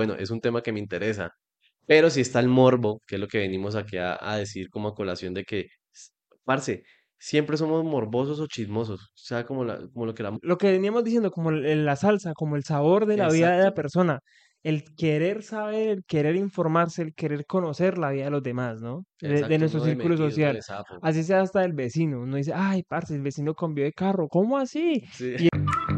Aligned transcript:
bueno, 0.00 0.14
es 0.18 0.30
un 0.30 0.40
tema 0.40 0.62
que 0.62 0.72
me 0.72 0.80
interesa. 0.80 1.30
Pero 1.86 2.08
si 2.08 2.22
está 2.22 2.40
el 2.40 2.48
morbo, 2.48 3.00
que 3.06 3.16
es 3.16 3.20
lo 3.20 3.28
que 3.28 3.38
venimos 3.38 3.76
aquí 3.76 3.98
a, 3.98 4.16
a 4.20 4.38
decir 4.38 4.70
como 4.70 4.88
a 4.88 4.94
colación 4.94 5.34
de 5.34 5.44
que, 5.44 5.66
parce, 6.44 6.84
siempre 7.18 7.58
somos 7.58 7.84
morbosos 7.84 8.40
o 8.40 8.46
chismosos. 8.46 9.00
O 9.02 9.12
sea, 9.14 9.44
como, 9.44 9.62
la, 9.64 9.78
como 9.92 10.06
lo 10.06 10.14
que 10.14 10.22
la... 10.22 10.38
Lo 10.40 10.56
que 10.56 10.70
veníamos 10.72 11.04
diciendo, 11.04 11.30
como 11.30 11.50
el- 11.50 11.84
la 11.84 11.96
salsa, 11.96 12.32
como 12.34 12.56
el 12.56 12.64
sabor 12.64 13.04
de 13.06 13.18
la 13.18 13.28
vida 13.28 13.48
de 13.50 13.56
la 13.58 13.58
Exacto. 13.64 13.74
persona, 13.82 14.20
el 14.62 14.84
querer 14.96 15.42
saber, 15.42 15.88
el 15.90 16.04
querer 16.06 16.36
informarse, 16.36 17.02
el 17.02 17.12
querer 17.14 17.44
conocer 17.44 17.98
la 17.98 18.10
vida 18.10 18.24
de 18.24 18.30
los 18.30 18.42
demás, 18.42 18.80
¿no? 18.80 19.04
De, 19.20 19.28
de 19.28 19.34
Exacto, 19.36 19.58
nuestro 19.58 19.80
círculo 19.84 20.16
social. 20.16 20.60
Así 21.02 21.24
sea 21.24 21.42
hasta 21.42 21.62
el 21.64 21.72
vecino. 21.74 22.20
Uno 22.22 22.36
dice, 22.36 22.52
ay, 22.54 22.84
parce, 22.88 23.14
el 23.14 23.22
vecino 23.22 23.52
cambió 23.54 23.84
de 23.84 23.92
carro. 23.92 24.28
¿Cómo 24.28 24.56
así? 24.56 25.02
Sí. 25.12 25.34
Y 25.38 25.48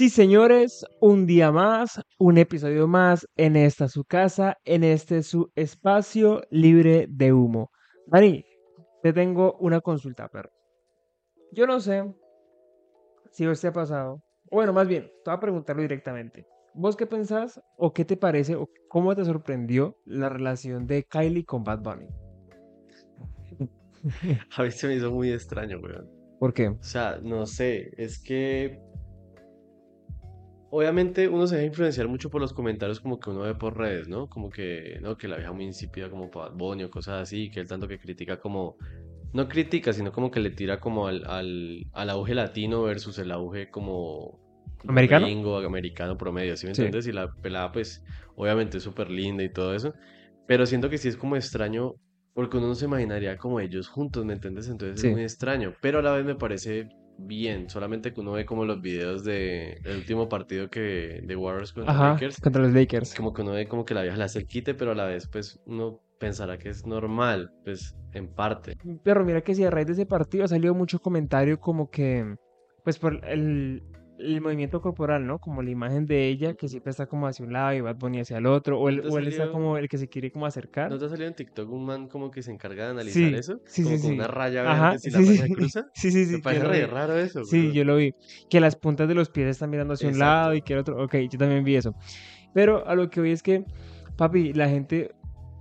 Sí, 0.00 0.08
señores, 0.08 0.82
un 1.02 1.26
día 1.26 1.52
más, 1.52 2.00
un 2.18 2.38
episodio 2.38 2.88
más 2.88 3.28
en 3.36 3.54
esta 3.54 3.86
su 3.86 4.02
casa, 4.02 4.56
en 4.64 4.82
este 4.82 5.22
su 5.22 5.52
espacio 5.54 6.40
libre 6.48 7.04
de 7.10 7.34
humo. 7.34 7.70
Dani, 8.06 8.42
te 9.02 9.12
tengo 9.12 9.58
una 9.60 9.82
consulta, 9.82 10.26
perro. 10.28 10.48
Yo 11.52 11.66
no 11.66 11.80
sé 11.80 12.02
si 13.30 13.44
a 13.44 13.50
usted 13.50 13.68
ha 13.68 13.72
pasado, 13.74 14.22
bueno, 14.50 14.72
más 14.72 14.88
bien, 14.88 15.02
te 15.22 15.30
voy 15.30 15.36
a 15.36 15.40
preguntarlo 15.40 15.82
directamente. 15.82 16.46
¿Vos 16.72 16.96
qué 16.96 17.04
pensás 17.04 17.60
o 17.76 17.92
qué 17.92 18.06
te 18.06 18.16
parece 18.16 18.56
o 18.56 18.70
cómo 18.88 19.14
te 19.14 19.26
sorprendió 19.26 19.98
la 20.06 20.30
relación 20.30 20.86
de 20.86 21.04
Kylie 21.04 21.44
con 21.44 21.62
Bad 21.62 21.80
Bunny? 21.82 22.08
A 24.56 24.62
mí 24.62 24.70
se 24.70 24.86
me 24.88 24.94
hizo 24.94 25.10
muy 25.10 25.30
extraño, 25.30 25.78
weón. 25.78 26.08
¿Por 26.38 26.54
qué? 26.54 26.68
O 26.68 26.82
sea, 26.82 27.18
no 27.22 27.44
sé, 27.44 27.92
es 27.98 28.18
que 28.18 28.80
obviamente 30.70 31.28
uno 31.28 31.46
se 31.46 31.56
deja 31.56 31.66
influenciar 31.66 32.08
mucho 32.08 32.30
por 32.30 32.40
los 32.40 32.52
comentarios 32.52 33.00
como 33.00 33.18
que 33.20 33.30
uno 33.30 33.40
ve 33.40 33.54
por 33.54 33.76
redes, 33.76 34.08
¿no? 34.08 34.28
Como 34.28 34.50
que, 34.50 34.98
no, 35.00 35.16
que 35.16 35.28
la 35.28 35.36
vieja 35.36 35.52
muy 35.52 35.64
insípida 35.64 36.10
como 36.10 36.30
para 36.30 36.48
Bad 36.50 36.56
Bunny 36.56 36.84
o 36.84 36.90
cosas 36.90 37.22
así, 37.22 37.50
que 37.50 37.60
él 37.60 37.68
tanto 37.68 37.88
que 37.88 37.98
critica 37.98 38.38
como, 38.40 38.76
no 39.32 39.48
critica, 39.48 39.92
sino 39.92 40.12
como 40.12 40.30
que 40.30 40.40
le 40.40 40.50
tira 40.50 40.80
como 40.80 41.06
al, 41.06 41.24
al, 41.26 41.86
al 41.92 42.10
auge 42.10 42.34
latino 42.34 42.82
versus 42.82 43.18
el 43.18 43.30
auge 43.32 43.68
como, 43.70 44.38
¿Americano? 44.86 45.26
gringo, 45.26 45.58
americano 45.58 46.16
promedio, 46.16 46.56
¿sí 46.56 46.66
me 46.66 46.74
Sí. 46.74 46.82
entiendes? 46.82 47.06
Y 47.06 47.12
la 47.12 47.30
pelada 47.42 47.72
pues 47.72 48.02
obviamente 48.36 48.78
es 48.78 48.82
súper 48.82 49.10
linda 49.10 49.42
y 49.42 49.52
todo 49.52 49.74
eso, 49.74 49.92
pero 50.46 50.66
siento 50.66 50.88
que 50.88 50.98
sí 50.98 51.08
es 51.08 51.16
como 51.16 51.36
extraño 51.36 51.94
porque 52.32 52.56
uno 52.58 52.68
no 52.68 52.74
se 52.74 52.84
imaginaría 52.86 53.36
como 53.36 53.60
ellos 53.60 53.88
juntos, 53.88 54.24
¿me 54.24 54.32
entiendes? 54.34 54.68
Entonces 54.68 55.04
es 55.04 55.10
muy 55.12 55.22
extraño, 55.22 55.74
pero 55.82 55.98
a 55.98 56.02
la 56.02 56.12
vez 56.12 56.24
me 56.24 56.36
parece 56.36 56.88
bien, 57.26 57.68
solamente 57.70 58.12
que 58.12 58.20
uno 58.20 58.32
ve 58.32 58.44
como 58.44 58.64
los 58.64 58.80
videos 58.80 59.24
de 59.24 59.80
el 59.84 59.96
último 59.98 60.28
partido 60.28 60.68
que 60.70 61.20
de 61.22 61.36
Warriors 61.36 61.72
contra 61.72 61.92
Ajá, 61.92 62.12
Lakers, 62.14 62.40
contra 62.40 62.62
los 62.62 62.72
Lakers. 62.72 63.14
como 63.14 63.32
que 63.32 63.42
uno 63.42 63.52
ve 63.52 63.66
como 63.68 63.84
que 63.84 63.94
la 63.94 64.02
vieja 64.02 64.16
le 64.16 64.24
hace 64.24 64.40
el 64.40 64.46
quite, 64.46 64.74
pero 64.74 64.92
a 64.92 64.94
la 64.94 65.04
vez 65.04 65.28
pues 65.28 65.60
uno 65.66 66.00
pensará 66.18 66.58
que 66.58 66.68
es 66.68 66.86
normal, 66.86 67.50
pues 67.64 67.94
en 68.12 68.28
parte. 68.28 68.76
Pero 69.02 69.24
mira 69.24 69.40
que 69.40 69.54
si 69.54 69.64
a 69.64 69.70
raíz 69.70 69.86
de 69.86 69.94
ese 69.94 70.06
partido 70.06 70.44
ha 70.44 70.48
salido 70.48 70.74
mucho 70.74 71.00
comentario 71.00 71.58
como 71.58 71.90
que, 71.90 72.36
pues 72.84 72.98
por 72.98 73.24
el, 73.24 73.82
el 74.20 74.40
movimiento 74.40 74.80
corporal, 74.80 75.26
¿no? 75.26 75.38
Como 75.38 75.62
la 75.62 75.70
imagen 75.70 76.06
de 76.06 76.28
ella 76.28 76.54
que 76.54 76.68
siempre 76.68 76.90
está 76.90 77.06
como 77.06 77.26
hacia 77.26 77.44
un 77.44 77.52
lado 77.52 77.74
y 77.74 77.80
Bad 77.80 77.96
Bunny 77.96 78.20
hacia 78.20 78.38
el 78.38 78.46
otro, 78.46 78.78
o 78.80 78.88
¿No 78.88 78.90
él, 78.90 79.02
o 79.08 79.18
él 79.18 79.28
está 79.28 79.44
salió, 79.44 79.52
como 79.52 79.76
el 79.78 79.88
que 79.88 79.98
se 79.98 80.08
quiere 80.08 80.30
como 80.30 80.46
acercar. 80.46 80.90
no 80.90 80.98
te 80.98 81.04
ha 81.06 81.08
salido 81.08 81.28
en 81.28 81.34
TikTok 81.34 81.70
un 81.70 81.84
man 81.86 82.08
como 82.08 82.30
que 82.30 82.42
se 82.42 82.50
encarga 82.52 82.84
de 82.84 82.90
analizar 82.90 83.32
Sí, 83.32 83.34
eso? 83.34 83.60
sí, 83.66 83.84
Como 83.84 83.96
sí, 83.96 84.02
con 84.02 84.12
una 84.12 84.26
raya 84.28 84.62
Ajá, 84.62 84.90
verde 84.90 84.98
si 84.98 85.10
la 85.10 85.20
raya 85.20 85.48
cruza. 85.54 85.84
sí, 85.94 86.10
sí, 86.10 86.24
Me 86.24 86.26
sí, 86.26 86.34
yo 86.36 86.42
parece 86.42 86.64
re 86.66 86.86
raro 86.86 87.16
eso, 87.18 87.44
Sí, 87.44 87.72
yo 87.72 87.84
lo 87.84 87.96
vi. 87.96 88.12
Que 88.48 88.60
las 88.60 88.76
puntas 88.76 89.08
de 89.08 89.14
los 89.14 89.30
pies 89.30 89.48
están 89.48 89.70
mirando 89.70 89.94
hacia 89.94 90.08
un 90.08 90.18
lado 90.18 90.54
y 90.54 90.62
que 90.62 90.74
el 90.74 90.80
otro. 90.80 91.02
Ok, 91.02 91.16
yo 91.30 91.38
también 91.38 91.64
vi 91.64 91.76
eso. 91.76 91.92
Pero 92.52 92.86
a 92.86 92.94
lo 92.94 93.08
que 93.10 93.20
voy 93.20 93.32
es 93.32 93.42
que, 93.42 93.64
papi, 94.16 94.52
la 94.52 94.68
gente, 94.68 95.10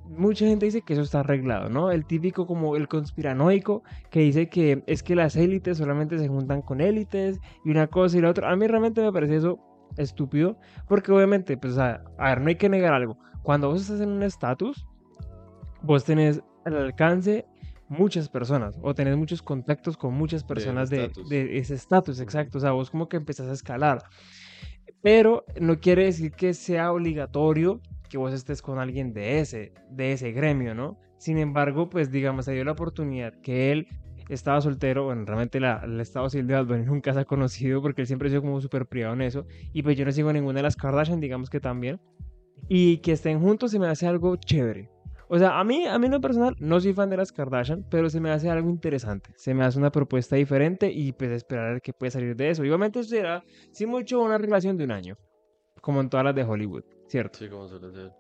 mucha 0.09 0.46
gente 0.46 0.66
dice 0.66 0.81
que 0.81 0.94
eso 0.94 1.03
está 1.03 1.20
arreglado, 1.20 1.70
¿no? 1.70 1.92
El 1.92 2.06
típico 2.06 2.47
como 2.47 2.75
el 2.75 2.88
conspiranoico 2.88 3.84
que 4.09 4.22
dice 4.22 4.50
que 4.50 4.84
es 4.88 5.03
que 5.03 5.16
las 5.16 5.36
élites 5.36 5.78
solamente 5.78 6.18
se 6.18 6.28
juntan 6.28 6.62
con 6.62 6.81
élites 6.81 7.40
y 7.64 7.70
una 7.70 7.88
cosa 7.88 8.18
y 8.18 8.22
la 8.22 8.30
otra. 8.30 8.52
A 8.52 8.56
mí 8.56 8.68
realmente 8.68 9.02
me 9.02 9.12
parece 9.12 9.38
eso 9.38 9.59
estúpido 9.97 10.58
porque 10.88 11.12
obviamente, 11.12 11.58
pues, 11.58 11.78
a, 11.78 12.03
a 12.18 12.30
ver, 12.30 12.42
no 12.42 12.50
hay 12.50 12.56
que 12.56 12.70
negar 12.70 12.94
algo. 12.94 13.18
Cuando 13.44 13.70
vos 13.70 13.81
estás 13.81 14.02
en 14.02 14.09
un 14.09 14.24
estatus, 14.24 14.88
vos 15.81 16.03
tenés 16.03 16.41
al 16.66 16.78
alcance 16.78 17.46
muchas 17.88 18.30
personas 18.30 18.78
o 18.81 18.94
tenés 18.94 19.16
muchos 19.16 19.41
contactos 19.41 19.97
con 19.97 20.14
muchas 20.14 20.44
personas 20.44 20.90
de, 20.90 21.12
de 21.30 21.58
ese 21.58 21.76
estatus, 21.76 22.20
exacto. 22.20 22.58
O 22.58 22.62
sea, 22.62 22.72
vos 22.72 22.90
como 22.90 23.08
que 23.08 23.18
empezás 23.18 23.47
a 23.47 23.53
escalar. 23.53 24.03
Pero 25.02 25.46
no 25.62 25.80
quiere 25.80 26.06
decir 26.06 26.31
que 26.31 26.53
sea 26.53 26.91
obligatorio 26.91 27.80
que 28.09 28.18
vos 28.18 28.34
estés 28.34 28.62
con 28.62 28.80
alguien 28.80 29.14
de 29.14 29.40
ese, 29.40 29.74
de 29.90 30.12
ese 30.12 30.31
gremio, 30.31 30.75
¿no? 30.75 30.97
Sin 31.18 31.38
embargo, 31.38 31.90
pues 31.90 32.12
digamos, 32.12 32.46
se 32.46 32.53
dio 32.53 32.64
la 32.64 32.72
oportunidad 32.72 33.34
que 33.42 33.72
él 33.72 33.88
estaba 34.30 34.62
soltero, 34.62 35.06
bueno, 35.06 35.25
realmente 35.25 35.59
la, 35.59 35.81
el 35.84 36.00
estado 36.00 36.30
civil 36.30 36.47
de 36.47 36.64
nunca 36.86 37.14
se 37.14 37.20
ha 37.20 37.25
conocido 37.25 37.81
porque 37.81 38.02
él 38.02 38.08
siempre 38.08 38.28
ha 38.28 38.30
sido 38.30 38.42
como 38.42 38.62
súper 38.62 38.86
privado 38.86 39.14
en 39.16 39.22
eso. 39.22 39.46
Y 39.74 39.84
pues 39.84 39.97
yo 39.97 40.06
no 40.06 40.12
sigo 40.12 40.31
ninguna 40.31 40.59
de 40.59 40.64
las 40.64 40.75
Kardashian, 40.75 41.20
digamos 41.20 41.50
que 41.50 41.59
también. 41.59 42.00
Y 42.68 42.97
que 42.97 43.14
estén 43.14 43.40
juntos 43.42 43.72
se 43.72 43.80
me 43.80 43.88
hace 43.88 44.06
algo 44.06 44.36
chévere. 44.36 44.90
O 45.28 45.38
sea, 45.38 45.59
a 45.59 45.64
mí, 45.64 45.86
a 45.86 45.97
mí 46.00 46.08
en 46.08 46.14
lo 46.14 46.22
personal, 46.22 46.56
no 46.59 46.80
soy 46.80 46.94
fan 46.94 47.09
de 47.09 47.18
las 47.18 47.31
Kardashian, 47.31 47.86
pero 47.90 48.09
se 48.09 48.20
me 48.20 48.31
hace 48.31 48.50
algo 48.50 48.70
interesante. 48.70 49.31
Se 49.36 49.53
me 49.53 49.64
hace 49.64 49.78
una 49.78 49.91
propuesta 49.91 50.36
diferente 50.36 50.91
y 50.91 51.12
pues 51.12 51.31
esperar 51.31 51.81
qué 51.81 51.94
puede 51.94 52.12
salir 52.12 52.36
de 52.36 52.50
eso. 52.50 52.64
Igualmente 52.64 53.03
será, 53.03 53.44
sí 53.72 53.86
mucho, 53.86 54.22
una 54.22 54.38
relación 54.38 54.78
de 54.78 54.86
un 54.86 54.91
año, 54.91 55.18
como 55.81 56.02
en 56.02 56.09
todas 56.09 56.26
las 56.26 56.36
de 56.36 56.44
Hollywood, 56.44 56.84
¿cierto? 57.09 57.40
Sí, 57.40 57.50
como 57.50 57.68
suele 57.68 57.92
ser. 57.92 58.12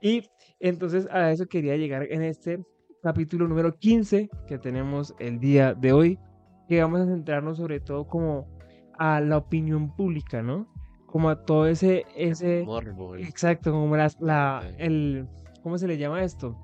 Y 0.00 0.22
entonces 0.60 1.06
a 1.10 1.30
eso 1.30 1.46
quería 1.46 1.76
llegar 1.76 2.04
en 2.10 2.22
este 2.22 2.64
capítulo 3.02 3.48
número 3.48 3.76
15 3.76 4.30
que 4.46 4.58
tenemos 4.58 5.14
el 5.18 5.38
día 5.38 5.74
de 5.74 5.92
hoy, 5.92 6.18
que 6.68 6.80
vamos 6.80 7.00
a 7.00 7.06
centrarnos 7.06 7.58
sobre 7.58 7.80
todo 7.80 8.06
como 8.06 8.48
a 8.98 9.20
la 9.20 9.38
opinión 9.38 9.94
pública, 9.94 10.42
¿no? 10.42 10.72
Como 11.06 11.28
a 11.28 11.44
todo 11.44 11.66
ese, 11.66 12.06
ese, 12.16 12.62
Morbo, 12.64 13.14
el... 13.14 13.22
exacto, 13.24 13.70
como 13.70 13.96
las, 13.96 14.20
la, 14.20 14.62
Ok. 14.64 14.74
el, 14.78 15.28
¿cómo 15.62 15.78
se 15.78 15.86
le 15.86 15.98
llama 15.98 16.22
esto? 16.22 16.56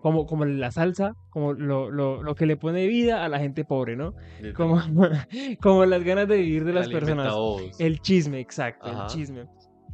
Como, 0.00 0.26
como 0.26 0.44
la 0.44 0.70
salsa, 0.70 1.16
como 1.30 1.52
lo, 1.52 1.90
lo, 1.90 2.22
lo 2.22 2.34
que 2.36 2.46
le 2.46 2.56
pone 2.56 2.86
vida 2.86 3.24
a 3.24 3.28
la 3.28 3.40
gente 3.40 3.64
pobre, 3.64 3.96
¿no? 3.96 4.14
Como, 4.56 4.80
como 5.60 5.84
las 5.84 6.04
ganas 6.04 6.28
de 6.28 6.36
vivir 6.36 6.64
de 6.64 6.72
las 6.72 6.88
personas. 6.88 7.34
El 7.80 8.00
chisme, 8.00 8.38
exacto, 8.40 8.88
el 8.88 9.06
chisme. 9.08 9.46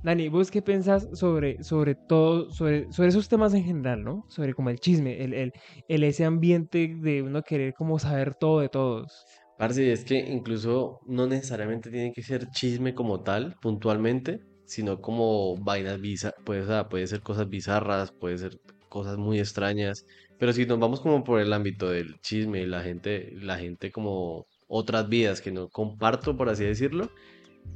Dani, 0.05 0.29
¿vos 0.29 0.51
qué 0.51 0.61
pensás 0.61 1.09
sobre, 1.15 1.65
sobre 1.65 1.95
todo, 1.95 2.51
sobre, 2.51 2.93
sobre 2.93 3.09
esos 3.09 3.27
temas 3.27 3.55
en 3.55 3.65
general, 3.65 4.05
¿no? 4.05 4.27
Sobre 4.29 4.53
como 4.53 4.69
el 4.69 4.79
chisme, 4.79 5.25
el, 5.25 5.33
el, 5.33 5.53
el 5.89 6.05
ese 6.05 6.27
ambiente 6.27 6.95
de 7.01 7.23
uno 7.23 7.41
querer 7.41 7.73
como 7.73 7.99
saber 7.99 8.35
todo 8.35 8.61
de 8.61 8.69
todos. 8.69 9.25
Parce, 9.57 9.91
es 9.91 10.05
que 10.05 10.19
incluso 10.19 11.01
no 11.07 11.27
necesariamente 11.27 11.91
tiene 11.91 12.13
que 12.13 12.23
ser 12.23 12.51
chisme 12.51 12.95
como 12.95 13.23
tal, 13.23 13.57
puntualmente, 13.63 14.41
sino 14.67 15.01
como 15.01 15.57
vainas 15.57 15.99
bizarras, 15.99 16.39
o 16.47 16.67
sea, 16.67 16.87
puede 16.87 17.07
ser 17.07 17.23
cosas 17.23 17.49
bizarras, 17.49 18.13
puede 18.13 18.37
ser 18.37 18.59
cosas 18.91 19.17
muy 19.17 19.39
extrañas, 19.39 20.05
pero 20.39 20.53
si 20.53 20.67
nos 20.67 20.79
vamos 20.79 21.01
como 21.01 21.25
por 21.25 21.41
el 21.41 21.51
ámbito 21.51 21.89
del 21.89 22.21
chisme 22.21 22.61
y 22.61 22.67
la 22.67 22.83
gente, 22.83 23.33
la 23.37 23.57
gente 23.57 23.91
como 23.91 24.45
otras 24.69 25.09
vidas 25.09 25.41
que 25.41 25.51
no 25.51 25.71
comparto, 25.71 26.37
por 26.37 26.51
así 26.51 26.65
decirlo, 26.65 27.11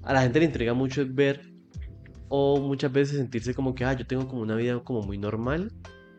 a 0.03 0.13
la 0.13 0.21
gente 0.21 0.41
le 0.41 0.45
intriga 0.45 0.75
mucho 0.75 1.07
ver 1.09 1.58
o 2.29 2.61
muchas 2.61 2.93
veces 2.93 3.17
sentirse 3.17 3.55
como 3.55 3.75
que, 3.75 3.85
ah, 3.85 3.93
yo 3.95 4.07
tengo 4.07 4.29
como 4.29 4.43
una 4.43 4.57
vida 4.57 4.79
como 4.85 5.03
muy 5.03 5.19
normal, 5.19 5.73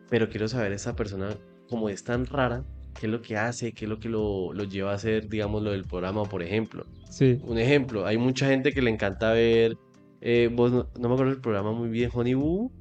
pero 0.08 0.28
quiero 0.28 0.48
saber 0.48 0.72
esa 0.72 0.96
persona 0.96 1.36
como 1.68 1.88
es 1.88 2.02
tan 2.04 2.26
rara, 2.26 2.64
qué 2.98 3.06
es 3.06 3.12
lo 3.12 3.22
que 3.22 3.36
hace, 3.36 3.72
qué 3.72 3.84
es 3.84 3.88
lo 3.88 4.00
que 4.00 4.08
lo, 4.08 4.52
lo 4.52 4.64
lleva 4.64 4.92
a 4.92 4.94
hacer, 4.94 5.28
digamos, 5.28 5.62
lo 5.62 5.70
del 5.70 5.84
programa, 5.84 6.24
por 6.24 6.42
ejemplo. 6.42 6.84
Sí. 7.08 7.38
Un 7.44 7.58
ejemplo, 7.58 8.06
hay 8.06 8.18
mucha 8.18 8.48
gente 8.48 8.72
que 8.72 8.82
le 8.82 8.90
encanta 8.90 9.32
ver, 9.32 9.76
eh, 10.20 10.50
vos 10.52 10.72
no, 10.72 10.88
no 10.98 11.08
me 11.08 11.14
acuerdo 11.14 11.32
del 11.32 11.40
programa 11.40 11.72
muy 11.72 11.88
bien, 11.88 12.10
Honey 12.12 12.34
Boo, 12.34 12.72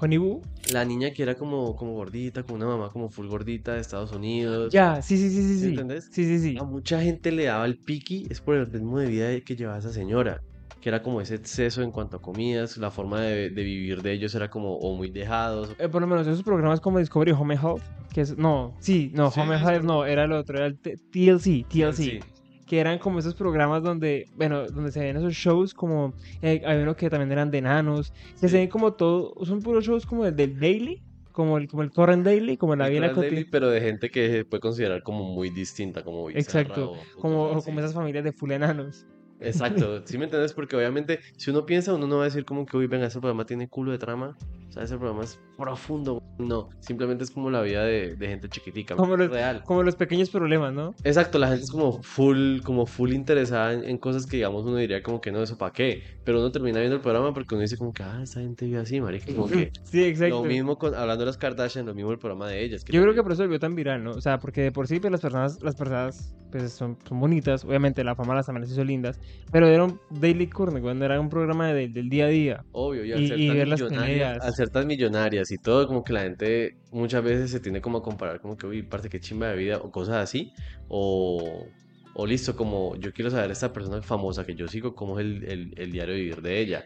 Honeyboo. 0.00 0.42
la 0.72 0.84
niña 0.84 1.10
que 1.10 1.24
era 1.24 1.34
como, 1.34 1.74
como 1.74 1.92
gordita, 1.94 2.44
con 2.44 2.56
una 2.56 2.66
mamá 2.66 2.88
como 2.90 3.08
full 3.10 3.26
gordita 3.26 3.74
de 3.74 3.80
Estados 3.80 4.12
Unidos, 4.12 4.72
Ya, 4.72 5.02
sí, 5.02 5.16
sí, 5.16 5.28
sí, 5.28 5.42
sí, 5.42 5.54
¿sí 5.54 5.60
sí. 5.60 5.66
entendés? 5.70 6.08
Sí, 6.12 6.24
sí, 6.24 6.38
sí. 6.38 6.56
A 6.58 6.62
mucha 6.62 7.02
gente 7.02 7.32
le 7.32 7.44
daba 7.44 7.66
el 7.66 7.78
piqui, 7.78 8.26
es 8.30 8.40
por 8.40 8.54
el 8.54 8.66
ritmo 8.66 8.98
de 9.00 9.06
vida 9.08 9.40
que 9.40 9.56
llevaba 9.56 9.78
esa 9.78 9.92
señora, 9.92 10.40
que 10.88 10.94
era 10.94 11.02
como 11.02 11.20
ese 11.20 11.34
exceso 11.34 11.82
en 11.82 11.90
cuanto 11.90 12.16
a 12.16 12.22
comidas, 12.22 12.78
la 12.78 12.90
forma 12.90 13.20
de, 13.20 13.50
de 13.50 13.62
vivir 13.62 14.00
de 14.00 14.10
ellos 14.12 14.34
era 14.34 14.48
como 14.48 14.74
o 14.78 14.96
muy 14.96 15.10
dejados. 15.10 15.76
Eh, 15.78 15.86
por 15.86 16.00
lo 16.00 16.06
menos 16.06 16.26
esos 16.26 16.42
programas 16.42 16.80
como 16.80 16.98
Discovery 16.98 17.32
Home 17.32 17.56
Health, 17.56 17.82
que 18.10 18.22
es, 18.22 18.38
no, 18.38 18.74
sí, 18.80 19.10
no, 19.12 19.30
Sí, 19.30 19.38
Home 19.40 19.56
es 19.56 19.62
Health 19.62 19.84
no, 19.84 20.06
era 20.06 20.24
el 20.24 20.32
otro, 20.32 20.56
era 20.56 20.66
el 20.66 20.78
TLC, 20.78 21.66
TLC, 21.68 21.94
Sí, 21.94 22.20
que 22.66 22.80
eran 22.80 22.98
como 22.98 23.18
esos 23.18 23.34
programas 23.34 23.82
donde, 23.82 24.24
bueno, 24.34 24.66
donde 24.66 24.90
se 24.90 25.00
ven 25.00 25.18
esos 25.18 25.34
shows 25.34 25.74
como, 25.74 26.14
eh, 26.40 26.62
hay 26.64 26.78
unos 26.78 26.96
que 26.96 27.10
también 27.10 27.32
eran 27.32 27.50
de 27.50 27.58
enanos, 27.58 28.10
que 28.40 28.48
se 28.48 28.56
ven 28.56 28.68
como 28.70 28.94
todo, 28.94 29.34
son 29.44 29.60
puros 29.60 29.84
shows 29.84 30.06
como 30.06 30.24
el 30.24 30.34
del 30.34 30.58
Daily, 30.58 31.02
como 31.32 31.58
el, 31.58 31.68
como 31.68 31.82
el 31.82 31.90
Current 31.90 32.24
Daily, 32.24 32.56
como 32.56 32.74
la 32.76 32.88
vida 32.88 33.12
cotidiana. 33.12 33.46
pero 33.50 33.68
de 33.68 33.82
gente 33.82 34.08
que 34.08 34.30
se 34.30 34.44
puede 34.46 34.62
considerar 34.62 35.02
como 35.02 35.22
muy 35.22 35.50
distinta, 35.50 36.02
como 36.02 36.30
Exacto, 36.30 36.94
como, 37.20 37.50
como 37.50 37.58
así. 37.58 37.70
esas 37.72 37.92
familias 37.92 38.24
de 38.24 38.32
full 38.32 38.52
enanos. 38.52 39.06
Exacto, 39.40 40.02
¿sí 40.06 40.18
me 40.18 40.24
entiendes? 40.24 40.52
Porque 40.52 40.76
obviamente 40.76 41.20
si 41.36 41.50
uno 41.50 41.66
piensa, 41.66 41.94
uno 41.94 42.06
no 42.06 42.16
va 42.16 42.22
a 42.22 42.24
decir 42.26 42.44
como 42.44 42.66
que, 42.66 42.76
uy, 42.76 42.86
venga, 42.86 43.06
ese 43.06 43.20
programa 43.20 43.44
tiene 43.46 43.68
culo 43.68 43.92
de 43.92 43.98
trama, 43.98 44.36
o 44.68 44.72
sea, 44.72 44.82
ese 44.82 44.96
programa 44.96 45.24
es 45.24 45.40
profundo, 45.56 46.22
no, 46.38 46.68
simplemente 46.80 47.24
es 47.24 47.30
como 47.30 47.50
la 47.50 47.62
vida 47.62 47.82
de, 47.84 48.14
de 48.16 48.28
gente 48.28 48.48
chiquitica, 48.48 48.94
Como 48.96 49.16
los, 49.16 49.30
real. 49.30 49.62
como 49.64 49.82
los 49.82 49.96
pequeños 49.96 50.30
problemas, 50.30 50.72
¿no? 50.72 50.94
Exacto, 51.04 51.38
la 51.38 51.48
gente 51.48 51.64
es 51.64 51.70
como 51.70 52.02
full, 52.02 52.60
como 52.62 52.86
full 52.86 53.12
interesada 53.12 53.72
en, 53.72 53.84
en 53.84 53.98
cosas 53.98 54.26
que 54.26 54.36
digamos 54.36 54.64
uno 54.64 54.76
diría 54.76 55.02
como 55.02 55.20
que 55.20 55.32
no, 55.32 55.42
eso 55.42 55.56
para 55.58 55.72
qué, 55.72 56.02
pero 56.24 56.38
uno 56.38 56.52
termina 56.52 56.78
viendo 56.78 56.96
el 56.96 57.02
programa 57.02 57.32
porque 57.32 57.54
uno 57.54 57.62
dice 57.62 57.76
como 57.76 57.92
que, 57.92 58.02
ah, 58.02 58.20
esa 58.22 58.40
gente 58.40 58.66
vive 58.66 58.78
así, 58.78 59.00
marica, 59.00 59.32
como 59.34 59.48
que 59.48 59.72
Sí, 59.84 60.00
lo 60.00 60.06
exacto. 60.06 60.44
mismo 60.44 60.78
con, 60.78 60.94
hablando 60.94 61.22
de 61.24 61.26
las 61.26 61.36
Kardashian, 61.38 61.86
lo 61.86 61.94
mismo 61.94 62.12
el 62.12 62.18
programa 62.18 62.48
de 62.48 62.62
ellas, 62.62 62.84
que 62.84 62.92
Yo 62.92 63.02
creo 63.02 63.14
que 63.14 63.22
por 63.22 63.32
eso 63.32 63.42
volvió 63.42 63.58
tan 63.58 63.74
viral, 63.74 64.04
¿no? 64.04 64.12
O 64.12 64.20
sea, 64.20 64.38
porque 64.38 64.60
de 64.62 64.72
por 64.72 64.86
sí 64.86 65.00
pues, 65.00 65.10
las 65.10 65.20
personas, 65.20 65.62
las 65.62 65.74
personas 65.74 66.34
pues, 66.52 66.72
son, 66.72 66.98
son 67.08 67.18
bonitas, 67.20 67.64
obviamente 67.64 68.04
la 68.04 68.14
fama 68.14 68.34
las 68.34 68.46
también 68.46 68.62
las 68.62 68.70
hizo 68.70 68.84
lindas, 68.84 69.18
pero 69.50 69.66
era 69.66 69.84
un 69.84 69.98
Daily 70.10 70.46
Current, 70.46 70.80
cuando 70.82 71.04
era 71.04 71.18
un 71.20 71.28
programa 71.30 71.72
de- 71.72 71.88
del 71.88 72.08
día 72.10 72.26
a 72.26 72.28
día. 72.28 72.64
Obvio, 72.72 73.04
y 73.04 73.12
al 73.12 73.22
Y- 73.22 73.28
ser 73.28 73.38
y 73.40 73.48
ver 73.48 73.68
las 73.68 73.80
millonarias, 73.80 74.08
peleas. 74.32 74.44
al 74.44 74.54
ser 74.54 74.68
tan 74.70 74.86
millonarias 74.86 75.50
y 75.50 75.56
todo, 75.58 75.86
como 75.86 76.04
que 76.04 76.12
la 76.12 76.22
gente 76.22 76.76
muchas 76.92 77.22
veces 77.24 77.50
se 77.50 77.60
tiende 77.60 77.80
como 77.80 77.98
a 77.98 78.02
comparar, 78.02 78.40
como 78.40 78.56
que, 78.56 78.66
uy, 78.66 78.82
parte 78.82 79.08
que 79.08 79.20
chimba 79.20 79.48
de 79.48 79.56
vida 79.56 79.78
o 79.78 79.90
cosas 79.90 80.16
así, 80.16 80.52
o, 80.88 81.66
o 82.14 82.26
listo, 82.26 82.56
como 82.56 82.96
yo 82.96 83.12
quiero 83.12 83.30
saber 83.30 83.50
esta 83.50 83.72
persona 83.72 84.02
famosa 84.02 84.44
que 84.44 84.54
yo 84.54 84.68
sigo, 84.68 84.94
cómo 84.94 85.18
es 85.18 85.24
el, 85.26 85.44
el, 85.44 85.74
el 85.76 85.92
diario 85.92 86.14
de 86.14 86.20
vivir 86.20 86.42
de 86.42 86.60
ella, 86.60 86.84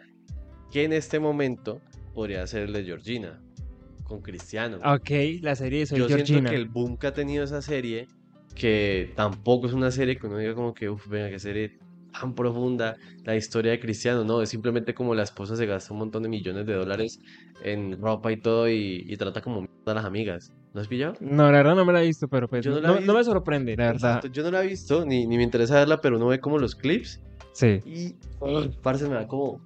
que 0.71 0.85
en 0.85 0.93
este 0.93 1.19
momento 1.19 1.81
podría 2.15 2.47
ser 2.47 2.62
el 2.62 2.73
de 2.73 2.85
Georgina, 2.85 3.41
con 4.05 4.21
Cristiano. 4.21 4.77
Ok, 4.85 5.11
la 5.41 5.56
serie 5.56 5.81
de 5.81 5.87
Soy 5.87 5.99
Yo 5.99 6.06
siento 6.06 6.27
Georgina. 6.27 6.50
que 6.50 6.56
el 6.56 6.69
boom 6.69 6.99
que 6.99 7.06
ha 7.06 7.15
tenido 7.15 7.43
esa 7.44 7.62
serie, 7.62 8.06
que 8.55 9.12
tampoco 9.17 9.67
es 9.67 9.73
una 9.73 9.91
serie 9.91 10.17
que 10.17 10.27
uno 10.27 10.37
diga 10.39 10.55
como 10.55 10.75
que, 10.75 10.91
uff, 10.91 11.09
venga, 11.09 11.31
qué 11.31 11.39
serie 11.39 11.79
tan 12.19 12.35
profunda, 12.35 12.97
la 13.25 13.35
historia 13.37 13.73
de 13.73 13.81
Cristiano, 13.81 14.25
no, 14.25 14.43
es 14.43 14.49
simplemente 14.50 14.94
como 14.94 15.14
la 15.14 15.23
esposa 15.23 15.56
se 15.56 15.67
gasta 15.67 15.93
un 15.93 16.00
montón 16.00 16.23
de 16.23 16.29
millones 16.29 16.67
de 16.67 16.75
dólares 16.75 17.19
en 17.64 18.00
ropa 18.00 18.31
y 18.32 18.37
todo 18.41 18.69
y, 18.69 19.05
y 19.06 19.17
trata 19.17 19.41
como 19.41 19.67
a 19.87 19.94
las 19.94 20.05
amigas. 20.05 20.53
¿No 20.75 20.81
has 20.81 20.88
pillado? 20.88 21.14
No, 21.20 21.44
la 21.53 21.59
verdad 21.59 21.75
no 21.75 21.85
me 21.85 21.93
la 21.93 22.03
he 22.03 22.06
visto, 22.06 22.29
pero 22.29 22.49
pues 22.49 22.64
no 22.67 22.81
no, 22.81 22.99
vi- 22.99 23.05
no 23.06 23.14
me 23.14 23.25
sorprende, 23.25 23.76
la 23.76 23.93
verdad. 23.93 24.17
Exacto, 24.17 24.29
yo 24.29 24.43
no 24.43 24.50
la 24.50 24.64
he 24.64 24.69
visto, 24.69 25.05
ni, 25.05 25.26
ni 25.26 25.37
me 25.37 25.43
interesa 25.43 25.75
verla, 25.75 26.00
pero 26.00 26.17
uno 26.17 26.29
ve 26.29 26.41
como 26.41 26.59
los 26.59 26.75
clips 26.75 27.20
Sí. 27.53 27.81
y, 27.85 28.15
ugh, 28.41 28.70
parce, 28.82 29.06
me 29.06 29.15
da 29.15 29.26
como, 29.26 29.61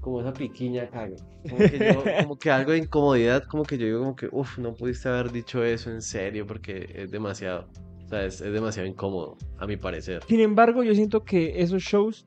como 0.00 0.20
esa 0.20 0.32
piquiña 0.32 0.88
güey. 0.92 1.16
Como 1.48 1.58
que 1.68 1.78
yo, 1.78 2.04
como 2.22 2.38
que 2.38 2.50
algo 2.52 2.70
de 2.72 2.78
incomodidad, 2.78 3.42
como 3.48 3.64
que 3.64 3.78
yo 3.78 3.86
digo 3.86 3.98
como 4.00 4.14
que, 4.14 4.28
uff, 4.30 4.58
no 4.58 4.74
pudiste 4.74 5.08
haber 5.08 5.32
dicho 5.32 5.64
eso 5.64 5.90
en 5.90 6.02
serio 6.02 6.46
porque 6.46 6.88
es 6.94 7.10
demasiado, 7.10 7.68
o 8.08 8.10
sea, 8.10 8.24
es, 8.24 8.40
es 8.40 8.52
demasiado 8.54 8.88
incómodo, 8.88 9.36
a 9.58 9.66
mi 9.66 9.76
parecer. 9.76 10.22
Sin 10.26 10.40
embargo, 10.40 10.82
yo 10.82 10.94
siento 10.94 11.24
que 11.24 11.60
esos 11.60 11.82
shows 11.82 12.24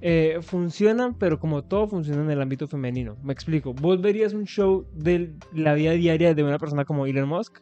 eh, 0.00 0.38
funcionan, 0.42 1.16
pero 1.16 1.38
como 1.38 1.62
todo 1.62 1.86
funciona 1.86 2.22
en 2.22 2.30
el 2.32 2.42
ámbito 2.42 2.66
femenino. 2.66 3.16
Me 3.22 3.32
explico. 3.32 3.72
¿Vos 3.72 4.00
verías 4.00 4.34
un 4.34 4.46
show 4.46 4.84
de 4.94 5.32
la 5.54 5.74
vida 5.74 5.92
diaria 5.92 6.34
de 6.34 6.42
una 6.42 6.58
persona 6.58 6.84
como 6.84 7.06
Elon 7.06 7.28
Musk? 7.28 7.60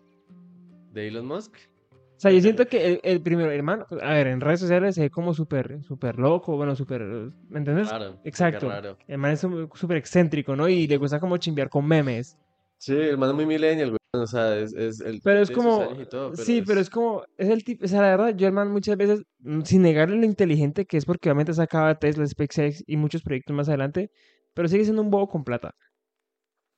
¿De 0.92 1.08
Elon 1.08 1.26
Musk? 1.26 1.54
O 1.90 2.20
sea, 2.24 2.30
yo 2.30 2.40
siento 2.40 2.66
que 2.66 2.86
el, 2.86 3.00
el 3.02 3.20
primero, 3.20 3.50
hermano, 3.50 3.84
a 4.00 4.14
ver, 4.14 4.28
en 4.28 4.40
redes 4.40 4.60
sociales 4.60 4.94
se 4.94 5.02
ve 5.02 5.10
como 5.10 5.34
súper, 5.34 5.82
súper 5.82 6.18
loco, 6.18 6.56
bueno, 6.56 6.74
súper, 6.74 7.02
¿me 7.50 7.58
entiendes? 7.58 7.90
Claro, 7.90 8.20
Exacto. 8.24 8.70
raro. 8.70 8.96
El 9.06 9.18
man 9.18 9.32
es 9.32 9.40
súper 9.40 9.98
excéntrico, 9.98 10.56
¿no? 10.56 10.66
Y 10.66 10.86
le 10.86 10.96
gusta 10.96 11.20
como 11.20 11.36
chimbear 11.36 11.68
con 11.68 11.86
memes. 11.86 12.38
Sí, 12.78 12.94
el 12.94 13.18
man 13.18 13.28
es 13.28 13.34
muy 13.34 13.44
millennial, 13.44 13.90
güey, 13.90 13.98
o 14.22 14.26
sea, 14.26 14.56
es, 14.58 14.72
es 14.74 15.00
el 15.00 15.20
Pero 15.22 15.40
es 15.40 15.50
como, 15.50 15.86
todo, 16.10 16.34
sí, 16.36 16.62
pero 16.66 16.80
es 16.80 16.90
como, 16.90 17.24
es 17.36 17.48
el 17.48 17.64
tipo, 17.64 17.84
o 17.84 17.88
sea, 17.88 18.02
la 18.02 18.16
verdad, 18.16 18.36
yo 18.36 18.50
man 18.52 18.70
muchas 18.70 18.96
veces, 18.96 19.22
mm, 19.40 19.62
sin 19.62 19.82
negarle 19.82 20.16
lo 20.16 20.24
inteligente 20.24 20.86
que 20.86 20.96
es 20.96 21.04
porque 21.04 21.28
obviamente 21.28 21.54
sacaba 21.54 21.98
Tesla, 21.98 22.26
SpaceX 22.26 22.82
y 22.86 22.96
muchos 22.96 23.22
proyectos 23.22 23.54
más 23.54 23.68
adelante, 23.68 24.10
pero 24.54 24.68
sigue 24.68 24.84
siendo 24.84 25.02
un 25.02 25.10
bobo 25.10 25.28
con 25.28 25.44
plata. 25.44 25.74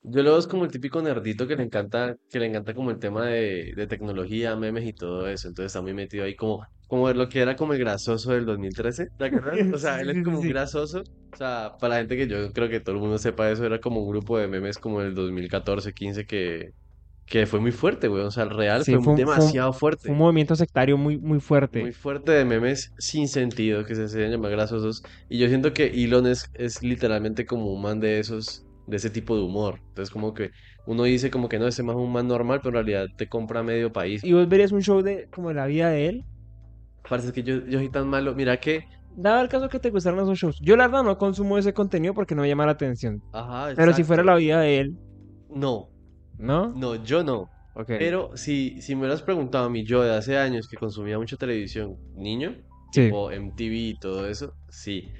Yo 0.08 0.22
lo 0.22 0.30
veo 0.30 0.38
es 0.38 0.46
como 0.46 0.64
el 0.64 0.70
típico 0.70 1.02
nerdito 1.02 1.48
que 1.48 1.56
le 1.56 1.64
encanta, 1.64 2.16
que 2.30 2.38
le 2.38 2.46
encanta 2.46 2.74
como 2.74 2.92
el 2.92 2.98
tema 3.00 3.26
de, 3.26 3.72
de 3.74 3.86
tecnología, 3.88 4.54
memes 4.54 4.86
y 4.86 4.92
todo 4.92 5.28
eso. 5.28 5.48
Entonces 5.48 5.70
está 5.70 5.82
muy 5.82 5.94
metido 5.94 6.24
ahí 6.24 6.36
como, 6.36 6.64
como 6.86 7.12
lo 7.12 7.28
que 7.28 7.40
era 7.40 7.56
como 7.56 7.72
el 7.72 7.80
grasoso 7.80 8.30
del 8.32 8.46
2013. 8.46 9.08
¿Te 9.18 9.24
acuerdas? 9.24 9.58
O 9.74 9.78
sea, 9.78 10.00
él 10.00 10.10
es 10.10 10.24
como 10.24 10.38
un 10.38 10.48
grasoso. 10.48 11.02
O 11.32 11.36
sea, 11.36 11.72
para 11.80 11.94
la 11.94 12.00
gente 12.00 12.16
que 12.16 12.28
yo 12.28 12.52
creo 12.52 12.68
que 12.68 12.78
todo 12.78 12.94
el 12.94 13.00
mundo 13.00 13.18
sepa 13.18 13.50
eso, 13.50 13.66
era 13.66 13.80
como 13.80 14.00
un 14.00 14.08
grupo 14.08 14.38
de 14.38 14.46
memes 14.46 14.78
como 14.78 15.00
el 15.02 15.12
2014, 15.12 15.92
15 15.92 16.24
que, 16.24 16.70
que 17.26 17.46
fue 17.46 17.60
muy 17.60 17.72
fuerte, 17.72 18.08
güey. 18.08 18.22
O 18.22 18.30
sea, 18.30 18.44
el 18.44 18.50
real 18.50 18.84
Sí, 18.84 18.96
fue 18.98 19.14
demasiado 19.16 19.72
fuerte. 19.72 20.06
fue 20.06 20.12
un 20.12 20.18
movimiento 20.18 20.54
sectario 20.56 20.96
muy, 20.96 21.18
muy 21.18 21.40
fuerte. 21.40 21.80
Muy 21.80 21.92
fuerte 21.92 22.32
de 22.32 22.44
memes 22.44 22.92
sin 22.98 23.28
sentido 23.28 23.84
que 23.84 23.94
se 23.94 24.04
hacían 24.04 24.30
llamar 24.30 24.52
grasosos. 24.52 25.02
Y 25.28 25.38
yo 25.38 25.48
siento 25.48 25.72
que 25.72 25.86
Elon 25.86 26.26
es, 26.26 26.48
es 26.54 26.82
literalmente 26.82 27.44
como 27.46 27.72
un 27.72 27.82
man 27.82 28.00
de 28.00 28.18
esos, 28.20 28.64
de 28.86 28.96
ese 28.96 29.10
tipo 29.10 29.36
de 29.36 29.42
humor. 29.42 29.80
Entonces 29.88 30.10
como 30.12 30.34
que 30.34 30.50
uno 30.86 31.02
dice 31.04 31.30
como 31.30 31.48
que 31.48 31.58
no, 31.58 31.66
ese 31.66 31.82
es 31.82 31.88
un 31.88 32.12
man 32.12 32.28
normal, 32.28 32.60
pero 32.62 32.78
en 32.78 32.86
realidad 32.86 33.06
te 33.16 33.28
compra 33.28 33.62
medio 33.62 33.92
país. 33.92 34.22
Y 34.24 34.32
vos 34.32 34.48
verías 34.48 34.72
un 34.72 34.82
show 34.82 35.02
de 35.02 35.28
como 35.30 35.52
la 35.52 35.66
vida 35.66 35.90
de 35.90 36.08
él. 36.08 36.24
Parece 37.08 37.32
que 37.32 37.42
yo, 37.42 37.64
yo 37.66 37.78
soy 37.78 37.88
tan 37.90 38.08
malo. 38.08 38.34
Mira 38.34 38.58
que, 38.58 38.84
Dado 39.16 39.40
el 39.42 39.48
caso 39.48 39.68
que 39.68 39.80
te 39.80 39.90
gustaran 39.90 40.20
esos 40.20 40.38
shows. 40.38 40.58
Yo 40.60 40.76
la 40.76 40.86
verdad 40.88 41.02
no 41.04 41.16
consumo 41.18 41.58
ese 41.58 41.72
contenido 41.72 42.14
porque 42.14 42.34
no 42.34 42.42
me 42.42 42.48
llama 42.48 42.66
la 42.66 42.72
atención. 42.72 43.22
ajá, 43.32 43.70
Pero 43.74 43.92
si 43.92 44.04
fuera 44.04 44.22
exacto. 44.22 44.24
la 44.24 44.36
vida 44.36 44.60
de 44.60 44.78
él, 44.80 44.98
No, 45.48 45.88
¿no? 46.38 46.68
no, 46.74 47.02
yo 47.04 47.22
no. 47.24 47.50
Ok. 47.74 47.88
Pero 47.98 48.30
si, 48.36 48.80
si 48.80 48.94
me 48.94 49.02
hubieras 49.02 49.22
preguntado 49.22 49.66
a 49.66 49.70
mí, 49.70 49.84
yo 49.84 50.02
de 50.02 50.14
hace 50.14 50.38
años 50.38 50.66
que 50.68 50.76
consumía 50.76 51.18
mucho 51.18 51.36
televisión, 51.36 51.96
niño, 52.14 52.54
Sí. 52.92 53.02
tipo 53.06 53.30
MTV 53.30 53.72
y 53.74 53.98
todo 53.98 54.26
eso, 54.26 54.54
sí. 54.68 55.12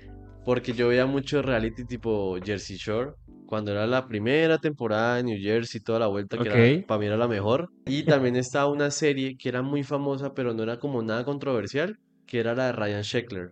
Porque 0.44 0.72
yo 0.72 0.88
veía 0.88 1.04
mucho 1.06 1.42
reality 1.42 1.84
tipo 1.84 2.36
Jersey 2.42 2.76
Shore, 2.76 3.12
cuando 3.46 3.72
era 3.72 3.86
la 3.86 4.06
primera 4.08 4.58
temporada 4.58 5.16
de 5.16 5.24
New 5.24 5.38
Jersey, 5.40 5.80
toda 5.80 5.98
la 5.98 6.06
vuelta, 6.06 6.38
que 6.38 6.48
era, 6.48 6.86
para 6.86 6.98
mí 7.00 7.06
era 7.06 7.16
la 7.16 7.28
mejor. 7.28 7.68
Y 7.84 8.04
también 8.04 8.36
estaba 8.36 8.70
una 8.70 8.90
serie 8.90 9.36
que 9.36 9.48
era 9.48 9.62
muy 9.62 9.82
famosa, 9.82 10.32
pero 10.34 10.54
no 10.54 10.62
era 10.62 10.78
como 10.78 11.02
nada 11.02 11.24
controversial, 11.24 11.98
que 12.26 12.40
era 12.40 12.54
la 12.54 12.66
de 12.66 12.72
Ryan 12.72 13.02
Sheckler. 13.02 13.50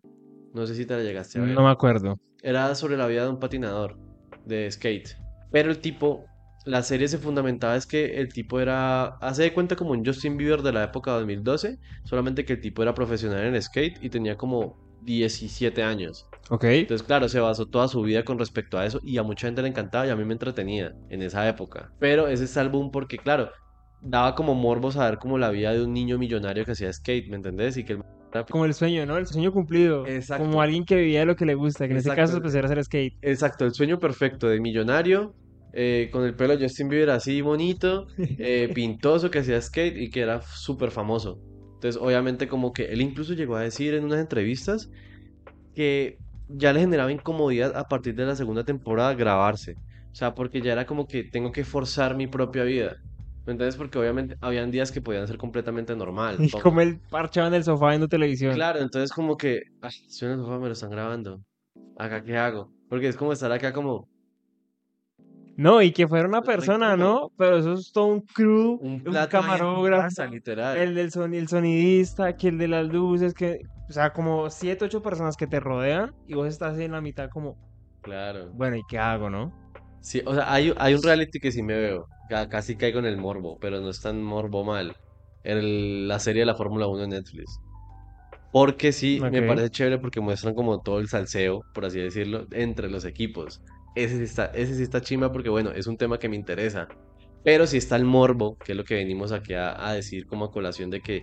No 0.54 0.66
sé 0.66 0.74
si 0.76 0.86
te 0.86 0.96
la 0.96 1.02
llegaste 1.02 1.38
a 1.38 1.42
ver. 1.42 1.54
No 1.54 1.62
me 1.64 1.70
acuerdo. 1.70 2.16
Era 2.42 2.74
sobre 2.74 2.96
la 2.96 3.06
vida 3.06 3.24
de 3.24 3.30
un 3.30 3.38
patinador 3.40 3.96
de 4.44 4.70
skate. 4.70 5.16
Pero 5.50 5.70
el 5.70 5.78
tipo, 5.78 6.24
la 6.64 6.82
serie 6.82 7.08
se 7.08 7.18
fundamentaba 7.18 7.76
es 7.76 7.86
que 7.86 8.18
el 8.20 8.32
tipo 8.32 8.60
era, 8.60 9.16
hace 9.18 9.42
de 9.42 9.52
cuenta 9.52 9.76
como 9.76 9.92
un 9.92 10.04
Justin 10.04 10.36
Bieber 10.36 10.62
de 10.62 10.72
la 10.72 10.84
época 10.84 11.12
2012, 11.12 11.78
solamente 12.04 12.44
que 12.44 12.54
el 12.54 12.60
tipo 12.60 12.82
era 12.82 12.94
profesional 12.94 13.44
en 13.44 13.60
skate 13.60 14.02
y 14.02 14.08
tenía 14.08 14.36
como 14.36 14.76
17 15.02 15.82
años. 15.82 16.26
Ok. 16.50 16.64
Entonces, 16.64 17.06
claro, 17.06 17.28
se 17.28 17.40
basó 17.40 17.66
toda 17.66 17.88
su 17.88 18.02
vida 18.02 18.24
con 18.24 18.38
respecto 18.38 18.78
a 18.78 18.86
eso 18.86 19.00
y 19.02 19.18
a 19.18 19.22
mucha 19.22 19.46
gente 19.46 19.62
le 19.62 19.68
encantaba 19.68 20.06
y 20.06 20.10
a 20.10 20.16
mí 20.16 20.24
me 20.24 20.32
entretenía 20.32 20.94
en 21.10 21.22
esa 21.22 21.48
época. 21.48 21.92
Pero 21.98 22.28
ese 22.28 22.44
es 22.44 22.56
el 22.56 22.70
boom 22.70 22.90
porque, 22.90 23.18
claro, 23.18 23.50
daba 24.00 24.34
como 24.34 24.54
morbo 24.54 24.90
saber 24.90 25.18
como 25.18 25.38
la 25.38 25.50
vida 25.50 25.72
de 25.72 25.82
un 25.82 25.92
niño 25.92 26.18
millonario 26.18 26.64
que 26.64 26.72
hacía 26.72 26.92
skate, 26.92 27.28
¿me 27.28 27.36
entendés? 27.36 27.76
Y 27.76 27.84
que 27.84 27.94
el 27.94 28.02
Como 28.50 28.64
el 28.64 28.74
sueño, 28.74 29.06
¿no? 29.06 29.16
El 29.16 29.26
sueño 29.26 29.52
cumplido. 29.52 30.06
Exacto. 30.06 30.44
Como 30.44 30.60
alguien 30.60 30.84
que 30.84 30.96
vivía 30.96 31.24
lo 31.24 31.36
que 31.36 31.46
le 31.46 31.54
gusta, 31.54 31.86
que 31.86 31.92
en 31.92 31.98
este 31.98 32.10
Exacto. 32.10 32.32
caso 32.32 32.42
pues 32.42 32.54
era 32.54 32.66
hacer 32.66 32.82
skate. 32.84 33.14
Exacto, 33.22 33.64
el 33.64 33.72
sueño 33.72 33.98
perfecto 33.98 34.48
de 34.48 34.60
millonario, 34.60 35.34
eh, 35.76 36.08
con 36.12 36.24
el 36.24 36.34
pelo 36.34 36.56
de 36.56 36.64
Justin 36.64 36.88
Bieber 36.88 37.10
así 37.10 37.40
bonito, 37.40 38.06
eh, 38.18 38.70
pintoso, 38.74 39.30
que 39.30 39.40
hacía 39.40 39.60
skate 39.60 39.96
y 39.96 40.10
que 40.10 40.20
era 40.20 40.40
súper 40.42 40.90
famoso. 40.90 41.38
Entonces, 41.74 42.00
obviamente, 42.00 42.48
como 42.48 42.72
que 42.72 42.84
él 42.86 43.00
incluso 43.02 43.34
llegó 43.34 43.56
a 43.56 43.62
decir 43.62 43.94
en 43.94 44.04
unas 44.04 44.20
entrevistas 44.20 44.88
que 45.74 46.18
ya 46.48 46.72
le 46.72 46.80
generaba 46.80 47.10
incomodidad 47.12 47.76
a 47.76 47.84
partir 47.84 48.14
de 48.14 48.26
la 48.26 48.36
segunda 48.36 48.64
temporada 48.64 49.14
grabarse. 49.14 49.72
O 50.12 50.14
sea, 50.16 50.34
porque 50.34 50.60
ya 50.60 50.72
era 50.72 50.86
como 50.86 51.06
que 51.06 51.24
tengo 51.24 51.50
que 51.52 51.64
forzar 51.64 52.16
mi 52.16 52.26
propia 52.26 52.62
vida. 52.64 52.94
¿Me 53.46 53.52
entiendes? 53.52 53.76
Porque 53.76 53.98
obviamente 53.98 54.36
habían 54.40 54.70
días 54.70 54.90
que 54.92 55.02
podían 55.02 55.26
ser 55.26 55.36
completamente 55.36 55.94
normal. 55.96 56.36
Y 56.38 56.48
como- 56.48 56.80
él 56.80 57.00
parchaba 57.10 57.48
en 57.48 57.54
el 57.54 57.64
sofá 57.64 57.88
viendo 57.90 58.08
televisión. 58.08 58.54
Claro, 58.54 58.78
entonces 58.80 59.12
como 59.12 59.36
que, 59.36 59.62
ay, 59.82 59.90
estoy 60.08 60.28
en 60.28 60.34
el 60.34 60.40
sofá, 60.40 60.58
me 60.58 60.66
lo 60.66 60.72
están 60.72 60.90
grabando. 60.90 61.40
¿Acá 61.98 62.22
qué 62.22 62.36
hago? 62.36 62.70
Porque 62.88 63.08
es 63.08 63.16
como 63.16 63.32
estar 63.32 63.50
acá 63.52 63.72
como 63.72 64.08
No, 65.56 65.80
y 65.82 65.92
que 65.92 66.08
fuera 66.08 66.28
una 66.28 66.42
persona. 66.42 66.96
¿no? 66.96 67.30
Pero 67.36 67.58
eso 67.58 67.74
es 67.74 67.92
todo 67.92 68.06
un 68.06 68.20
crew, 68.22 68.78
un 68.80 69.16
ahí 69.16 69.28
camarógrafo, 69.28 70.02
casa, 70.02 70.26
literal. 70.26 70.76
el 70.76 70.94
del 70.94 71.10
son 71.12 71.34
el 71.34 71.48
sonidista, 71.48 72.34
que 72.34 72.48
el 72.48 72.58
de 72.58 72.68
las 72.68 72.86
luces, 72.86 73.34
que, 73.34 73.58
o 73.88 73.92
sea, 73.92 74.10
como 74.10 74.50
siete, 74.50 74.84
ocho 74.84 75.02
personas 75.02 75.36
que 75.36 75.46
te 75.46 75.60
rodean 75.60 76.10
y 76.26 76.34
vos 76.34 76.48
estás 76.48 76.78
en 76.78 76.92
la 76.92 77.00
mitad 77.00 77.28
como, 77.30 77.56
Claro. 78.02 78.50
bueno, 78.52 78.76
¿y 78.76 78.82
qué 78.88 78.98
hago, 78.98 79.30
no? 79.30 79.52
Sí, 80.00 80.22
o 80.26 80.34
sea, 80.34 80.52
hay, 80.52 80.72
hay 80.76 80.94
un 80.94 81.02
reality 81.02 81.38
que 81.38 81.52
sí 81.52 81.62
me 81.62 81.74
veo. 81.78 82.06
ca- 82.28 82.48
Casi 82.48 82.76
caigo 82.76 82.98
en 82.98 83.06
el 83.06 83.16
morbo, 83.16 83.56
pero 83.60 83.80
no 83.80 83.88
es 83.90 84.00
tan 84.00 84.22
morbo 84.22 84.64
mal. 84.64 84.94
El- 85.42 86.08
la 86.08 86.18
serie 86.18 86.40
de 86.40 86.46
la 86.46 86.54
Fórmula 86.54 86.86
1 86.86 87.04
en 87.04 87.10
Netflix. 87.10 87.60
Porque 88.50 88.92
sí, 88.92 89.20
me 89.20 89.42
parece 89.42 89.70
chévere 89.70 89.98
porque 89.98 90.20
muestran 90.20 90.54
como 90.54 90.80
todo 90.80 91.00
el 91.00 91.08
salseo, 91.08 91.64
por 91.72 91.84
así 91.86 91.98
decirlo, 92.00 92.46
entre 92.52 92.88
los 92.88 93.04
equipos. 93.04 93.60
Ese 93.94 94.16
sí 94.18 94.24
está, 94.24 94.46
ese 94.46 94.74
sí 94.74 94.82
está 94.82 95.00
chimba 95.00 95.32
porque, 95.32 95.48
bueno, 95.48 95.70
es 95.70 95.86
un 95.86 95.96
tema 95.96 96.18
que 96.18 96.28
me 96.28 96.36
interesa. 96.36 96.88
Pero 97.44 97.66
si 97.66 97.76
está 97.76 97.96
el 97.96 98.04
morbo, 98.04 98.56
que 98.56 98.72
es 98.72 98.78
lo 98.78 98.84
que 98.84 98.94
venimos 98.94 99.30
aquí 99.32 99.54
a, 99.54 99.88
a 99.88 99.92
decir 99.92 100.26
como 100.26 100.46
a 100.46 100.50
colación 100.50 100.90
de 100.90 101.00
que, 101.00 101.22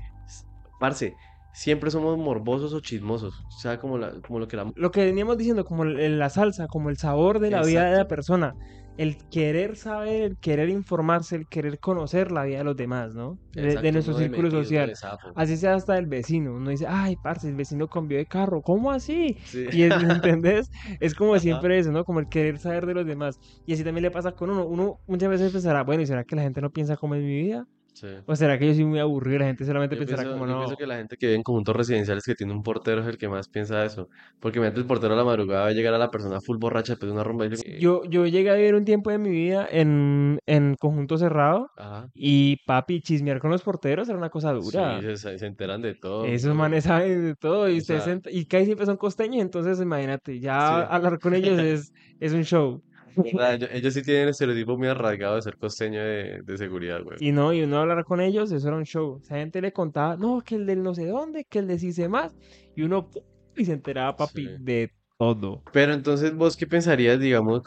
parce, 0.80 1.16
siempre 1.54 1.92
somos 1.92 2.18
morbosos 2.18 2.74
o 2.74 2.80
chismosos. 2.80 3.44
O 3.48 3.60
sea, 3.60 3.80
como, 3.80 3.98
la, 3.98 4.14
como 4.22 4.40
lo 4.40 4.48
que 4.48 4.58
la... 4.58 4.72
Lo 4.76 4.92
que 4.92 5.06
veníamos 5.06 5.38
diciendo, 5.38 5.66
como 5.66 5.84
la 5.86 6.30
salsa, 6.30 6.68
como 6.68 6.90
el 6.90 6.98
sabor 6.98 7.40
de 7.40 7.52
la 7.52 7.64
vida 7.64 7.90
de 7.90 7.98
la 7.98 8.08
persona. 8.08 8.56
El 9.02 9.18
querer 9.30 9.78
saber, 9.78 10.22
el 10.22 10.38
querer 10.40 10.70
informarse, 10.70 11.36
el 11.36 11.48
querer 11.48 11.80
conocer 11.80 12.32
la 12.32 12.44
vida 12.44 12.60
de 12.60 12.64
los 12.66 12.76
demás, 12.76 13.16
¿no? 13.16 13.40
De, 13.54 13.78
de 13.80 13.92
Exacto, 13.92 13.92
nuestro 13.92 14.14
círculo 14.14 14.50
metido 14.50 14.64
social. 14.64 15.00
Así 15.34 15.58
sea 15.58 15.74
hasta 15.76 15.98
el 15.98 16.06
vecino. 16.08 16.56
Uno 16.56 16.70
dice, 16.70 16.86
ay, 16.88 17.16
parce, 17.18 17.48
el 17.50 17.56
vecino 17.56 17.88
cambió 17.88 18.18
de 18.18 18.28
carro. 18.28 18.62
¿Cómo 18.62 18.92
así? 18.92 19.38
Sí. 19.44 19.68
Y 19.72 19.84
es, 19.84 19.98
¿me 19.98 20.10
entendés? 20.14 20.70
Es 21.00 21.16
como 21.16 21.40
siempre 21.40 21.80
eso, 21.80 21.92
¿no? 21.92 22.04
Como 22.06 22.20
el 22.20 22.28
querer 22.30 22.60
saber 22.60 22.86
de 22.86 22.94
los 22.94 23.06
demás. 23.06 23.40
Y 23.66 23.74
así 23.74 23.84
también 23.84 24.04
le 24.04 24.12
pasa 24.12 24.34
con 24.34 24.50
uno. 24.52 24.66
Uno 24.68 25.00
muchas 25.08 25.30
veces 25.30 25.52
pensará, 25.52 25.84
bueno, 25.84 26.04
¿y 26.04 26.08
será 26.08 26.24
que 26.24 26.36
la 26.36 26.44
gente 26.44 26.62
no 26.62 26.72
piensa 26.72 26.98
como 26.98 27.16
es 27.16 27.22
mi 27.24 27.42
vida? 27.44 27.68
Sí. 27.94 28.08
¿O 28.26 28.36
será 28.36 28.58
que 28.58 28.68
yo 28.68 28.74
soy 28.74 28.86
muy 28.86 29.00
aburrido 29.00 29.38
y 29.38 29.40
la 29.40 29.46
gente 29.48 29.66
solamente 29.66 29.96
Yo 29.96 29.98
pensará 29.98 30.26
pienso, 30.26 30.28
como 30.28 30.46
yo 30.46 30.56
no? 30.56 30.58
pienso 30.58 30.78
que 30.78 30.88
la 30.88 30.98
gente 30.98 31.18
que 31.18 31.26
vive 31.28 31.36
en 31.38 31.44
conjuntos 31.44 31.76
residenciales 31.76 32.24
que 32.24 32.34
tiene 32.36 32.54
un 32.54 32.64
portero 32.64 33.02
es 33.02 33.08
el 33.08 33.18
que 33.18 33.28
más 33.30 33.50
piensa 33.50 33.84
eso. 33.86 34.08
Porque 34.40 34.60
mete 34.60 34.80
el 34.80 34.88
portero 34.88 35.14
a 35.14 35.18
la 35.18 35.24
madrugada 35.26 35.64
va 35.64 35.68
a 35.70 35.72
llegar 35.74 35.94
a 35.94 35.98
la 35.98 36.10
persona 36.12 36.40
full 36.42 36.58
borracha 36.58 36.94
después 36.94 37.10
de 37.10 37.14
una 37.14 37.24
rumba 37.26 37.46
y 37.46 37.50
Yo, 37.78 38.04
yo 38.06 38.26
llegué 38.28 38.50
a 38.50 38.56
vivir 38.56 38.76
un 38.76 38.86
tiempo 38.86 39.12
de 39.12 39.18
mi 39.18 39.30
vida 39.30 39.68
en, 39.70 40.40
en 40.46 40.76
conjunto 40.76 41.18
cerrado 41.18 41.70
ajá, 41.76 42.10
y 42.14 42.58
papi, 42.66 43.02
chismear 43.02 43.40
con 43.40 43.52
los 43.52 43.62
porteros 43.64 44.08
era 44.10 44.18
una 44.18 44.30
cosa 44.30 44.52
sí, 44.58 44.78
dura. 44.78 45.02
se, 45.02 45.18
se- 45.18 45.38
se 45.40 45.46
enteran 45.46 45.82
de 45.82 45.96
todo. 45.96 46.36
Esos 46.36 46.56
manes 46.56 46.84
saben 46.84 47.24
de 47.26 47.36
todo 47.36 47.68
y, 47.70 47.80
O 47.80 47.82
sea, 47.82 48.08
ent- 48.08 48.28
y 48.32 48.46
casi 48.46 48.66
siempre 48.66 48.86
son 48.86 48.98
costeños, 48.98 49.42
entonces 49.42 49.80
imagínate, 49.82 50.40
ya 50.40 50.82
sí. 50.82 50.84
hablar 50.84 51.20
con 51.20 51.34
ellos 51.34 51.58
es, 51.60 51.92
es 52.20 52.34
un 52.34 52.44
show. 52.44 52.84
O 53.36 53.42
ellos, 53.44 53.70
ellos 53.72 53.94
sí 53.94 54.02
tienen 54.02 54.24
el 54.24 54.30
estereotipo 54.30 54.78
muy 54.78 54.88
arraigado 54.88 55.36
de 55.36 55.42
ser 55.42 55.58
costeño 55.58 56.02
de, 56.02 56.42
de 56.44 56.58
seguridad, 56.58 57.04
güey. 57.04 57.18
Y 57.20 57.32
no, 57.32 57.54
y 57.54 57.62
uno 57.64 57.78
hablar 57.80 58.04
con 58.06 58.22
ellos, 58.22 58.52
eso 58.52 58.68
era 58.68 58.78
un 58.78 58.86
show. 58.86 59.20
Esa 59.22 59.36
gente 59.38 59.62
le 59.62 59.72
contaba, 59.74 60.16
no, 60.18 60.42
que 60.42 60.56
el 60.56 60.66
del 60.66 60.84
no 60.84 60.94
sé 60.94 61.08
dónde, 61.08 61.46
que 61.46 61.60
el 61.60 61.68
de 61.68 61.80
sí 61.80 61.92
sé 61.92 62.08
más, 62.10 62.36
y 62.76 62.84
uno 62.84 63.10
y 63.56 63.66
se 63.66 63.74
enteraba, 63.74 64.16
papi, 64.16 64.46
Sí. 64.46 64.56
de 64.60 64.92
todo. 65.18 65.62
Pero 65.72 65.94
entonces, 65.94 66.36
¿vos 66.36 66.56
qué 66.56 66.66
pensarías, 66.68 67.20
digamos? 67.20 67.62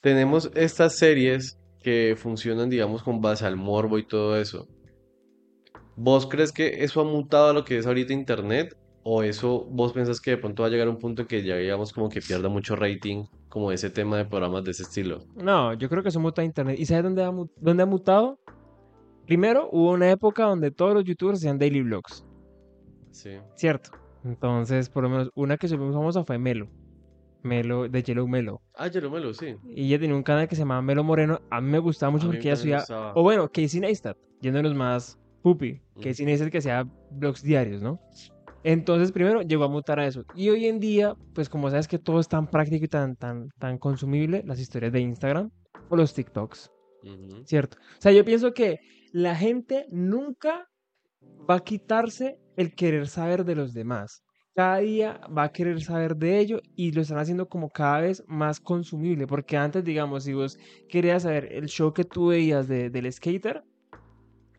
Tenemos 0.00 0.50
estas 0.54 0.96
series 0.96 1.58
que 1.82 2.14
funcionan, 2.16 2.68
digamos, 2.70 3.02
con 3.02 3.20
base 3.20 3.46
al 3.46 3.56
morbo 3.56 3.98
y 3.98 4.06
todo 4.06 4.38
eso. 4.38 4.66
¿Vos 5.96 6.26
crees 6.26 6.52
que 6.52 6.82
eso 6.84 7.00
ha 7.00 7.04
mutado 7.04 7.50
a 7.50 7.52
lo 7.52 7.64
que 7.64 7.78
es 7.78 7.86
ahorita 7.86 8.12
Internet? 8.12 8.76
¿O 9.02 9.22
eso 9.22 9.64
vos 9.70 9.92
pensás 9.92 10.20
que 10.20 10.32
de 10.32 10.36
pronto 10.36 10.62
va 10.62 10.68
a 10.68 10.70
llegar 10.70 10.86
a 10.86 10.90
un 10.90 10.98
punto 10.98 11.22
en 11.22 11.28
que 11.28 11.42
ya 11.42 11.56
digamos 11.56 11.92
como 11.92 12.08
que 12.10 12.20
pierda 12.20 12.48
mucho 12.50 12.76
rating 12.76 13.24
como 13.48 13.72
ese 13.72 13.88
tema 13.88 14.18
de 14.18 14.26
programas 14.26 14.62
de 14.64 14.72
ese 14.72 14.82
estilo? 14.82 15.20
No, 15.36 15.72
yo 15.74 15.88
creo 15.88 16.02
que 16.02 16.10
eso 16.10 16.20
muta 16.20 16.44
internet. 16.44 16.78
¿Y 16.78 16.84
sabes 16.84 17.04
dónde 17.04 17.24
ha, 17.24 17.32
dónde 17.56 17.82
ha 17.82 17.86
mutado? 17.86 18.38
Primero, 19.26 19.68
hubo 19.72 19.92
una 19.92 20.10
época 20.10 20.44
donde 20.44 20.70
todos 20.70 20.92
los 20.92 21.04
youtubers 21.04 21.38
hacían 21.38 21.58
daily 21.58 21.82
vlogs, 21.82 22.24
Sí. 23.10 23.38
¿cierto? 23.54 23.90
Entonces, 24.24 24.90
por 24.90 25.02
lo 25.04 25.08
menos, 25.08 25.30
una 25.34 25.56
que 25.56 25.66
se 25.68 25.76
muy 25.78 25.92
famosa 25.94 26.24
fue 26.24 26.38
Melo. 26.38 26.68
Melo, 27.42 27.88
de 27.88 28.02
Yellow 28.02 28.28
Melo. 28.28 28.60
Ah, 28.74 28.88
Yellow 28.88 29.10
Melo, 29.10 29.32
sí. 29.32 29.56
Y 29.74 29.86
ella 29.86 29.98
tenía 30.00 30.14
un 30.14 30.22
canal 30.22 30.46
que 30.46 30.54
se 30.54 30.60
llamaba 30.62 30.82
Melo 30.82 31.02
Moreno. 31.04 31.40
A 31.50 31.60
mí 31.60 31.70
me 31.70 31.78
gustaba 31.78 32.10
mucho 32.12 32.26
A 32.26 32.30
porque 32.30 32.50
ella 32.50 32.76
gustaba. 32.78 33.12
O 33.14 33.22
bueno, 33.22 33.48
Casey 33.50 33.80
Neistat, 33.80 34.16
yéndonos 34.42 34.74
más 34.74 35.18
pupi. 35.42 35.80
Mm. 35.94 36.00
Casey 36.02 36.26
Neistat 36.26 36.50
que 36.50 36.58
hacía 36.58 36.86
vlogs 37.10 37.42
diarios, 37.42 37.80
¿no? 37.80 37.98
Entonces, 38.62 39.12
primero 39.12 39.42
llegó 39.42 39.64
a 39.64 39.68
mutar 39.68 39.98
a 40.00 40.06
eso. 40.06 40.22
Y 40.34 40.50
hoy 40.50 40.66
en 40.66 40.80
día, 40.80 41.14
pues 41.34 41.48
como 41.48 41.70
sabes 41.70 41.88
que 41.88 41.98
todo 41.98 42.20
es 42.20 42.28
tan 42.28 42.46
práctico 42.48 42.84
y 42.84 42.88
tan, 42.88 43.16
tan, 43.16 43.48
tan 43.58 43.78
consumible, 43.78 44.42
las 44.44 44.60
historias 44.60 44.92
de 44.92 45.00
Instagram 45.00 45.50
o 45.88 45.96
los 45.96 46.12
TikToks. 46.14 46.70
¿cierto? 47.46 47.78
O 47.78 48.00
sea, 48.02 48.12
yo 48.12 48.24
pienso 48.24 48.52
que 48.52 48.78
la 49.12 49.34
gente 49.34 49.86
nunca 49.90 50.68
va 51.48 51.56
a 51.56 51.60
quitarse 51.64 52.36
el 52.56 52.74
querer 52.74 53.08
saber 53.08 53.44
de 53.44 53.54
los 53.54 53.72
demás. 53.72 54.22
Cada 54.54 54.78
día 54.78 55.20
va 55.34 55.44
a 55.44 55.52
querer 55.52 55.80
saber 55.80 56.16
de 56.16 56.38
ello 56.38 56.60
y 56.76 56.92
lo 56.92 57.00
están 57.00 57.18
haciendo 57.18 57.48
como 57.48 57.70
cada 57.70 58.00
vez 58.00 58.22
más 58.26 58.60
consumible. 58.60 59.26
Porque 59.26 59.56
antes, 59.56 59.82
digamos, 59.84 60.24
si 60.24 60.34
vos 60.34 60.58
querías 60.88 61.22
saber 61.22 61.48
el 61.52 61.66
show 61.68 61.94
que 61.94 62.04
tú 62.04 62.26
veías 62.28 62.68
de- 62.68 62.90
del 62.90 63.10
skater, 63.10 63.62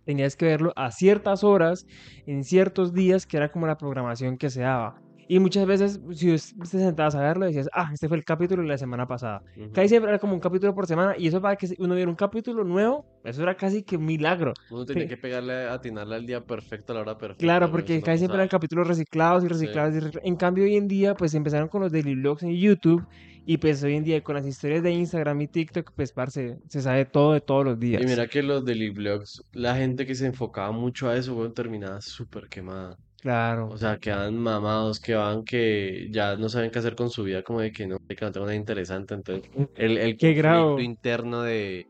tenías 0.05 0.35
que 0.35 0.45
verlo 0.45 0.71
a 0.75 0.91
ciertas 0.91 1.43
horas, 1.43 1.85
en 2.25 2.43
ciertos 2.43 2.93
días, 2.93 3.25
que 3.25 3.37
era 3.37 3.49
como 3.49 3.67
la 3.67 3.75
programación 3.77 4.37
que 4.37 4.49
se 4.49 4.61
daba. 4.61 4.95
Y 5.27 5.39
muchas 5.39 5.65
veces, 5.65 6.01
si 6.11 6.29
te 6.29 6.65
sentabas 6.67 7.15
a 7.15 7.21
verlo, 7.21 7.45
decías, 7.45 7.69
ah, 7.73 7.89
este 7.93 8.09
fue 8.09 8.17
el 8.17 8.25
capítulo 8.25 8.63
de 8.63 8.67
la 8.67 8.77
semana 8.77 9.07
pasada. 9.07 9.39
Ujú. 9.55 9.71
Casi 9.71 9.87
siempre 9.87 10.09
era 10.11 10.19
como 10.19 10.33
un 10.33 10.41
capítulo 10.41 10.75
por 10.75 10.87
semana, 10.87 11.13
y 11.17 11.27
eso 11.27 11.41
para 11.41 11.55
que 11.55 11.67
uno 11.79 11.95
viera 11.95 12.09
un 12.09 12.17
capítulo 12.17 12.65
nuevo, 12.65 13.05
eso 13.23 13.41
era 13.41 13.55
casi 13.55 13.81
que 13.83 13.95
un 13.95 14.05
milagro. 14.05 14.51
Uno 14.69 14.85
tenía 14.85 15.03
Sí. 15.03 15.09
que 15.09 15.15
pegarle, 15.17 15.69
atinarle 15.69 16.15
al 16.15 16.25
día 16.25 16.41
perfecto, 16.41 16.91
a 16.91 16.95
la 16.95 17.01
hora 17.01 17.17
perfecta, 17.17 17.45
Claro, 17.45 17.71
porque 17.71 17.99
no 17.99 18.03
casi 18.03 18.17
siempre 18.17 18.35
eran 18.39 18.49
capítulos 18.49 18.87
reciclados 18.89 19.43
y 19.45 19.47
Sí. 19.47 19.53
reciclados 19.53 19.95
y 19.95 19.99
reciclados. 20.01 20.27
En 20.27 20.35
cambio, 20.35 20.65
hoy 20.65 20.75
en 20.75 20.87
día, 20.89 21.15
pues 21.15 21.33
empezaron 21.33 21.69
con 21.69 21.81
los 21.81 21.93
daily 21.93 22.15
vlogs 22.15 22.43
en 22.43 22.51
YouTube, 22.51 23.05
y 23.45 23.57
pues 23.57 23.83
hoy 23.83 23.95
en 23.95 24.03
día 24.03 24.21
con 24.23 24.35
las 24.35 24.45
historias 24.45 24.83
de 24.83 24.91
Instagram 24.91 25.41
y 25.41 25.47
TikTok, 25.47 25.91
pues, 25.95 26.11
parce, 26.13 26.59
se 26.67 26.81
sabe 26.81 27.05
todo 27.05 27.33
de 27.33 27.41
todos 27.41 27.65
los 27.65 27.77
Y 27.77 27.79
días. 27.79 28.03
mira 28.05 28.27
que 28.27 28.41
los 28.43 28.63
daily 28.65 28.89
vlogs, 28.89 29.43
la 29.53 29.75
gente 29.75 30.05
que 30.05 30.15
se 30.15 30.25
enfocaba 30.27 30.71
mucho 30.71 31.09
a 31.09 31.17
eso, 31.17 31.33
güey, 31.35 31.51
terminaba 31.53 32.01
súper 32.01 32.47
quemada. 32.49 32.97
Claro. 33.21 33.69
O 33.69 33.77
sea, 33.77 33.97
quedan 33.99 34.37
mamados, 34.37 34.99
que 34.99 35.13
van 35.15 35.43
que 35.43 36.07
ya 36.11 36.35
no 36.37 36.49
saben 36.49 36.71
qué 36.71 36.79
hacer 36.79 36.95
con 36.95 37.09
su 37.09 37.23
vida, 37.23 37.43
como 37.43 37.59
de 37.61 37.71
que 37.71 37.85
no, 37.87 37.97
de 38.07 38.15
que 38.15 38.25
no 38.25 38.31
tengo 38.31 38.45
nada 38.47 38.55
interesante. 38.55 39.13
Entonces, 39.13 39.49
el, 39.75 39.97
el 39.97 40.17
¿Qué 40.17 40.33
grabo? 40.33 40.79
interno 40.79 41.41
de, 41.43 41.87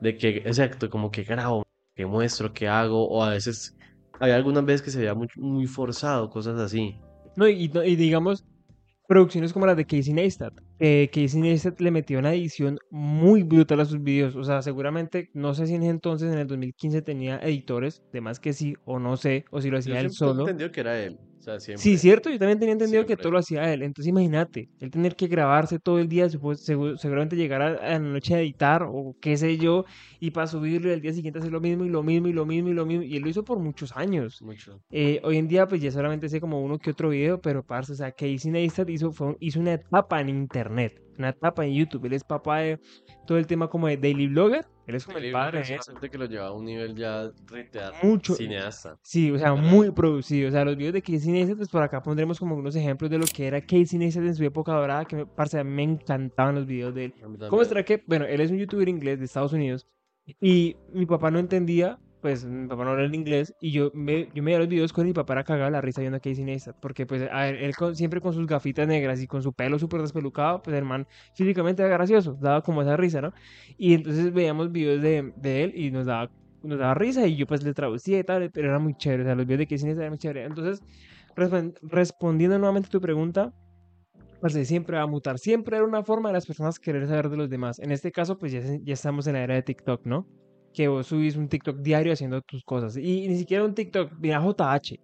de 0.00 0.16
que, 0.16 0.28
exacto, 0.38 0.90
como 0.90 1.10
que 1.10 1.22
grabo, 1.22 1.62
que 1.94 2.06
muestro, 2.06 2.52
que 2.52 2.66
hago, 2.66 3.08
o 3.08 3.22
a 3.22 3.30
veces, 3.30 3.76
había 4.18 4.34
algunas 4.34 4.64
veces 4.64 4.82
que 4.82 4.90
se 4.90 4.98
veía 4.98 5.14
muy, 5.14 5.28
muy 5.36 5.66
forzado, 5.66 6.28
cosas 6.28 6.58
así. 6.60 6.96
No, 7.36 7.48
y, 7.48 7.68
no- 7.68 7.84
y 7.84 7.94
digamos, 7.94 8.44
producciones 9.06 9.52
como 9.52 9.66
las 9.66 9.76
de 9.76 9.84
Casey 9.84 10.12
Neistat. 10.12 10.54
Que 10.78 11.10
Casey 11.12 11.40
Neistat 11.40 11.80
le 11.80 11.90
metió 11.90 12.18
una 12.18 12.32
edición 12.34 12.78
muy 12.90 13.42
brutal 13.42 13.80
a 13.80 13.84
sus 13.84 14.02
videos. 14.02 14.36
O 14.36 14.44
sea, 14.44 14.62
seguramente, 14.62 15.30
no 15.34 15.54
sé 15.54 15.66
si 15.66 15.74
en 15.74 15.82
ese 15.82 15.90
entonces, 15.90 16.32
en 16.32 16.38
el 16.38 16.46
2015, 16.46 17.02
tenía 17.02 17.38
editores, 17.38 18.02
de 18.12 18.20
más 18.20 18.40
que 18.40 18.52
sí, 18.52 18.74
o 18.84 18.98
no 18.98 19.16
sé, 19.16 19.44
o 19.50 19.60
si 19.60 19.70
lo 19.70 19.78
Yo 19.86 19.94
hacía 19.94 20.00
él 20.00 20.10
siempre 20.10 20.30
he 20.30 20.34
solo. 20.34 20.34
entendido 20.34 20.70
que 20.72 20.80
era 20.80 21.00
él, 21.02 21.20
Sí, 21.78 21.98
cierto, 21.98 22.30
yo 22.30 22.38
también 22.38 22.58
tenía 22.58 22.72
entendido 22.72 23.02
que 23.06 23.16
todo 23.16 23.32
lo 23.32 23.38
hacía 23.38 23.72
él. 23.72 23.82
Entonces 23.82 24.08
imagínate, 24.08 24.68
él 24.80 24.90
tener 24.90 25.16
que 25.16 25.26
grabarse 25.26 25.78
todo 25.78 25.98
el 25.98 26.08
día, 26.08 26.28
seguramente 26.28 27.36
llegar 27.36 27.62
a, 27.62 27.66
a 27.74 27.90
la 27.92 27.98
noche 27.98 28.34
a 28.34 28.40
editar 28.40 28.82
o 28.88 29.14
qué 29.20 29.36
sé 29.36 29.56
yo, 29.58 29.84
y 30.20 30.30
para 30.30 30.46
subirlo 30.46 30.88
y 30.90 30.92
al 30.94 31.00
día 31.00 31.12
siguiente 31.12 31.38
hacer 31.40 31.52
lo 31.52 31.60
mismo 31.60 31.84
y 31.84 31.88
lo 31.90 32.02
mismo 32.02 32.28
y 32.28 32.32
lo 32.32 32.46
mismo 32.46 32.68
y 32.70 32.72
lo 32.74 32.86
mismo. 32.86 33.02
Y 33.02 33.16
él 33.16 33.22
lo 33.22 33.28
hizo 33.28 33.44
por 33.44 33.58
muchos 33.58 33.96
años. 33.96 34.40
Mucho. 34.42 34.80
Eh, 34.90 35.20
hoy 35.24 35.36
en 35.38 35.48
día, 35.48 35.66
pues 35.66 35.82
ya 35.82 35.90
solamente 35.90 36.28
sé 36.28 36.40
como 36.40 36.62
uno 36.62 36.78
que 36.78 36.90
otro 36.90 37.08
video, 37.10 37.40
pero 37.40 37.62
parce, 37.64 37.92
o 37.92 37.96
sea, 37.96 38.12
Casey 38.12 38.50
Neistat 38.50 38.88
hizo, 38.90 39.10
fue 39.12 39.28
un- 39.28 39.36
hizo 39.40 39.60
una 39.60 39.74
etapa 39.74 40.20
en 40.20 40.28
internet, 40.28 41.00
una 41.18 41.30
etapa 41.30 41.64
en 41.66 41.74
YouTube. 41.74 42.04
Él 42.06 42.12
es 42.14 42.24
papá 42.24 42.58
de 42.60 42.78
todo 43.26 43.38
el 43.38 43.46
tema 43.46 43.68
como 43.68 43.88
de 43.88 43.96
Daily 43.96 44.28
Blogger. 44.28 44.64
Él 44.86 44.94
es 44.96 45.04
como 45.06 45.18
el 45.18 45.32
padre 45.32 45.58
de 45.58 45.64
es 45.64 45.70
eso. 45.80 45.94
que 45.98 46.18
lo 46.18 46.26
lleva 46.26 46.48
a 46.48 46.52
un 46.52 46.64
nivel 46.66 46.94
ya 46.94 47.30
reitear, 47.46 47.94
Mucho. 48.02 48.34
cineasta. 48.34 48.98
Sí, 49.02 49.30
o 49.30 49.38
sea, 49.38 49.54
muy 49.54 49.90
producido. 49.90 50.48
O 50.48 50.52
sea, 50.52 50.64
los 50.64 50.76
videos 50.76 50.92
de 50.92 51.00
Casey 51.02 51.32
Neistat, 51.32 51.56
pues 51.56 51.68
por 51.70 51.82
acá 51.82 52.02
pondremos 52.02 52.38
como 52.38 52.54
unos 52.54 52.76
ejemplos 52.76 53.10
de 53.10 53.18
lo 53.18 53.24
que 53.24 53.46
era 53.46 53.60
Casey 53.60 53.98
Neistat 53.98 54.24
en 54.24 54.34
su 54.34 54.44
época 54.44 54.72
dorada, 54.72 55.04
que 55.06 55.16
me, 55.16 55.26
parce, 55.26 55.62
me 55.64 55.82
encantaban 55.82 56.54
los 56.54 56.66
videos 56.66 56.94
de 56.94 57.06
él. 57.06 57.14
¿Cómo 57.48 57.62
estará 57.62 57.82
que? 57.84 58.02
Bueno, 58.06 58.26
él 58.26 58.40
es 58.40 58.50
un 58.50 58.58
youtuber 58.58 58.88
inglés 58.88 59.18
de 59.18 59.24
Estados 59.24 59.52
Unidos 59.52 59.86
y 60.40 60.76
mi 60.92 61.06
papá 61.06 61.30
no 61.30 61.38
entendía, 61.38 61.98
pues 62.24 62.42
mi 62.46 62.66
papá 62.66 62.84
no 62.84 62.92
habla 62.92 63.04
el 63.04 63.14
inglés 63.14 63.54
y 63.60 63.70
yo 63.70 63.90
me, 63.92 64.28
yo 64.32 64.42
me 64.42 64.46
veía 64.46 64.58
los 64.58 64.68
videos 64.68 64.94
con 64.94 65.02
él 65.02 65.08
mi 65.08 65.12
papá 65.12 65.34
era 65.34 65.44
cagado 65.44 65.70
la 65.70 65.82
risa 65.82 66.00
viendo 66.00 66.16
a 66.16 66.20
Casey 66.20 66.42
Neistat 66.42 66.74
porque 66.80 67.04
pues 67.04 67.20
a 67.30 67.42
ver, 67.42 67.56
él 67.56 67.76
con- 67.76 67.94
siempre 67.94 68.18
con 68.22 68.32
sus 68.32 68.46
gafitas 68.46 68.88
negras 68.88 69.20
y 69.20 69.26
con 69.26 69.42
su 69.42 69.52
pelo 69.52 69.78
súper 69.78 70.00
despelucado, 70.00 70.62
pues 70.62 70.74
el 70.74 70.86
man 70.86 71.06
físicamente 71.34 71.82
era 71.82 71.90
gracioso, 71.90 72.34
daba 72.40 72.62
como 72.62 72.80
esa 72.80 72.96
risa, 72.96 73.20
¿no? 73.20 73.34
Y 73.76 73.92
entonces 73.92 74.32
veíamos 74.32 74.72
videos 74.72 75.02
de, 75.02 75.34
de 75.36 75.64
él 75.64 75.72
y 75.76 75.90
nos 75.90 76.06
daba, 76.06 76.30
nos 76.62 76.78
daba 76.78 76.94
risa 76.94 77.26
y 77.26 77.36
yo 77.36 77.46
pues 77.46 77.62
le 77.62 77.74
traducía 77.74 78.18
y 78.20 78.24
tal, 78.24 78.50
pero 78.50 78.68
era 78.70 78.78
muy 78.78 78.94
chévere, 78.94 79.24
o 79.24 79.26
sea, 79.26 79.34
los 79.34 79.44
videos 79.44 79.58
de 79.58 79.66
Casey 79.66 79.84
Neistat 79.84 80.00
eran 80.00 80.12
muy 80.12 80.18
chévere. 80.18 80.44
Entonces, 80.44 80.80
respon- 81.36 81.74
respondiendo 81.82 82.58
nuevamente 82.58 82.86
a 82.86 82.90
tu 82.90 83.02
pregunta, 83.02 83.52
Parce, 84.40 84.64
siempre 84.64 84.96
va 84.96 85.02
a 85.02 85.06
mutar. 85.06 85.38
Siempre 85.38 85.76
era 85.76 85.86
una 85.86 86.02
forma 86.02 86.30
de 86.30 86.34
las 86.34 86.46
personas 86.46 86.78
querer 86.78 87.06
saber 87.06 87.28
de 87.30 87.36
los 87.36 87.50
demás. 87.50 87.78
En 87.78 87.90
este 87.92 88.12
caso, 88.12 88.38
pues 88.38 88.52
ya, 88.52 88.60
ya 88.82 88.94
estamos 88.94 89.26
en 89.26 89.34
la 89.34 89.42
era 89.42 89.54
de 89.54 89.62
TikTok, 89.62 90.04
¿no? 90.06 90.26
Que 90.74 90.88
vos 90.88 91.06
subís 91.06 91.36
un 91.36 91.48
TikTok 91.48 91.78
diario 91.78 92.12
haciendo 92.12 92.42
tus 92.42 92.62
cosas. 92.64 92.96
Y 92.96 93.28
ni 93.28 93.36
siquiera 93.38 93.64
un 93.64 93.74
TikTok. 93.74 94.12
Mira, 94.18 94.40
JH. 94.40 94.98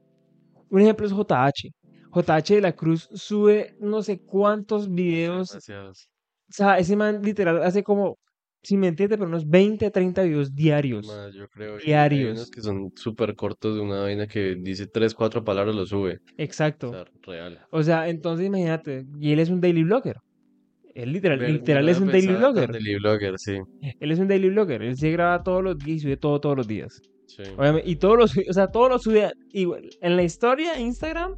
Un 0.68 0.80
ejemplo 0.82 1.06
es 1.06 1.12
JH. 1.12 1.70
JH 2.12 2.54
de 2.56 2.60
la 2.60 2.72
Cruz 2.72 3.08
sube 3.14 3.76
no 3.80 4.02
sé 4.02 4.20
cuántos 4.20 4.92
videos. 4.92 5.50
Demasiados. 5.50 6.08
O 6.48 6.52
sea, 6.52 6.78
ese 6.78 6.96
man 6.96 7.22
literal 7.22 7.62
hace 7.62 7.84
como, 7.84 8.18
si 8.62 8.76
me 8.76 8.88
entiendes, 8.88 9.16
pero 9.16 9.28
unos 9.28 9.48
20, 9.48 9.88
30 9.92 10.22
videos 10.24 10.52
diarios. 10.54 11.06
Yo 11.32 11.46
creo. 11.48 11.76
Hay 11.76 11.84
Diarios. 11.86 12.32
unos 12.32 12.50
que 12.50 12.60
son 12.62 12.90
súper 12.96 13.36
cortos 13.36 13.76
de 13.76 13.80
una 13.80 14.00
vaina 14.00 14.26
que 14.26 14.56
dice 14.56 14.88
tres, 14.88 15.14
cuatro 15.14 15.44
palabras, 15.44 15.76
lo 15.76 15.86
sube. 15.86 16.14
O 16.16 16.18
Exacto. 16.36 16.90
sea, 16.90 17.04
real. 17.22 17.64
O 17.70 17.82
sea, 17.84 18.08
entonces 18.08 18.46
imagínate, 18.48 19.06
y 19.20 19.30
él 19.32 19.38
es 19.38 19.48
un 19.48 19.60
daily 19.60 19.84
blogger. 19.84 20.16
Él 20.94 21.12
literal, 21.12 21.38
Ver- 21.38 21.50
literal 21.50 21.88
es 21.88 22.00
un 22.00 22.08
daily 22.08 22.26
blogger. 22.34 22.72
Daily 22.72 22.94
blogger, 22.96 23.34
sí. 23.38 23.58
Él 24.00 24.10
es 24.12 24.18
un 24.18 24.28
daily 24.28 24.48
blogger. 24.50 24.82
Él 24.82 24.96
se 24.96 25.10
graba 25.10 25.42
todos 25.42 25.62
los 25.62 25.78
días 25.78 25.96
y 25.98 26.00
sube 26.00 26.16
todo 26.16 26.40
todos 26.40 26.56
los 26.56 26.66
días. 26.66 27.00
sí. 27.26 27.42
Obviamente, 27.56 27.88
y 27.88 27.96
todos 27.96 28.16
los, 28.18 28.36
o 28.36 28.52
sea, 28.52 28.66
todo 28.68 28.88
lo 28.88 28.98
sube 28.98 29.24
a- 29.26 29.32
igual, 29.52 29.88
en 30.00 30.16
la 30.16 30.22
historia 30.22 30.78
Instagram, 30.80 31.34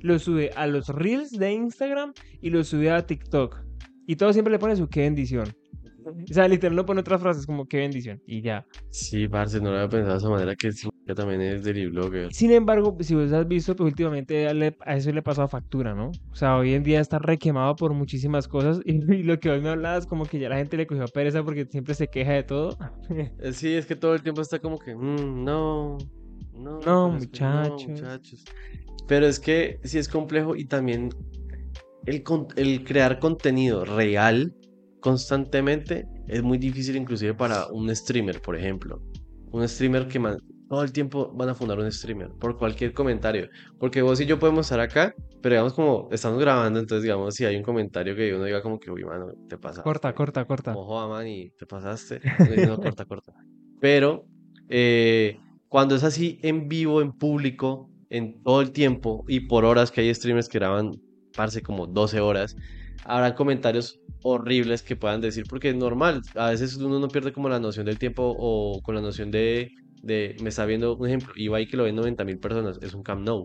lo 0.00 0.18
sube 0.18 0.50
a 0.56 0.66
los 0.66 0.88
reels 0.88 1.30
de 1.30 1.52
Instagram 1.52 2.12
y 2.40 2.50
lo 2.50 2.62
sube 2.64 2.90
a 2.90 3.06
TikTok. 3.06 3.58
Y 4.06 4.16
todo 4.16 4.32
siempre 4.32 4.52
le 4.52 4.58
pone 4.58 4.76
su 4.76 4.88
qué 4.88 5.00
bendición. 5.00 5.48
O 6.06 6.34
sea, 6.34 6.46
literal 6.48 6.76
no 6.76 6.84
pone 6.84 7.00
otras 7.00 7.20
frases 7.22 7.46
como 7.46 7.66
qué 7.66 7.78
bendición 7.78 8.20
y 8.26 8.42
ya. 8.42 8.66
Sí, 8.90 9.26
parce, 9.28 9.58
no 9.60 9.70
lo 9.70 9.76
había 9.76 9.88
pensado 9.88 10.12
de 10.12 10.18
esa 10.18 10.28
manera 10.28 10.54
que 10.56 10.70
sí, 10.72 10.88
que 11.06 11.14
también 11.14 11.40
es 11.42 11.64
daily 11.64 11.86
blogger. 11.86 12.32
Sin 12.32 12.50
embargo, 12.50 12.94
pues, 12.94 13.08
si 13.08 13.14
vos 13.14 13.30
has 13.32 13.46
visto, 13.46 13.76
pues 13.76 13.88
últimamente 13.90 14.48
a, 14.48 14.94
eso 14.96 15.12
le 15.12 15.22
pasó 15.22 15.42
a 15.42 15.48
factura, 15.48 15.94
¿no? 15.94 16.10
O 16.32 16.34
sea, 16.34 16.56
hoy 16.56 16.72
en 16.74 16.82
día 16.82 17.00
está 17.00 17.18
requemado 17.18 17.76
por 17.76 17.92
muchísimas 17.92 18.48
cosas 18.48 18.80
y, 18.84 18.92
y 19.20 19.22
lo 19.22 19.38
que 19.38 19.50
hoy 19.50 19.60
me 19.60 19.68
hablabas 19.68 20.06
como 20.06 20.24
que 20.26 20.38
ya 20.38 20.48
la 20.48 20.56
gente 20.56 20.76
le 20.76 20.86
cogió 20.86 21.06
pereza 21.08 21.42
porque 21.42 21.66
siempre 21.66 21.94
se 21.94 22.08
queja 22.08 22.32
de 22.32 22.42
todo. 22.44 22.76
Eh, 23.38 23.52
Sí, 23.52 23.74
es 23.74 23.86
que 23.86 23.96
todo 23.96 24.14
el 24.14 24.22
tiempo 24.22 24.40
está 24.40 24.58
como 24.58 24.78
que, 24.78 24.94
"Mm, 24.94 25.44
no, 25.44 25.98
no, 26.54 26.80
No, 26.80 26.80
que 26.80 26.84
no, 26.86 27.10
muchachos". 27.10 27.88
muchachos. 27.88 28.44
Pero 29.06 29.26
es 29.26 29.38
que 29.38 29.78
sí 29.84 29.98
es 29.98 30.08
complejo 30.08 30.56
y 30.56 30.64
también 30.64 31.10
el, 32.06 32.22
con- 32.22 32.46
el 32.56 32.84
crear 32.84 33.18
contenido 33.18 33.84
real 33.84 34.54
constantemente 35.00 36.06
es 36.28 36.42
muy 36.42 36.56
difícil 36.58 36.96
inclusive 36.96 37.34
para 37.34 37.66
un 37.68 37.94
streamer, 37.94 38.40
por 38.40 38.56
ejemplo. 38.56 39.02
Un 39.52 39.68
streamer 39.68 40.08
que 40.08 40.18
todo 40.68 40.82
el 40.82 40.92
tiempo 40.92 41.32
van 41.34 41.48
a 41.48 41.54
fundar 41.54 41.78
un 41.78 41.90
streamer 41.90 42.30
por 42.30 42.56
cualquier 42.56 42.92
comentario. 42.92 43.48
Porque 43.78 44.02
vos 44.02 44.20
y 44.20 44.26
yo 44.26 44.38
podemos 44.38 44.66
estar 44.66 44.80
acá, 44.80 45.14
pero 45.42 45.54
digamos 45.54 45.74
como 45.74 46.08
estamos 46.10 46.40
grabando, 46.40 46.80
entonces 46.80 47.02
digamos 47.02 47.34
si 47.34 47.44
hay 47.44 47.56
un 47.56 47.62
comentario 47.62 48.16
que 48.16 48.34
uno 48.34 48.44
diga 48.44 48.62
como 48.62 48.78
que, 48.78 48.90
uy, 48.90 49.04
mano, 49.04 49.32
te 49.48 49.58
pasa. 49.58 49.82
corta, 49.82 50.14
corta, 50.14 50.44
corta. 50.44 50.72
Como 50.72 50.86
joda, 50.86 51.08
man, 51.08 51.26
y 51.28 51.50
te 51.50 51.66
pasaste. 51.66 52.20
No, 52.66 52.76
corta, 52.80 53.04
corta. 53.04 53.32
Pero 53.80 54.24
eh, 54.68 55.38
cuando 55.68 55.94
es 55.94 56.04
así 56.04 56.38
en 56.42 56.68
vivo, 56.68 57.02
en 57.02 57.12
público, 57.12 57.90
en 58.10 58.42
todo 58.42 58.60
el 58.60 58.70
tiempo 58.72 59.24
y 59.28 59.40
por 59.40 59.64
horas 59.64 59.90
que 59.90 60.00
hay 60.00 60.14
streamers 60.14 60.48
que 60.48 60.58
graban, 60.58 60.92
parce, 61.36 61.62
como 61.62 61.86
12 61.86 62.20
horas, 62.20 62.56
habrá 63.04 63.34
comentarios 63.34 64.00
horribles 64.22 64.82
que 64.82 64.96
puedan 64.96 65.20
decir, 65.20 65.44
porque 65.48 65.70
es 65.70 65.76
normal, 65.76 66.22
a 66.34 66.50
veces 66.50 66.76
uno 66.76 66.98
no 66.98 67.08
pierde 67.08 67.32
como 67.32 67.48
la 67.48 67.60
noción 67.60 67.86
del 67.86 67.98
tiempo 67.98 68.34
o 68.38 68.80
con 68.82 68.94
la 68.94 69.02
noción 69.02 69.30
de, 69.30 69.70
de 70.04 70.36
me 70.42 70.48
está 70.50 70.66
viendo, 70.66 70.96
un 70.96 71.06
ejemplo, 71.06 71.32
Ibai 71.36 71.66
que 71.66 71.76
lo 71.76 71.84
ven 71.84 71.96
90 71.96 72.24
mil 72.24 72.38
personas, 72.38 72.78
es 72.82 72.94
un 72.94 73.02
Camp 73.02 73.22
Nou. 73.24 73.42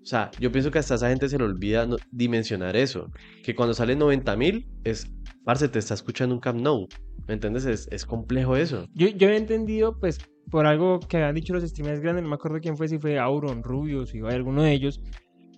O 0.00 0.06
sea, 0.10 0.30
yo 0.40 0.50
pienso 0.50 0.70
que 0.70 0.78
hasta 0.78 0.94
esa 0.94 1.08
gente 1.10 1.28
se 1.28 1.36
le 1.38 1.44
olvida 1.44 1.86
no- 1.86 1.96
dimensionar 2.10 2.76
eso, 2.76 3.10
que 3.44 3.54
cuando 3.54 3.74
sale 3.74 3.94
90 3.96 4.36
mil 4.36 4.66
es, 4.84 5.06
parce, 5.44 5.68
te 5.68 5.78
está 5.78 5.94
escuchando 5.94 6.34
un 6.34 6.40
Camp 6.40 6.60
Nou, 6.60 6.86
¿me 7.26 7.34
entiendes? 7.34 7.66
Es, 7.66 7.88
es 7.90 8.06
complejo 8.06 8.56
eso. 8.56 8.86
Yo, 8.94 9.08
yo 9.08 9.28
he 9.28 9.36
entendido, 9.36 9.98
pues, 9.98 10.20
por 10.50 10.64
algo 10.66 11.00
que 11.00 11.18
habían 11.18 11.34
dicho 11.34 11.52
los 11.52 11.62
streamers 11.62 12.00
grandes, 12.00 12.22
no 12.22 12.28
me 12.30 12.36
acuerdo 12.36 12.58
quién 12.60 12.76
fue, 12.76 12.88
si 12.88 12.98
fue 12.98 13.18
Auron, 13.18 13.62
Rubius, 13.62 14.10
si 14.10 14.20
fue 14.20 14.32
alguno 14.34 14.62
de 14.62 14.72
ellos, 14.72 15.02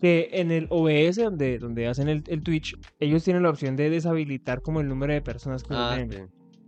que 0.00 0.30
en 0.32 0.50
el 0.50 0.66
OBS, 0.70 1.22
donde, 1.22 1.58
donde 1.58 1.86
hacen 1.86 2.08
el, 2.08 2.24
el 2.26 2.42
Twitch, 2.42 2.74
ellos 2.98 3.22
tienen 3.22 3.42
la 3.44 3.50
opción 3.50 3.76
de 3.76 3.88
deshabilitar 3.90 4.62
como 4.62 4.80
el 4.80 4.88
número 4.88 5.12
de 5.12 5.20
personas 5.22 5.62
que 5.62 5.74
Ah, 5.74 5.94
ven. 5.96 6.10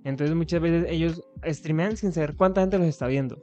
Entonces 0.05 0.35
muchas 0.35 0.61
veces 0.61 0.87
ellos 0.89 1.21
streamean 1.45 1.97
sin 1.97 2.13
saber 2.13 2.35
cuánta 2.37 2.61
gente 2.61 2.79
los 2.79 2.87
está 2.89 3.07
viendo. 3.07 3.39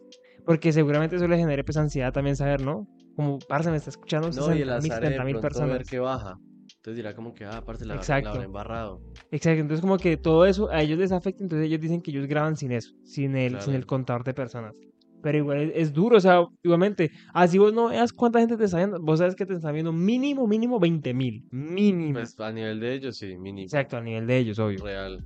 Porque 0.45 0.71
seguramente 0.73 1.15
eso 1.15 1.27
les 1.27 1.39
genere 1.39 1.63
pues 1.63 1.77
ansiedad 1.77 2.11
también 2.11 2.35
saber, 2.35 2.61
¿no? 2.61 2.87
Como, 3.15 3.39
parce, 3.39 3.69
me 3.69 3.77
está 3.77 3.89
escuchando 3.89 4.29
No, 4.29 4.55
y 4.55 4.61
el 4.61 4.67
60 4.69 4.81
mil, 4.81 4.91
azar 4.91 5.01
de 5.01 5.07
70 5.07 5.23
mil 5.25 5.33
ver 5.35 5.41
personas. 5.41 5.89
que 5.89 5.99
baja. 5.99 6.37
Entonces 6.77 6.95
dirá 6.95 7.13
como 7.13 7.33
que, 7.33 7.43
ah, 7.45 7.57
aparte 7.57 7.85
la, 7.85 7.95
la 7.95 7.99
Exacto. 7.99 8.29
habrá 8.29 8.43
embarrado. 8.45 9.01
Exacto, 9.31 9.59
entonces 9.59 9.81
como 9.81 9.97
que 9.97 10.15
todo 10.17 10.45
eso 10.45 10.69
a 10.71 10.81
ellos 10.81 10.97
les 10.97 11.11
afecta, 11.11 11.43
entonces 11.43 11.67
ellos 11.67 11.81
dicen 11.81 12.01
que 12.01 12.11
ellos 12.11 12.25
graban 12.27 12.55
sin 12.55 12.71
eso, 12.71 12.91
sin 13.03 13.35
el, 13.35 13.51
sin 13.53 13.59
Claro. 13.59 13.73
el 13.77 13.85
contador 13.85 14.23
de 14.23 14.33
personas. 14.33 14.73
Pero 15.21 15.37
igual 15.37 15.57
es, 15.59 15.71
es 15.75 15.93
duro, 15.93 16.15
o 16.15 16.19
sea, 16.21 16.45
igualmente, 16.63 17.11
así 17.33 17.57
vos 17.57 17.73
no 17.73 17.89
veas 17.89 18.13
cuánta 18.13 18.39
gente 18.39 18.55
te 18.55 18.63
está 18.63 18.77
viendo, 18.77 18.97
vos 19.01 19.19
sabes 19.19 19.35
que 19.35 19.45
te 19.45 19.53
están 19.53 19.73
viendo 19.73 19.91
mínimo, 19.91 20.47
mínimo 20.47 20.79
20 20.79 21.13
mil, 21.13 21.43
mínimo. 21.51 22.13
Pues 22.13 22.39
a 22.39 22.51
nivel 22.53 22.79
de 22.79 22.93
ellos, 22.93 23.17
sí, 23.17 23.37
mínimo. 23.37 23.65
Exacto, 23.65 23.97
a 23.97 24.01
nivel 24.01 24.25
de 24.25 24.37
ellos, 24.37 24.57
obvio. 24.59 24.81
Real. 24.83 25.21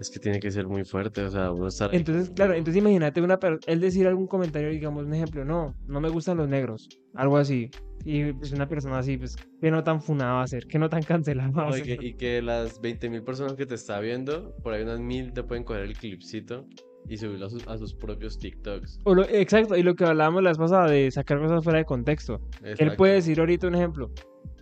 Es 0.00 0.08
que 0.10 0.18
tiene 0.18 0.40
que 0.40 0.50
ser 0.50 0.66
muy 0.66 0.82
fuerte, 0.84 1.22
o 1.22 1.30
sea, 1.30 1.52
uno 1.52 1.68
estar 1.68 1.94
Entonces, 1.94 2.30
claro, 2.30 2.54
entonces 2.54 2.80
imagínate 2.80 3.20
una 3.20 3.38
él 3.66 3.80
decir 3.80 4.06
algún 4.06 4.26
comentario, 4.26 4.70
digamos, 4.70 5.04
un 5.04 5.12
ejemplo, 5.12 5.44
no, 5.44 5.74
no 5.86 6.00
me 6.00 6.08
gustan 6.08 6.38
los 6.38 6.48
negros, 6.48 6.88
algo 7.14 7.36
así. 7.36 7.70
Y 8.02 8.32
pues 8.32 8.52
una 8.52 8.66
persona 8.66 8.98
así, 8.98 9.18
pues, 9.18 9.36
que 9.60 9.70
no 9.70 9.84
tan 9.84 10.00
funada 10.00 10.32
va 10.32 10.42
a 10.42 10.46
ser, 10.46 10.64
que 10.66 10.78
no 10.78 10.88
tan 10.88 11.02
cancelada 11.02 11.50
va 11.50 11.68
a 11.68 11.72
ser. 11.72 12.02
y 12.02 12.14
que 12.14 12.40
las 12.40 12.80
20.000 12.80 13.22
personas 13.22 13.52
que 13.56 13.66
te 13.66 13.74
está 13.74 14.00
viendo, 14.00 14.54
por 14.62 14.72
ahí 14.72 14.82
unas 14.82 15.00
mil 15.00 15.34
te 15.34 15.42
pueden 15.42 15.64
coger 15.64 15.82
el 15.82 15.94
clipcito 15.94 16.66
y 17.06 17.18
subirlo 17.18 17.44
a 17.46 17.50
sus, 17.50 17.68
a 17.68 17.76
sus 17.76 17.92
propios 17.94 18.38
TikToks. 18.38 19.00
O 19.04 19.14
lo- 19.14 19.28
exacto, 19.28 19.76
y 19.76 19.82
lo 19.82 19.94
que 19.94 20.06
hablábamos 20.06 20.42
la 20.42 20.48
vez 20.50 20.58
pasada 20.58 20.88
de 20.88 21.10
sacar 21.10 21.38
cosas 21.40 21.62
fuera 21.62 21.78
de 21.80 21.84
contexto. 21.84 22.40
Él 22.64 22.96
puede 22.96 23.14
decir 23.14 23.38
ahorita 23.38 23.66
un 23.66 23.74
ejemplo, 23.74 24.10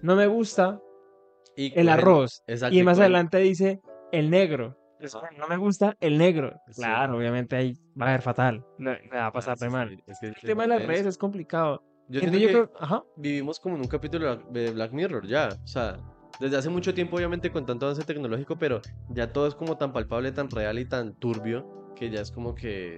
no 0.03 0.17
me 0.17 0.27
gusta 0.27 0.81
Y 1.57 1.79
el 1.79 1.89
arroz. 1.89 2.43
Exacto, 2.49 2.75
Y 2.77 2.83
más 2.83 2.99
adelante 2.99 3.39
dice 3.39 3.79
el 4.11 4.31
negro. 4.31 4.77
No 5.39 5.47
me 5.49 5.57
gusta 5.57 5.97
el 6.01 6.19
negro. 6.19 6.61
Sí. 6.69 6.83
Claro, 6.83 7.17
obviamente 7.17 7.57
ahí 7.57 7.79
va 8.01 8.09
a 8.09 8.13
ver 8.13 8.23
fatal. 8.23 8.65
Le, 8.79 9.01
le 9.03 9.09
va 9.11 9.27
a 9.27 9.33
pasar 9.33 9.57
de 9.59 9.67
sí, 9.67 9.73
mal. 9.73 10.03
es 10.07 10.19
que 10.21 10.27
El 10.29 10.35
tema 10.35 10.63
de 10.65 10.69
las 10.69 10.87
redes 10.87 11.07
es 11.07 11.19
complicado. 11.19 11.83
Yo 12.09 12.21
Entonces 12.21 12.39
siento 12.39 12.59
yo 12.59 12.65
que 12.67 12.73
creo, 12.73 12.81
ajá. 12.81 13.05
vivimos 13.17 13.61
como 13.61 13.75
en 13.77 13.83
un 13.83 13.89
capítulo 13.89 14.37
de 14.37 14.71
Black 14.73 14.93
Mirror 14.93 15.27
ya, 15.27 15.51
o 15.63 15.67
sea, 15.67 15.99
desde 16.41 16.57
hace 16.57 16.71
mucho 16.71 16.95
tiempo 16.95 17.17
obviamente 17.17 17.51
con 17.53 17.67
tanto 17.67 17.85
avance 17.85 18.03
tecnológico, 18.03 18.57
pero 18.59 18.81
ya 19.11 19.31
todo 19.31 19.47
es 19.47 19.55
como 19.55 19.77
tan 19.77 19.93
palpable, 19.93 20.33
tan 20.33 20.51
real 20.51 20.79
y 20.79 20.87
tan 20.87 21.13
turbio 21.15 21.93
que 21.95 22.09
ya 22.09 22.21
es 22.23 22.31
como 22.33 22.55
que 22.55 22.97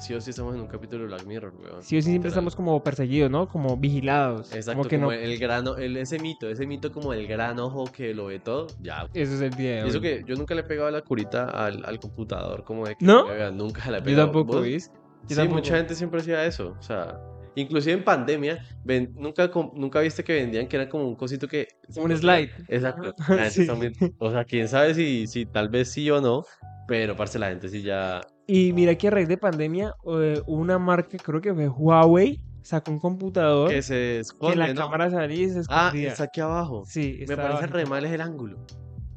sí 0.00 0.14
o 0.14 0.20
sí 0.20 0.30
estamos 0.30 0.54
en 0.54 0.60
un 0.62 0.66
capítulo 0.66 1.02
de 1.02 1.08
Black 1.08 1.26
Mirror, 1.26 1.52
weón. 1.62 1.82
Sí 1.82 1.96
o 1.96 2.00
sí 2.00 2.02
siempre 2.02 2.12
Literal. 2.12 2.28
estamos 2.30 2.56
como 2.56 2.82
perseguidos, 2.82 3.30
¿no? 3.30 3.48
Como 3.48 3.76
vigilados. 3.76 4.52
Exacto, 4.54 4.78
como 4.78 4.88
que 4.88 4.96
como 4.96 5.08
no. 5.08 5.12
el 5.12 5.38
grano, 5.38 5.76
el, 5.76 5.96
ese 5.96 6.18
mito, 6.18 6.48
ese 6.48 6.66
mito 6.66 6.90
como 6.92 7.12
el 7.12 7.26
gran 7.26 7.58
ojo 7.60 7.84
que 7.92 8.14
lo 8.14 8.26
ve 8.26 8.38
todo, 8.40 8.66
ya. 8.80 9.06
Eso 9.12 9.34
es 9.34 9.40
el 9.40 9.50
día 9.54 9.84
eso 9.86 10.00
que 10.00 10.24
yo 10.26 10.34
nunca 10.36 10.54
le 10.54 10.62
he 10.62 10.64
pegado 10.64 10.90
la 10.90 11.02
curita 11.02 11.44
al, 11.50 11.84
al 11.84 12.00
computador, 12.00 12.64
como 12.64 12.86
de 12.86 12.96
que 12.96 13.04
¿No? 13.04 13.26
vea, 13.26 13.50
nunca 13.50 13.90
le 13.90 13.98
he 13.98 14.00
Yo 14.00 14.04
pegado. 14.04 14.24
tampoco, 14.26 14.52
¿Vos? 14.54 14.62
¿viste? 14.64 14.92
Yo 15.22 15.28
Sí, 15.28 15.34
tampoco. 15.36 15.56
mucha 15.58 15.76
gente 15.76 15.94
siempre 15.94 16.20
hacía 16.20 16.44
eso, 16.46 16.74
o 16.78 16.82
sea, 16.82 17.18
inclusive 17.54 17.92
en 17.92 18.04
pandemia, 18.04 18.64
ven- 18.84 19.12
nunca, 19.16 19.50
nunca 19.74 20.00
viste 20.00 20.24
que 20.24 20.32
vendían 20.34 20.66
que 20.66 20.76
era 20.76 20.88
como 20.88 21.06
un 21.06 21.14
cosito 21.16 21.46
que... 21.46 21.68
Un 21.96 22.16
slide. 22.16 22.50
Exacto. 22.68 23.14
La 23.28 23.50
Sí. 23.50 23.66
también- 23.66 23.92
o 24.18 24.30
sea, 24.30 24.44
quién 24.44 24.66
sabe 24.68 24.94
si, 24.94 25.26
si 25.26 25.44
tal 25.46 25.68
vez 25.68 25.90
sí 25.92 26.10
o 26.10 26.20
no, 26.20 26.44
pero 26.88 27.14
parce, 27.16 27.38
la 27.38 27.48
gente 27.50 27.68
sí 27.68 27.82
ya... 27.82 28.20
Y 28.52 28.72
mira 28.72 28.96
que 28.96 29.06
a 29.06 29.10
raíz 29.12 29.28
de 29.28 29.36
pandemia, 29.38 29.94
eh, 30.12 30.42
una 30.46 30.76
marca, 30.78 31.16
creo 31.18 31.40
que 31.40 31.54
fue 31.54 31.68
Huawei, 31.68 32.40
sacó 32.62 32.90
un 32.90 32.98
computador 32.98 33.70
Que 33.70 33.80
se 33.80 33.94
que 33.94 34.18
esconde, 34.18 34.56
la 34.56 34.74
¿no? 34.74 34.80
cámara 34.80 35.08
salía 35.08 35.44
y 35.46 35.50
se 35.50 35.60
Ah, 35.68 35.86
escondía. 35.86 36.08
está 36.08 36.24
aquí 36.24 36.40
abajo. 36.40 36.82
Sí, 36.84 37.14
Me 37.18 37.24
estaba 37.24 37.42
parece 37.42 37.60
bajito. 37.68 37.76
re 37.78 37.86
mal 37.86 38.04
es 38.04 38.10
el 38.12 38.20
ángulo. 38.20 38.58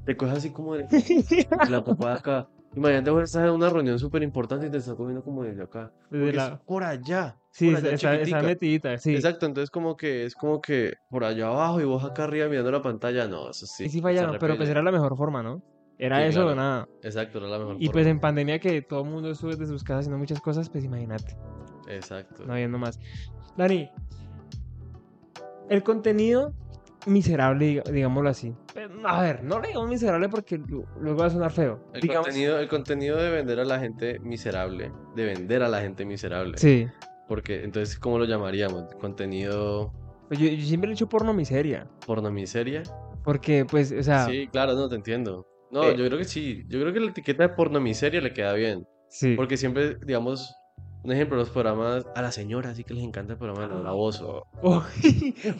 Te 0.06 0.16
coges 0.16 0.36
así 0.38 0.52
como 0.52 0.76
de, 0.76 0.84
de 1.66 1.70
la 1.70 1.84
papada 1.84 2.16
acá. 2.16 2.48
Imagínate 2.76 3.10
vos 3.10 3.24
estás 3.24 3.46
en 3.46 3.52
una 3.56 3.70
reunión 3.70 3.98
súper 3.98 4.22
importante 4.22 4.68
y 4.68 4.70
te 4.70 4.78
estás 4.78 4.94
cogiendo 4.96 5.24
como 5.24 5.44
desde 5.44 5.64
acá. 5.64 5.92
Desde 6.12 6.34
la- 6.34 6.48
es 6.48 6.60
por 6.68 6.84
allá. 6.84 7.36
Sí, 7.50 7.68
por 7.68 7.76
está, 7.78 7.88
allá 7.88 7.96
está- 7.96 8.14
está 8.14 8.24
chiquitica. 8.26 8.42
metidita, 8.48 8.98
sí. 9.00 9.16
Exacto, 9.16 9.46
entonces 9.48 9.70
como 9.72 9.96
que 9.98 10.26
es 10.26 10.36
como 10.36 10.62
que 10.62 10.94
por 11.10 11.24
allá 11.24 11.48
abajo 11.48 11.82
y 11.82 11.86
vos 11.86 12.04
acá 12.04 12.26
arriba 12.26 12.48
mirando 12.50 12.72
la 12.72 12.82
pantalla, 12.84 13.28
no, 13.28 13.50
eso 13.50 13.66
sí. 13.66 13.86
Y 13.86 13.90
sí 13.90 14.00
fallaron, 14.02 14.38
pero 14.40 14.58
pues 14.58 14.70
era 14.70 14.82
la 14.84 14.92
mejor 14.92 15.16
forma, 15.18 15.42
¿no? 15.42 15.62
Era 16.06 16.18
Sí, 16.20 16.24
eso 16.30 16.48
o 16.48 16.54
nada. 16.56 16.88
Exacto, 17.02 17.38
era 17.38 17.48
la 17.48 17.60
mejor 17.60 17.76
Y 17.80 17.86
forma. 17.86 17.92
pues 17.94 18.08
en 18.08 18.20
pandemia 18.20 18.60
que 18.60 18.82
todo 18.82 19.04
el 19.04 19.10
mundo 19.10 19.32
estuvo 19.32 19.52
desde 19.52 19.68
sus 19.68 19.84
casas 19.84 20.00
haciendo 20.02 20.18
muchas 20.18 20.42
cosas, 20.42 20.70
pues 20.70 20.84
imagínate, 20.84 21.38
Exacto. 21.88 22.44
no 22.46 22.54
habiendo 22.54 22.78
más. 22.78 23.00
Dani, 23.56 23.90
el 25.70 25.84
contenido 25.84 26.54
miserable, 27.06 27.82
digámoslo 27.92 28.30
así. 28.30 28.54
Eh, 28.76 28.88
A 29.06 29.22
ver, 29.22 29.44
no 29.44 29.60
le 29.60 29.70
digamos 29.70 29.90
miserable 29.90 30.30
porque 30.30 30.58
lu- 30.58 30.86
luego 31.00 31.20
va 31.20 31.28
a 31.28 31.30
sonar 31.30 31.52
feo. 31.52 31.80
El 31.94 32.02
Digamos- 32.02 32.28
contenido, 32.28 32.60
el 32.60 32.68
contenido 32.68 33.18
de 33.18 33.30
vender 33.30 33.60
a 33.60 33.66
la 33.66 33.80
gente 33.80 34.20
miserable, 34.20 34.92
de 35.16 35.26
vender 35.26 35.64
a 35.64 35.70
la 35.70 35.82
gente 35.82 36.06
miserable. 36.06 36.58
Sí. 36.58 36.88
Porque 37.28 37.64
entonces, 37.64 37.98
¿cómo 37.98 38.20
lo 38.20 38.26
llamaríamos? 38.26 38.94
Contenido 39.00 39.94
Pues 40.28 40.40
yo, 40.40 40.48
yo 40.48 40.66
siempre 40.66 40.88
le 40.90 40.94
he 40.94 40.96
hecho 40.96 41.08
porno 41.08 41.34
miseria. 41.34 41.88
porno 42.06 42.32
miseria. 42.32 42.84
Porque, 43.24 43.66
pues, 43.66 43.92
o 43.94 44.04
sea, 44.04 44.26
Sí, 44.26 44.48
claro, 44.52 44.74
no 44.74 44.90
te 44.90 44.96
entiendo. 44.96 45.48
No, 45.74 45.84
Eh. 45.84 45.96
yo 45.98 46.06
creo 46.06 46.18
que 46.18 46.24
sí. 46.26 46.64
Yo 46.70 46.80
creo 46.80 46.94
que 46.94 47.00
la 47.00 47.10
etiqueta 47.12 47.44
de 47.44 47.50
porno 47.50 47.80
miseria 47.82 48.22
le 48.22 48.32
queda 48.34 48.54
bien. 48.54 48.88
sí. 49.10 49.36
Porque 49.36 49.58
siempre, 49.58 49.96
digamos, 50.06 50.56
un 51.04 51.12
ejemplo, 51.12 51.36
los 51.36 51.50
programas 51.50 52.06
a 52.16 52.22
las 52.22 52.34
señoras 52.34 52.78
sí 52.78 52.84
que 52.86 52.94
les 52.94 53.04
encanta 53.04 53.34
el 53.34 53.40
programa 53.40 53.68
de 53.76 53.84
la 53.84 53.92
voz 53.92 54.22
o, 54.22 54.44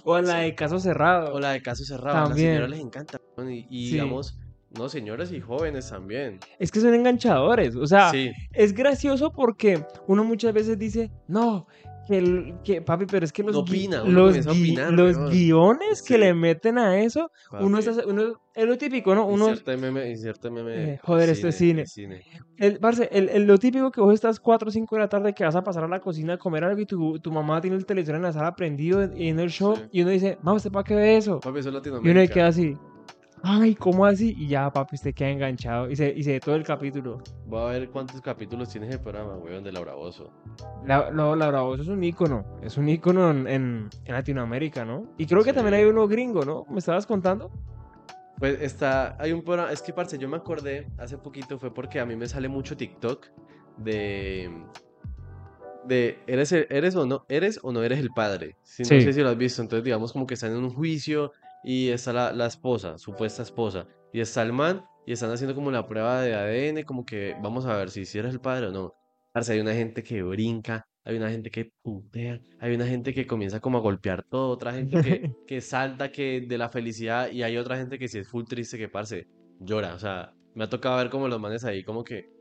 O, 0.06 0.22
la 0.22 0.38
de 0.38 0.56
caso 0.56 0.80
cerrado. 0.80 1.34
o 1.34 1.40
la 1.40 1.52
de 1.52 1.62
caso 1.62 1.84
cerrado. 1.84 2.18
A 2.18 2.20
las 2.22 2.30
También. 2.30 2.50
señoras 2.54 2.70
les 2.70 2.80
encanta. 2.80 3.18
Y, 3.50 3.68
y 3.70 3.88
Sí. 3.88 3.94
digamos, 3.94 4.40
no, 4.78 4.90
señoras 4.90 5.32
y 5.32 5.40
jóvenes 5.42 5.90
también. 5.90 6.40
Es 6.60 6.72
que 6.72 6.80
son 6.80 6.94
enganchadores. 6.96 7.76
O 7.76 7.86
sea, 7.86 8.10
Sí, 8.10 8.32
es 8.54 8.74
gracioso 8.74 9.32
porque 9.34 9.84
uno 10.08 10.24
muchas 10.24 10.54
veces 10.54 10.80
dice, 10.80 11.12
no, 11.28 11.68
que, 12.08 12.18
el- 12.18 12.54
que, 12.64 12.82
papi, 12.82 13.06
pero 13.06 13.26
es 13.26 13.32
que 13.32 13.44
los, 13.44 13.54
No 13.56 13.62
gui- 13.64 13.70
opina, 13.70 14.04
uno 14.04 14.12
los, 14.12 14.38
gui- 14.46 14.50
opinar, 14.52 14.92
los 14.94 15.18
guiones 15.32 16.02
que 16.02 16.16
Sí. 16.16 16.20
le 16.20 16.34
meten 16.34 16.78
a 16.78 17.00
eso, 17.00 17.32
uno, 17.60 17.78
Papi, 17.80 17.90
está, 17.90 18.08
uno 18.08 18.42
es 18.54 18.66
lo 18.66 18.78
típico, 18.78 19.16
¿no? 19.16 19.26
Uno, 19.26 19.50
Inserte 19.50 19.78
meme, 19.78 20.10
inserte 20.10 20.52
meme. 20.52 20.94
Eh, 20.94 21.00
joder, 21.02 21.30
esto 21.30 21.48
es 21.48 21.56
cine. 21.56 21.86
cine. 21.86 22.24
el, 22.58 22.80
parce, 22.80 23.10
el, 23.12 23.30
el- 23.30 23.46
lo 23.46 23.58
típico 23.58 23.90
que 23.92 24.00
vos 24.02 24.14
estás 24.14 24.40
4 24.40 24.68
o 24.70 24.72
5 24.72 24.96
de 24.96 25.02
la 25.02 25.10
tarde 25.10 25.34
que 25.34 25.44
vas 25.44 25.56
a 25.56 25.64
pasar 25.64 25.84
a 25.84 25.88
la 25.88 26.00
cocina 26.00 26.34
a 26.34 26.38
comer 26.38 26.64
algo 26.64 26.80
y 26.82 26.86
tu, 26.86 27.20
tu 27.20 27.32
mamá 27.32 27.60
tiene 27.62 27.78
el 27.78 27.86
televisor 27.86 28.16
en 28.16 28.22
la 28.24 28.32
sala 28.34 28.56
prendido 28.56 29.10
y 29.16 29.30
en 29.30 29.40
el 29.40 29.50
show 29.50 29.76
Sí. 29.76 29.82
y 29.92 30.02
uno 30.02 30.12
dice, 30.12 30.38
mamá, 30.42 30.58
¿usted 30.58 30.72
para 30.72 30.84
qué 30.84 30.96
ve 30.96 31.18
eso? 31.18 31.40
Papi, 31.40 31.60
eso 31.60 31.60
es 31.60 31.66
Y 31.66 31.70
uno 31.70 31.78
Latinoamérica. 31.80 32.34
queda 32.34 32.48
así, 32.48 32.76
ay, 33.44 33.76
¿cómo 33.76 34.06
así? 34.06 34.34
Y 34.38 34.48
ya, 34.48 34.72
papi, 34.72 34.96
usted 34.96 35.14
queda 35.14 35.30
enganchado 35.30 35.90
y 35.92 35.96
se, 35.96 36.10
y 36.16 36.24
se 36.24 36.32
ve 36.32 36.40
todo 36.40 36.56
el 36.56 36.64
capítulo. 36.64 37.22
Voy 37.46 37.62
a 37.62 37.66
ver 37.80 37.90
cuántos 37.90 38.22
capítulos 38.22 38.70
tiene 38.70 38.88
ese 38.88 38.98
programa, 39.00 39.36
weón, 39.36 39.64
de 39.64 39.72
Laura 39.72 39.94
Bozo. 39.94 40.32
La, 40.86 41.12
no, 41.12 41.36
la 41.36 41.48
Bravo, 41.50 41.74
eso 41.76 41.84
es 41.84 41.90
un 41.90 42.04
ícono, 42.04 42.46
es 42.62 42.78
un 42.78 42.88
ícono 42.90 43.30
en, 43.32 43.48
en, 43.48 43.90
en 44.06 44.14
Latinoamérica, 44.14 44.86
¿no? 44.86 45.06
Y 45.18 45.26
creo 45.28 45.44
que 45.44 45.50
Sí. 45.52 45.56
también 45.56 45.76
hay 45.76 45.84
uno 45.86 46.08
gringo, 46.08 46.44
¿no? 46.46 46.66
¿Me 46.70 46.80
estabas 46.80 47.06
contando? 47.06 47.52
Pues 48.40 48.62
está, 48.62 49.16
hay 49.22 49.32
un 49.32 49.44
programa, 49.44 49.72
es 49.72 49.82
que 49.82 49.94
parce, 49.94 50.18
yo 50.18 50.28
me 50.28 50.38
acordé 50.38 50.88
hace 50.98 51.18
poquito, 51.18 51.60
fue 51.60 51.74
porque 51.74 52.00
a 52.00 52.06
mí 52.06 52.16
me 52.16 52.28
sale 52.28 52.48
mucho 52.50 52.76
TikTok 52.76 53.28
de, 53.78 54.50
de, 55.86 56.20
eres, 56.28 56.52
eres 56.52 56.96
o 56.96 57.06
no, 57.06 57.26
eres 57.30 57.60
o 57.62 57.72
no 57.72 57.84
eres 57.84 58.00
el 58.00 58.10
padre. 58.10 58.56
Si, 58.64 58.84
Sí. 58.86 58.96
No 58.96 59.02
sé 59.02 59.14
si 59.14 59.22
lo 59.22 59.30
has 59.30 59.38
visto, 59.38 59.62
entonces 59.62 59.84
digamos 59.84 60.12
como 60.14 60.26
que 60.26 60.34
están 60.34 60.52
en 60.52 60.58
un 60.58 60.70
juicio 60.72 61.32
y 61.64 61.90
está 61.90 62.14
la, 62.14 62.32
la 62.32 62.48
esposa, 62.48 62.98
supuesta 62.98 63.44
esposa, 63.44 63.88
y 64.12 64.20
está 64.20 64.42
el 64.42 64.54
man, 64.54 64.86
y 65.06 65.14
están 65.14 65.32
haciendo 65.32 65.56
como 65.56 65.72
la 65.72 65.88
prueba 65.88 66.22
de 66.22 66.34
ADN, 66.34 66.84
como 66.84 67.06
que 67.06 67.36
vamos 67.42 67.66
a 67.66 67.76
ver 67.78 67.90
si, 67.90 68.06
si 68.06 68.20
eres 68.20 68.34
el 68.34 68.40
padre 68.40 68.68
o 68.68 68.72
no. 68.72 68.94
Parce, 69.32 69.54
hay 69.54 69.60
una 69.60 69.74
gente 69.74 70.04
que 70.04 70.22
brinca, 70.22 70.86
hay 71.04 71.18
una 71.18 71.30
gente 71.30 71.50
que 71.50 71.72
putea, 71.82 72.40
hay 72.60 72.76
una 72.76 72.86
gente 72.86 73.14
que 73.14 73.26
comienza 73.28 73.60
como 73.60 73.80
a 73.80 73.82
golpear 73.82 74.24
todo, 74.24 74.50
otra 74.50 74.74
gente 74.74 75.02
que, 75.02 75.36
que 75.48 75.62
salta 75.62 76.12
que 76.12 76.42
de 76.42 76.58
la 76.58 76.70
felicidad 76.70 77.32
y 77.32 77.44
hay 77.44 77.58
otra 77.58 77.78
gente 77.78 78.00
que 78.00 78.08
si 78.08 78.20
es 78.20 78.28
full 78.28 78.46
triste 78.46 78.78
que 78.78 78.88
parce, 78.88 79.28
llora, 79.60 79.96
o 79.96 80.00
sea, 80.00 80.34
me 80.56 80.64
ha 80.64 80.70
tocado 80.70 80.98
ver 80.98 81.10
como 81.10 81.28
los 81.28 81.40
manes 81.40 81.66
ahí 81.66 81.84
como 81.84 82.04
que 82.04 82.24
como 82.24 82.30
que 82.30 82.34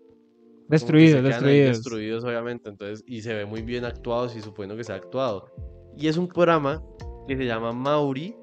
Destruidos, 0.68 1.22
destruidos. 1.22 1.76
destruidos 1.76 2.24
obviamente, 2.24 2.70
entonces 2.70 3.04
y 3.06 3.20
se 3.22 3.34
ve 3.34 3.44
muy 3.44 3.62
bien 3.62 3.84
actuados 3.84 4.36
y 4.36 4.40
suponiendo 4.40 4.76
que 4.76 4.84
se 4.84 4.92
ha 4.92 4.96
actuado. 4.96 5.50
Y 5.96 6.06
es 6.06 6.16
un 6.16 6.28
programa 6.28 6.82
que 7.26 7.36
se 7.36 7.44
llama 7.44 7.72
Mauri. 7.72 8.34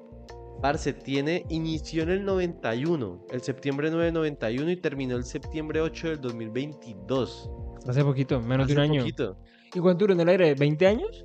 Parce, 0.62 0.92
tiene, 0.92 1.44
inició 1.48 2.02
en 2.02 2.10
el 2.10 2.24
91, 2.24 3.24
el 3.30 3.40
septiembre 3.40 3.88
9 3.90 4.06
del 4.06 4.14
91 4.14 4.70
y 4.70 4.76
terminó 4.76 5.16
el 5.16 5.24
septiembre 5.24 5.80
8 5.80 6.08
del 6.08 6.20
2022. 6.20 7.50
Hace 7.88 8.04
poquito, 8.04 8.40
menos 8.40 8.66
de 8.66 8.74
Hace 8.74 8.82
un 8.84 8.90
año. 8.90 9.00
poquito. 9.00 9.36
¿Y 9.74 9.80
cuánto 9.80 10.04
duró 10.04 10.12
en 10.14 10.20
el 10.20 10.28
aire? 10.28 10.54
¿20 10.54 10.86
años? 10.86 11.24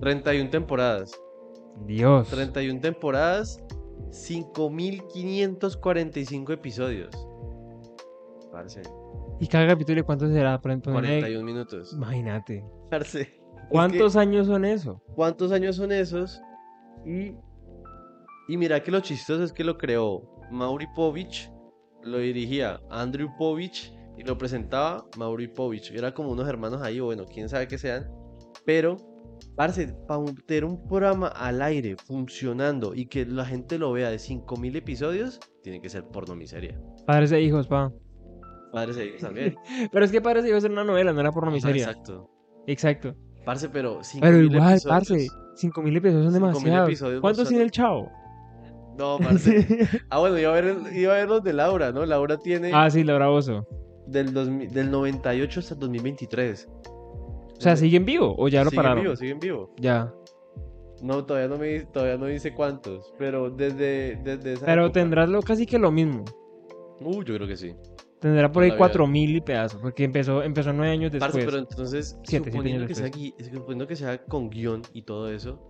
31 0.00 0.50
temporadas. 0.50 1.12
Dios. 1.86 2.28
31 2.30 2.80
temporadas, 2.80 3.60
5.545 4.10 6.52
episodios. 6.52 7.10
Parce, 8.50 8.82
¿Y 9.40 9.46
cada 9.46 9.68
capítulo 9.68 10.04
cuánto 10.04 10.26
será? 10.28 10.60
Por 10.60 10.72
ejemplo, 10.72 10.92
ponerle- 10.94 11.20
41 11.20 11.44
minutos. 11.44 11.92
Imagínate. 11.92 12.64
Parce, 12.90 13.20
es 13.20 13.28
que, 13.28 13.38
¿Cuántos 13.68 14.16
años 14.16 14.48
son 14.48 14.64
eso? 14.64 15.00
¿cuántos 15.14 15.52
años 15.52 15.76
son 15.76 15.92
esos? 15.92 16.40
Y, 17.06 17.34
y 18.48 18.56
mira 18.56 18.82
que 18.82 18.90
lo 18.90 19.00
chistoso 19.00 19.44
es 19.44 19.52
que 19.52 19.62
lo 19.64 19.76
creó 19.78 20.22
Mauri 20.50 20.86
Povich, 20.94 21.50
lo 22.02 22.18
dirigía 22.18 22.80
Andrew 22.90 23.28
Povich 23.38 23.92
y 24.16 24.22
lo 24.24 24.36
presentaba 24.38 25.04
Mauri 25.16 25.48
Povich. 25.48 25.90
Era 25.92 26.12
como 26.14 26.30
unos 26.32 26.48
hermanos 26.48 26.82
ahí, 26.82 26.98
o 27.00 27.04
bueno, 27.06 27.24
quién 27.26 27.48
sabe 27.48 27.68
qué 27.68 27.78
sean. 27.78 28.08
Pero, 28.64 28.96
parce, 29.54 29.94
para 30.06 30.24
tener 30.46 30.64
un 30.64 30.86
programa 30.88 31.28
al 31.28 31.60
aire 31.62 31.96
funcionando 32.06 32.94
y 32.94 33.06
que 33.06 33.26
la 33.26 33.44
gente 33.44 33.78
lo 33.78 33.92
vea 33.92 34.10
de 34.10 34.18
5000 34.18 34.76
episodios, 34.76 35.38
tiene 35.62 35.80
que 35.80 35.88
ser 35.88 36.04
porno 36.08 36.34
miseria. 36.34 36.80
Padres 37.06 37.32
e 37.32 37.40
hijos, 37.42 37.68
pa. 37.68 37.92
Padres 38.72 38.96
e 38.96 39.06
hijos 39.06 39.20
también. 39.20 39.54
Pero 39.92 40.04
es 40.04 40.10
que 40.10 40.20
Padres 40.20 40.44
e 40.44 40.48
hijos 40.48 40.64
era 40.64 40.72
una 40.72 40.84
novela, 40.84 41.12
no 41.12 41.20
era 41.20 41.30
por 41.32 41.44
Ajá, 41.44 41.52
miseria. 41.52 41.84
Exacto. 41.84 42.30
Exacto. 42.66 43.14
Parce, 43.44 43.68
pero 43.70 44.02
5000 44.04 44.20
Pero 44.20 44.42
igual, 44.42 44.72
episodios. 44.72 44.84
parce, 44.84 45.28
5000 45.56 45.96
episodios 45.96 46.24
son 46.24 46.32
5.000 46.32 46.34
demasiados. 46.34 46.88
episodios 46.88 47.20
¿Cuántos 47.22 47.48
tiene 47.48 47.64
el 47.64 47.70
chavo? 47.70 48.10
No, 48.98 49.18
parce. 49.18 49.66
Ah, 50.10 50.18
bueno, 50.18 50.38
iba 50.38 50.50
a 50.50 50.54
ver, 50.54 50.64
el- 50.64 50.96
iba 50.96 51.12
a 51.14 51.16
ver 51.18 51.28
los 51.28 51.42
de 51.44 51.52
Laura, 51.52 51.92
¿no? 51.92 52.04
Laura 52.04 52.36
tiene 52.38 52.72
ah, 52.74 52.90
sí, 52.90 53.04
Laura 53.04 53.28
Bozo. 53.28 53.66
del, 54.06 54.32
2000 54.34 54.70
del 54.70 54.90
98 54.90 55.60
hasta 55.60 55.74
el 55.74 55.80
2023. 55.80 56.68
O 56.90 57.60
sea, 57.60 57.76
¿sigue 57.76 57.96
en 57.96 58.04
vivo 58.04 58.34
o 58.38 58.48
ya 58.48 58.62
lo 58.64 58.70
Sigue 58.70 58.80
en 58.80 58.82
pararon? 58.84 59.02
vivo, 59.04 59.16
sigue 59.16 59.30
en 59.32 59.40
vivo. 59.40 59.74
Ya. 59.78 60.12
No, 61.02 61.24
todavía 61.24 61.48
no 61.48 61.58
me 61.58 61.80
todavía 61.86 62.16
no 62.16 62.26
dice 62.26 62.52
cuántos, 62.54 63.12
pero 63.18 63.50
desde, 63.50 64.16
desde 64.24 64.54
esa 64.54 64.66
Pero 64.66 64.86
época- 64.86 65.00
tendrás 65.00 65.28
lo, 65.28 65.42
casi 65.42 65.64
que 65.66 65.78
lo 65.78 65.90
mismo. 65.92 66.24
Uh, 67.00 67.22
yo 67.22 67.34
creo 67.36 67.46
que 67.46 67.56
sí. 67.56 67.74
Tendrá 68.20 68.50
por 68.50 68.64
ahí 68.64 68.70
Todavía. 68.70 68.78
4000 68.78 69.36
y 69.36 69.40
pedazos. 69.40 69.80
Porque 69.80 70.02
empezó, 70.02 70.42
empezó 70.42 70.72
nueve 70.72 70.90
años 70.92 71.12
después. 71.12 71.30
Parce, 71.32 71.46
pero 71.46 71.58
entonces, 71.58 72.18
Siete, 72.24 72.26
siete 72.46 72.50
suponiendo, 72.50 72.78
años 72.84 72.88
que 72.88 72.94
sea, 72.96 73.04
después. 73.04 73.48
suponiendo 73.52 73.86
que 73.86 73.94
sea 73.96 74.24
con 74.24 74.50
guion 74.50 74.82
y 74.92 75.02
todo 75.02 75.30
eso, 75.30 75.64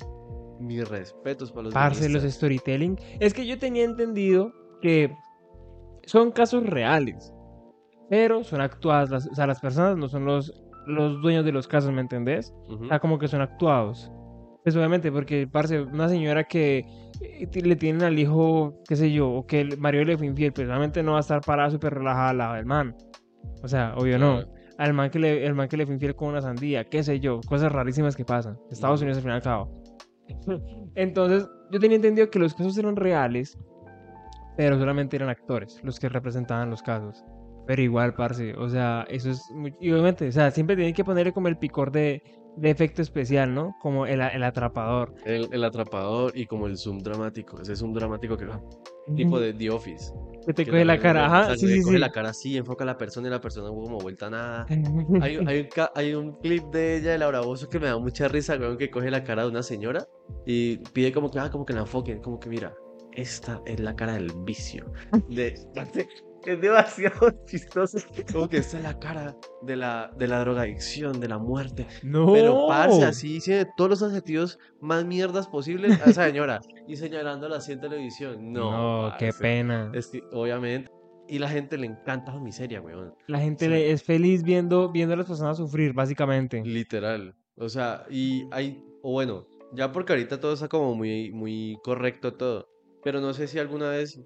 mis 0.58 0.88
respetos 0.88 1.50
para 1.52 1.64
los 1.64 1.74
Parce, 1.74 2.08
los 2.08 2.22
storytelling. 2.22 2.98
Es 3.20 3.34
que 3.34 3.46
yo 3.46 3.58
tenía 3.58 3.84
entendido 3.84 4.52
que 4.80 5.14
son 6.04 6.30
casos 6.30 6.64
reales, 6.64 7.32
pero 8.08 8.44
son 8.44 8.60
actuadas. 8.60 9.10
Las, 9.10 9.26
o 9.26 9.34
sea, 9.34 9.46
las 9.46 9.60
personas 9.60 9.96
no 9.96 10.08
son 10.08 10.24
los, 10.24 10.52
los 10.86 11.20
dueños 11.22 11.44
de 11.44 11.52
los 11.52 11.68
casos, 11.68 11.92
¿me 11.92 12.00
entendés? 12.00 12.54
Ujú. 12.68 12.84
O 12.84 12.88
sea, 12.88 12.98
como 12.98 13.18
que 13.18 13.28
son 13.28 13.40
actuados. 13.40 14.10
Pues 14.64 14.76
obviamente, 14.76 15.10
porque, 15.10 15.46
parce, 15.46 15.80
una 15.80 16.08
señora 16.08 16.44
que 16.44 16.84
eh, 17.20 17.48
le 17.62 17.76
tienen 17.76 18.02
al 18.02 18.18
hijo, 18.18 18.82
qué 18.86 18.96
sé 18.96 19.12
yo, 19.12 19.30
o 19.30 19.46
que 19.46 19.60
el 19.60 19.78
marido 19.78 20.04
le 20.04 20.18
fue 20.18 20.26
infiel, 20.26 20.52
pues 20.52 20.68
obviamente 20.68 21.02
no 21.02 21.12
va 21.12 21.18
a 21.18 21.20
estar 21.20 21.40
parada 21.40 21.70
súper 21.70 21.94
relajada 21.94 22.30
al 22.30 22.38
lado 22.38 22.54
del 22.54 22.66
man. 22.66 22.94
O 23.62 23.68
sea, 23.68 23.94
obvio 23.96 24.18
no. 24.18 24.44
Al 24.78 24.94
man 24.94 25.10
que 25.10 25.18
le, 25.18 25.44
el 25.44 25.54
man 25.54 25.68
que 25.68 25.76
le 25.76 25.86
fue 25.86 25.94
infiel 25.94 26.14
con 26.14 26.28
una 26.28 26.40
sandía, 26.40 26.84
qué 26.84 27.02
sé 27.02 27.18
yo, 27.18 27.40
cosas 27.48 27.72
rarísimas 27.72 28.14
que 28.14 28.24
pasan. 28.24 28.58
Estados. 28.70 29.00
Unidos 29.00 29.18
al 29.18 29.22
fin 29.22 29.32
y 29.32 29.34
al 29.34 29.42
cabo. 29.42 29.82
Entonces, 30.94 31.48
yo 31.70 31.78
tenía 31.78 31.96
entendido 31.96 32.30
que 32.30 32.38
los 32.38 32.54
casos 32.54 32.76
eran 32.78 32.96
reales, 32.96 33.58
pero 34.56 34.78
solamente 34.78 35.16
eran 35.16 35.28
actores 35.28 35.80
los 35.82 35.98
que 35.98 36.08
representaban 36.08 36.70
los 36.70 36.82
casos. 36.82 37.24
Pero 37.66 37.82
igual, 37.82 38.14
parce, 38.14 38.54
o 38.54 38.68
sea, 38.68 39.06
eso 39.10 39.30
es 39.30 39.50
muy... 39.54 39.74
Y 39.78 39.92
obviamente, 39.92 40.28
o 40.28 40.32
sea, 40.32 40.50
siempre 40.50 40.74
tienen 40.74 40.94
que 40.94 41.04
ponerle 41.04 41.32
como 41.32 41.48
el 41.48 41.58
picor 41.58 41.92
de, 41.92 42.22
de 42.56 42.70
efecto 42.70 43.02
especial, 43.02 43.54
¿no? 43.54 43.76
Como 43.80 44.06
el, 44.06 44.20
el 44.20 44.42
atrapador. 44.42 45.14
El, 45.26 45.48
el 45.52 45.64
atrapador 45.64 46.36
y 46.36 46.46
como 46.46 46.66
el 46.66 46.78
zoom 46.78 46.98
dramático, 47.00 47.60
ese 47.60 47.76
zoom 47.76 47.92
dramático 47.92 48.36
que 48.36 48.46
tipo 49.14 49.38
de 49.38 49.52
The 49.52 49.70
Office. 49.70 50.12
Que 50.48 50.54
te 50.54 50.64
que 50.64 50.70
coge 50.70 50.82
la 50.86 50.94
también 50.94 51.12
cara, 51.12 51.26
ajá, 51.26 51.56
sí, 51.58 51.68
sí, 51.68 51.82
coge 51.82 51.96
sí. 51.96 52.00
la 52.00 52.10
cara 52.10 52.30
así, 52.30 52.56
enfoca 52.56 52.82
a 52.82 52.86
la 52.86 52.96
persona 52.96 53.28
y 53.28 53.30
la 53.30 53.38
persona 53.38 53.68
como 53.68 53.98
vuelta 53.98 54.28
a 54.28 54.30
nada. 54.30 54.66
Hay, 55.20 55.36
hay, 55.46 55.60
un, 55.60 55.68
hay 55.94 56.14
un 56.14 56.32
clip 56.40 56.64
de 56.72 56.96
ella, 56.96 57.10
de 57.10 57.18
Laura 57.18 57.42
Bozo, 57.42 57.68
que 57.68 57.78
me 57.78 57.86
da 57.86 57.98
mucha 57.98 58.28
risa, 58.28 58.56
weón, 58.56 58.78
que 58.78 58.90
coge 58.90 59.10
la 59.10 59.24
cara 59.24 59.42
de 59.42 59.50
una 59.50 59.62
señora 59.62 60.08
y 60.46 60.78
pide 60.94 61.12
como 61.12 61.30
que, 61.30 61.38
ah, 61.38 61.50
como 61.50 61.66
que 61.66 61.74
la 61.74 61.80
enfoquen, 61.80 62.22
como 62.22 62.40
que 62.40 62.48
mira, 62.48 62.74
esta 63.12 63.60
es 63.66 63.78
la 63.78 63.94
cara 63.94 64.14
del 64.14 64.32
vicio. 64.46 64.90
De, 65.28 65.54
es 66.46 66.60
demasiado 66.60 67.30
chistoso. 67.46 67.98
Como 68.32 68.48
que 68.48 68.58
esta 68.58 68.78
es 68.78 68.82
la 68.84 68.98
cara 68.98 69.36
de 69.62 69.76
la, 69.76 70.10
de 70.16 70.26
la 70.28 70.40
drogadicción, 70.40 71.20
de 71.20 71.28
la 71.28 71.38
muerte. 71.38 71.86
No. 72.02 72.32
Pero 72.32 72.66
parce, 72.68 73.04
así 73.04 73.34
dice 73.34 73.66
todos 73.76 73.90
los 73.90 74.02
adjetivos 74.02 74.58
más 74.80 75.04
mierdas 75.04 75.48
posibles 75.48 76.00
a 76.00 76.10
esa 76.10 76.24
señora 76.26 76.60
y 76.86 76.96
señalándola 76.96 77.56
así 77.56 77.72
en 77.72 77.80
televisión. 77.80 78.52
No, 78.52 79.08
No, 79.10 79.16
qué 79.18 79.32
pena. 79.32 79.90
Es 79.94 80.08
que, 80.08 80.22
obviamente. 80.32 80.90
Y 81.30 81.38
la 81.38 81.48
gente 81.50 81.76
le 81.76 81.86
encanta 81.86 82.32
la 82.32 82.40
miseria, 82.40 82.80
weón. 82.80 83.14
La 83.26 83.38
gente 83.40 83.66
sí. 83.66 83.70
le- 83.70 83.90
es 83.90 84.02
feliz 84.02 84.42
viendo, 84.42 84.90
viendo 84.90 85.12
a 85.12 85.16
las 85.18 85.26
personas 85.26 85.58
sufrir, 85.58 85.92
básicamente. 85.92 86.62
Literal. 86.64 87.34
O 87.56 87.68
sea, 87.68 88.06
y 88.08 88.46
hay, 88.50 88.82
o 89.02 89.12
bueno, 89.12 89.46
ya 89.74 89.92
porque 89.92 90.14
ahorita 90.14 90.40
todo 90.40 90.54
está 90.54 90.68
como 90.68 90.94
muy, 90.94 91.30
muy 91.32 91.76
correcto 91.84 92.32
todo. 92.32 92.66
Pero 93.04 93.20
no 93.20 93.34
sé 93.34 93.46
si 93.46 93.58
alguna 93.58 93.90
vez. 93.90 94.18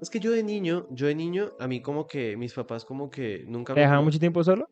Es 0.00 0.10
que 0.10 0.20
yo 0.20 0.30
de 0.30 0.42
niño, 0.42 0.86
yo 0.90 1.06
de 1.06 1.14
niño, 1.14 1.52
a 1.58 1.66
mí 1.66 1.82
como 1.82 2.06
que 2.06 2.36
mis 2.36 2.54
papás 2.54 2.84
como 2.84 3.10
que 3.10 3.44
nunca 3.46 3.74
¿Te 3.74 3.80
me. 3.80 3.82
dejaban 3.82 4.04
mucho 4.04 4.18
tiempo 4.18 4.44
solo? 4.44 4.68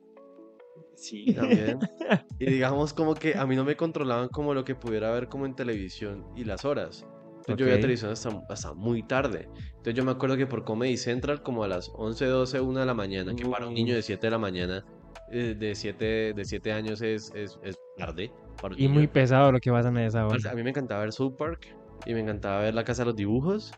Sí, 0.95 1.35
también. 1.35 1.79
Y 2.39 2.47
digamos 2.47 2.93
como 2.93 3.15
que 3.15 3.35
a 3.37 3.47
mí 3.47 3.57
no 3.57 3.65
me 3.65 3.77
controlaban 3.77 4.29
como 4.29 4.55
lo 4.55 4.65
que 4.65 4.75
pudiera 4.75 5.11
ver 5.11 5.29
como 5.29 5.47
en 5.47 5.55
televisión 5.55 6.25
y 6.37 6.45
las 6.45 6.65
horas. 6.65 7.07
Entonces 7.39 7.57
yo 7.59 7.67
veía 7.67 7.81
televisión 7.81 8.11
hasta, 8.11 8.31
hasta 8.49 8.75
muy 8.75 9.03
tarde. 9.03 9.49
Entonces 9.69 9.95
yo 9.95 10.05
me 10.05 10.11
acuerdo 10.11 10.37
que 10.37 10.47
por 10.47 10.65
Comedy 10.65 10.97
Central 10.97 11.43
como 11.43 11.63
a 11.65 11.69
las 11.69 11.91
11, 11.95 12.27
12, 12.27 12.61
1 12.61 12.81
de 12.81 12.87
la 12.87 12.95
mañana, 12.95 13.35
que 13.35 13.45
para 13.47 13.67
un 13.67 13.75
niño 13.75 13.95
de 13.95 14.03
7 14.03 14.27
de 14.27 14.31
la 14.31 14.39
mañana, 14.39 14.85
eh, 15.31 15.55
de 15.57 15.75
7, 15.75 16.35
de 16.35 16.45
7 16.45 16.73
años 16.73 17.03
es, 17.03 17.33
es, 17.35 17.59
es 17.63 17.77
tarde. 17.97 18.33
Para 18.61 18.75
Y 18.77 18.89
muy 18.89 19.07
pesado 19.07 19.53
lo 19.53 19.61
que 19.61 19.71
pasan 19.71 19.97
en 19.97 20.05
esa 20.05 20.27
hora. 20.27 20.51
A 20.51 20.55
mí 20.55 20.63
me 20.63 20.71
encantaba 20.71 21.03
ver 21.03 21.13
South 21.13 21.37
Park 21.37 21.69
y 22.05 22.15
me 22.15 22.21
encantaba 22.21 22.63
ver 22.63 22.75
La 22.75 22.85
Casa 22.85 23.03
de 23.03 23.07
los 23.07 23.17
Dibujos. 23.17 23.73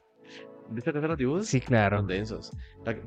¿Viste 0.70 0.90
La 0.90 0.94
Casa 0.94 1.02
de 1.02 1.09
los 1.09 1.18
Dibujos? 1.18 1.46
Sí, 1.46 1.61
claro. 1.61 1.98
Son 1.98 2.07
densos. 2.07 2.52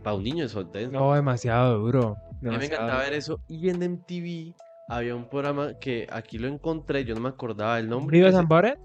Para 0.04 0.15
un 0.15 0.24
niño 0.24 0.47
son 0.50 0.71
densos. 0.71 0.93
No, 0.93 1.13
demasiado 1.13 1.78
duro. 1.80 2.17
A 2.41 2.45
mí 2.45 2.58
me 2.58 2.65
encantaba 2.65 3.00
ver 3.04 3.13
eso. 3.13 3.39
Y 3.47 3.69
en 3.69 3.82
MTV 3.84 4.56
había 4.88 5.15
un 5.15 5.30
programa 5.30 5.78
que 5.80 6.08
aquí 6.12 6.38
lo 6.38 6.47
encontré, 6.47 7.06
yo 7.06 7.13
no 7.15 7.21
me 7.21 7.30
acordaba 7.30 7.80
el 7.80 7.88
nombre. 7.88 8.17
¿Vivas 8.17 8.32
que 8.32 8.34
se- 8.36 8.39
and 8.39 8.50
Butted? 8.50 8.78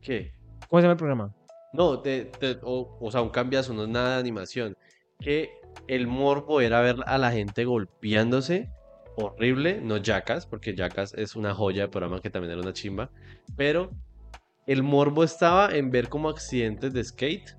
¿Qué? 0.00 0.32
¿Cómo 0.68 0.80
se 0.80 0.84
llama 0.84 0.92
el 0.92 0.98
programa? 0.98 1.34
No, 1.72 2.00
te- 2.00 2.26
te- 2.26 2.58
o, 2.62 2.96
o 3.00 3.10
sea, 3.10 3.22
un 3.22 3.30
cambiazo, 3.30 3.72
no 3.74 3.82
es 3.84 3.88
nada 3.88 4.14
de 4.14 4.20
animación. 4.20 4.76
Que 5.18 5.50
el 5.88 6.06
morbo 6.06 6.60
era 6.60 6.80
ver 6.80 6.96
a 7.06 7.18
la 7.18 7.32
gente 7.32 7.64
golpeándose. 7.64 8.68
Horrible, 9.16 9.80
no 9.80 9.96
Jackass, 9.98 10.46
porque 10.46 10.74
Jackass 10.74 11.14
es 11.14 11.36
una 11.36 11.54
joya 11.54 11.82
de 11.82 11.88
programa 11.88 12.20
que 12.20 12.30
también 12.30 12.52
era 12.52 12.60
una 12.60 12.72
chimba. 12.72 13.10
Pero 13.56 13.90
el 14.66 14.82
morbo 14.82 15.24
estaba 15.24 15.74
en 15.74 15.90
ver 15.90 16.08
como 16.08 16.28
accidentes 16.28 16.92
de 16.92 17.04
skate. 17.04 17.50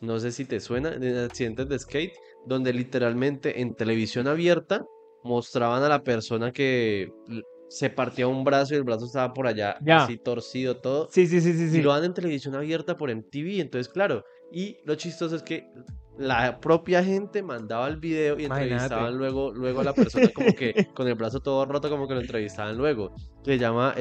No 0.00 0.18
sé 0.20 0.30
si 0.32 0.44
te 0.44 0.60
suena, 0.60 0.90
de 0.90 1.24
accidentes 1.24 1.68
de 1.68 1.78
skate, 1.78 2.12
donde 2.46 2.72
literalmente 2.72 3.60
en 3.60 3.74
televisión 3.74 4.28
abierta 4.28 4.84
mostraban 5.24 5.82
a 5.82 5.88
la 5.88 6.02
persona 6.02 6.52
que 6.52 7.08
se 7.68 7.90
partía 7.90 8.28
un 8.28 8.44
brazo 8.44 8.74
y 8.74 8.76
el 8.76 8.84
brazo 8.84 9.06
estaba 9.06 9.32
por 9.32 9.46
allá, 9.48 9.76
Ya. 9.82 10.04
así 10.04 10.18
torcido 10.18 10.76
todo. 10.76 11.08
Sí, 11.10 11.26
sí, 11.26 11.40
sí, 11.40 11.52
sí, 11.54 11.64
Y 11.64 11.68
sí. 11.70 11.82
lo 11.82 11.92
dan 11.92 12.04
en 12.04 12.14
televisión 12.14 12.54
abierta 12.54 12.96
por 12.96 13.10
MTV, 13.10 13.60
entonces 13.60 13.92
claro. 13.92 14.22
Y 14.52 14.76
lo 14.84 14.94
chistoso 14.94 15.34
es 15.34 15.42
que 15.42 15.66
la 16.16 16.60
propia 16.60 17.02
gente 17.02 17.42
mandaba 17.42 17.88
el 17.88 17.96
video 17.96 18.38
y 18.38 18.44
Imagínate. 18.44 18.64
entrevistaban 18.74 19.18
luego, 19.18 19.50
luego 19.52 19.80
a 19.80 19.84
la 19.84 19.94
persona 19.94 20.28
como 20.32 20.54
que 20.54 20.72
con 20.94 21.08
el 21.08 21.14
brazo 21.16 21.40
todo 21.40 21.64
roto, 21.66 21.90
como 21.90 22.06
que 22.06 22.14
lo 22.14 22.20
entrevistaban 22.20 22.76
luego. 22.76 23.14
Se 23.44 23.58
llama 23.58 23.94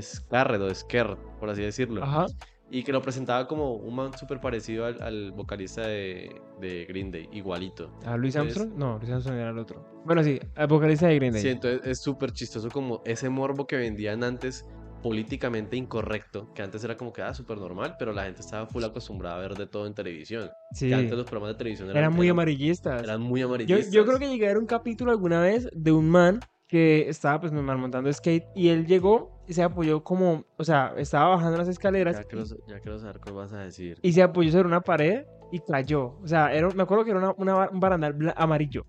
Scarred 0.00 0.60
o 0.62 0.74
Scared, 0.74 1.16
por 1.40 1.50
así 1.50 1.62
decirlo. 1.62 2.02
Ajá. 2.02 2.26
Y 2.68 2.82
que 2.82 2.90
lo 2.92 3.00
presentaba 3.00 3.46
como 3.46 3.74
un 3.74 3.94
man 3.94 4.16
súper 4.18 4.40
parecido 4.40 4.86
al, 4.86 5.00
al 5.00 5.30
vocalista 5.32 5.82
de, 5.86 6.34
de 6.60 6.84
Green 6.88 7.12
Day, 7.12 7.28
igualito. 7.32 7.92
¿A 8.04 8.16
Luis 8.16 8.34
Entonces- 8.34 8.60
Armstrong? 8.62 8.78
No, 8.78 8.98
Luis 8.98 9.10
Armstrong 9.12 9.38
era 9.38 9.50
el 9.50 9.58
otro. 9.58 10.02
Bueno, 10.04 10.24
sí, 10.24 10.40
el 10.56 10.66
vocalista 10.66 11.06
de 11.06 11.14
Green 11.14 11.32
Day. 11.32 11.42
Sí, 11.42 11.48
entonces 11.50 11.80
es 11.86 12.00
súper 12.00 12.32
chistoso 12.32 12.68
como 12.70 13.02
ese 13.04 13.28
morbo 13.28 13.66
que 13.68 13.76
vendían 13.76 14.24
antes 14.24 14.64
políticamente 15.00 15.76
incorrecto, 15.76 16.52
que 16.54 16.62
antes 16.62 16.82
era 16.82 16.96
como 16.96 17.12
que 17.12 17.22
ah, 17.22 17.32
súper 17.32 17.58
normal, 17.58 17.94
pero 17.98 18.12
la 18.12 18.24
gente 18.24 18.40
estaba 18.40 18.66
full 18.66 18.82
acostumbrada 18.82 19.36
a 19.36 19.38
ver 19.40 19.54
de 19.54 19.66
todo 19.68 19.86
en 19.86 19.94
televisión. 19.94 20.50
Sí. 20.72 20.88
Que 20.88 20.94
antes 20.96 21.12
los 21.16 21.26
programas 21.26 21.54
de 21.54 21.58
televisión 21.58 21.88
eran, 21.90 21.98
Eran 21.98 22.12
muy 22.14 22.26
eran- 22.26 22.34
amarillistas. 22.36 23.02
eran 23.04 23.20
muy 23.20 23.40
Yo, 23.42 23.46
amarillistas. 23.46 23.92
yo 23.92 24.04
creo 24.04 24.18
que 24.18 24.28
llegué 24.28 24.46
a 24.46 24.48
ver 24.48 24.58
un 24.58 24.66
capítulo 24.66 25.12
alguna 25.12 25.40
vez 25.40 25.68
de 25.72 25.92
un 25.92 26.08
man 26.08 26.40
que 26.68 27.08
estaba 27.08 27.40
pues 27.40 27.52
normal 27.52 27.78
montando 27.78 28.12
skate 28.12 28.44
y 28.54 28.68
él 28.70 28.86
llegó 28.86 29.40
y 29.46 29.52
se 29.52 29.62
apoyó 29.62 30.02
como, 30.02 30.44
o 30.56 30.64
sea, 30.64 30.92
estaba 30.96 31.28
bajando 31.28 31.56
las 31.58 31.68
escaleras 31.68 32.16
Ya 32.16 32.24
quiero, 32.24 32.44
ya 32.66 32.80
quiero 32.80 32.98
saber 32.98 33.20
qué 33.24 33.30
vas 33.30 33.52
a 33.52 33.58
decir. 33.60 33.98
y 34.02 34.12
se 34.12 34.22
apoyó 34.22 34.50
sobre 34.50 34.66
una 34.66 34.80
pared 34.80 35.24
y 35.52 35.60
cayó. 35.60 36.18
O 36.22 36.26
sea, 36.26 36.52
era, 36.52 36.68
me 36.70 36.82
acuerdo 36.82 37.04
que 37.04 37.10
era 37.12 37.20
una, 37.20 37.32
una- 37.36 37.70
un 37.70 37.78
barandal 37.78 38.34
amarillo. 38.36 38.84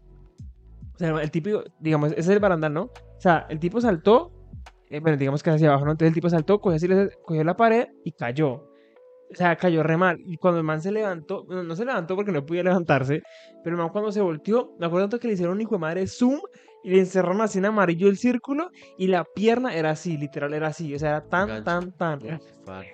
O 0.96 0.98
sea, 0.98 1.10
el 1.22 1.30
típico, 1.30 1.64
digamos, 1.80 2.12
ese 2.12 2.22
es 2.22 2.30
el 2.30 2.40
barandal, 2.40 2.74
¿no? 2.74 2.82
O 2.84 3.20
sea, 3.22 3.46
el 3.50 3.60
tipo 3.60 3.80
saltó, 3.80 4.32
eh, 4.90 5.00
bueno, 5.00 5.16
digamos 5.18 5.44
que 5.44 5.52
hacia 5.52 5.70
abajo, 5.70 5.86
¿no? 5.86 5.92
Entonces 5.92 6.10
el 6.10 6.16
tipo 6.16 6.30
saltó, 6.30 6.60
cogió, 6.60 6.78
así, 6.78 6.88
cogió 7.24 7.44
la 7.44 7.56
pared 7.56 7.88
y 8.04 8.12
cayó. 8.14 8.52
O 9.30 9.36
sea, 9.36 9.56
cayó 9.58 9.84
re 9.84 9.98
mal. 9.98 10.18
Y 10.26 10.38
cuando 10.38 10.58
el 10.60 10.64
man 10.64 10.82
se 10.82 10.92
levantó, 10.92 11.44
bueno, 11.46 11.62
no 11.62 11.76
se 11.76 11.86
levantó 11.86 12.16
porque 12.16 12.32
no 12.32 12.44
podía 12.46 12.64
levantarse, 12.64 13.22
pero 13.64 13.76
el 13.76 13.82
man 13.82 13.90
cuando 13.92 14.12
se 14.12 14.22
volteó, 14.22 14.74
me 14.80 14.88
acuerdo 14.88 15.06
tanto 15.10 15.20
que 15.20 15.28
le 15.28 15.34
hicieron 15.36 15.56
un 15.56 15.62
hijo 15.62 15.76
de 15.76 15.80
madre 15.80 16.08
zoom 16.08 16.40
y 16.84 16.92
le 16.92 17.00
encerraron 17.00 17.42
así 17.42 17.58
en 17.58 17.66
amarillo 17.66 18.08
el 18.08 18.18
círculo 18.18 18.70
y 18.98 19.08
la 19.08 19.24
pierna 19.24 19.76
era 19.76 19.92
así, 19.92 20.18
literal, 20.18 20.54
era 20.54 20.68
así. 20.68 20.94
O 20.94 21.00
sea, 21.00 21.10
era 21.10 21.22
tan, 21.28 21.48
Gancho. 21.48 21.64
tan, 21.64 21.92
tan. 21.92 22.40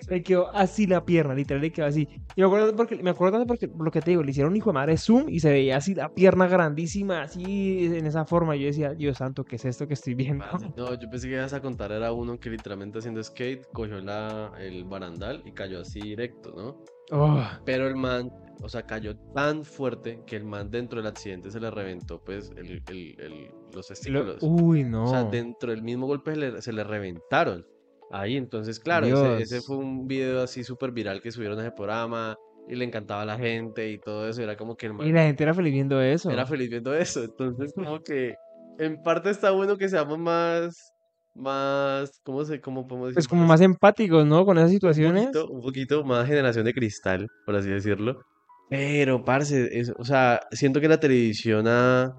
Le 0.09 0.23
quedó 0.23 0.49
así 0.55 0.85
la 0.87 1.03
pierna, 1.03 1.33
literal, 1.33 1.61
le 1.61 1.71
quedó 1.71 1.85
así. 1.85 2.07
Y 2.35 2.41
me 2.41 2.47
acuerdo 2.47 2.75
porque, 2.75 2.95
me 3.01 3.09
acuerdo 3.09 3.37
tanto 3.37 3.47
porque, 3.47 3.69
lo 3.77 3.91
que 3.91 4.01
te 4.01 4.11
digo, 4.11 4.23
le 4.23 4.31
hicieron 4.31 4.55
hijo 4.55 4.69
de 4.69 4.73
madre 4.73 4.97
zoom 4.97 5.29
y 5.29 5.39
se 5.39 5.49
veía 5.51 5.77
así 5.77 5.95
la 5.95 6.09
pierna 6.09 6.47
grandísima, 6.47 7.23
así 7.23 7.85
en 7.85 8.05
esa 8.05 8.25
forma. 8.25 8.55
Yo 8.55 8.67
decía, 8.67 8.93
Dios 8.93 9.17
santo, 9.17 9.43
¿qué 9.43 9.55
es 9.55 9.65
esto 9.65 9.87
que 9.87 9.95
estoy 9.95 10.13
viendo? 10.13 10.45
No, 10.77 10.93
yo 10.93 11.09
pensé 11.09 11.27
que 11.27 11.35
ibas 11.35 11.53
a 11.53 11.61
contar 11.61 11.91
era 11.91 12.11
uno 12.11 12.39
que 12.39 12.49
literalmente 12.49 12.99
haciendo 12.99 13.23
skate 13.23 13.67
cogió 13.73 13.99
la, 13.99 14.51
el 14.59 14.83
barandal 14.83 15.41
y 15.45 15.51
cayó 15.51 15.81
así 15.81 15.99
directo, 15.99 16.53
¿no? 16.55 16.77
Oh, 17.11 17.43
Pero 17.65 17.87
el 17.87 17.95
man, 17.95 18.31
o 18.61 18.69
sea, 18.69 18.83
cayó 18.83 19.15
tan 19.35 19.63
fuerte 19.63 20.21
que 20.25 20.35
el 20.35 20.45
man 20.45 20.71
dentro 20.71 20.99
del 21.01 21.07
accidente 21.07 21.51
se 21.51 21.59
le 21.59 21.69
reventó 21.69 22.23
pues 22.23 22.51
el, 22.57 22.81
el- 22.87 23.15
el- 23.19 23.47
los 23.73 23.75
lo- 23.75 23.81
testículos. 23.83 24.37
uy, 24.41 24.83
no. 24.83 25.03
O 25.05 25.07
sea, 25.07 25.23
dentro 25.25 25.71
del 25.71 25.81
mismo 25.83 26.07
golpe 26.07 26.31
se 26.31 26.37
le, 26.37 26.61
se 26.61 26.71
le 26.73 26.83
reventaron. 26.83 27.65
Ahí, 28.11 28.37
entonces, 28.37 28.79
claro, 28.79 29.37
ese 29.37 29.61
fue 29.61 29.77
un 29.77 30.07
video 30.07 30.43
así 30.43 30.63
súper 30.63 30.91
viral 30.91 31.19
que 31.21 31.31
subieron 31.31 31.57
a 31.59 31.63
ese 31.63 31.71
programa 31.71 32.37
y 32.69 32.75
le 32.75 32.85
encantaba 32.85 33.23
a 33.23 33.25
la 33.25 33.37
gente 33.37 33.89
y 33.89 33.97
todo 33.97 34.27
eso. 34.29 34.41
Era 34.43 34.55
como 34.55 34.75
que 34.77 34.85
el 34.85 34.93
man 34.93 35.07
Y 35.07 35.11
la 35.11 35.23
gente 35.23 35.43
era 35.43 35.53
feliz 35.53 35.73
viendo 35.73 35.99
eso. 35.99 36.29
era 36.29 36.45
feliz 36.45 36.69
viendo 36.69 36.93
eso. 36.95 37.23
Entonces, 37.23 37.73
como 37.73 37.99
que 38.01 38.35
en 38.77 39.01
parte 39.01 39.31
está 39.31 39.49
bueno 39.51 39.77
que 39.77 39.89
seamos 39.89 40.19
más, 40.19 40.92
más, 41.35 42.19
¿cómo 42.23 42.43
se, 42.45 42.61
cómo 42.61 42.87
podemos 42.87 43.07
decir? 43.09 43.15
Pues 43.15 43.27
como 43.27 43.45
más 43.45 43.61
empáticos, 43.61 44.25
¿no? 44.25 44.45
Con 44.45 44.57
esas 44.57 44.69
un 44.69 44.75
situaciones. 44.75 45.25
poquito, 45.27 45.47
un 45.49 45.61
poquito 45.61 46.03
más 46.03 46.27
generación 46.27 46.65
de 46.65 46.73
cristal, 46.73 47.27
por 47.45 47.55
así 47.55 47.69
decirlo. 47.69 48.21
Pero, 48.69 49.23
parce, 49.23 49.69
es- 49.79 49.93
o 49.97 50.03
sea, 50.05 50.39
siento 50.51 50.79
que 50.81 50.87
la 50.87 50.99
televisión 50.99 51.65
ah, 51.67 52.15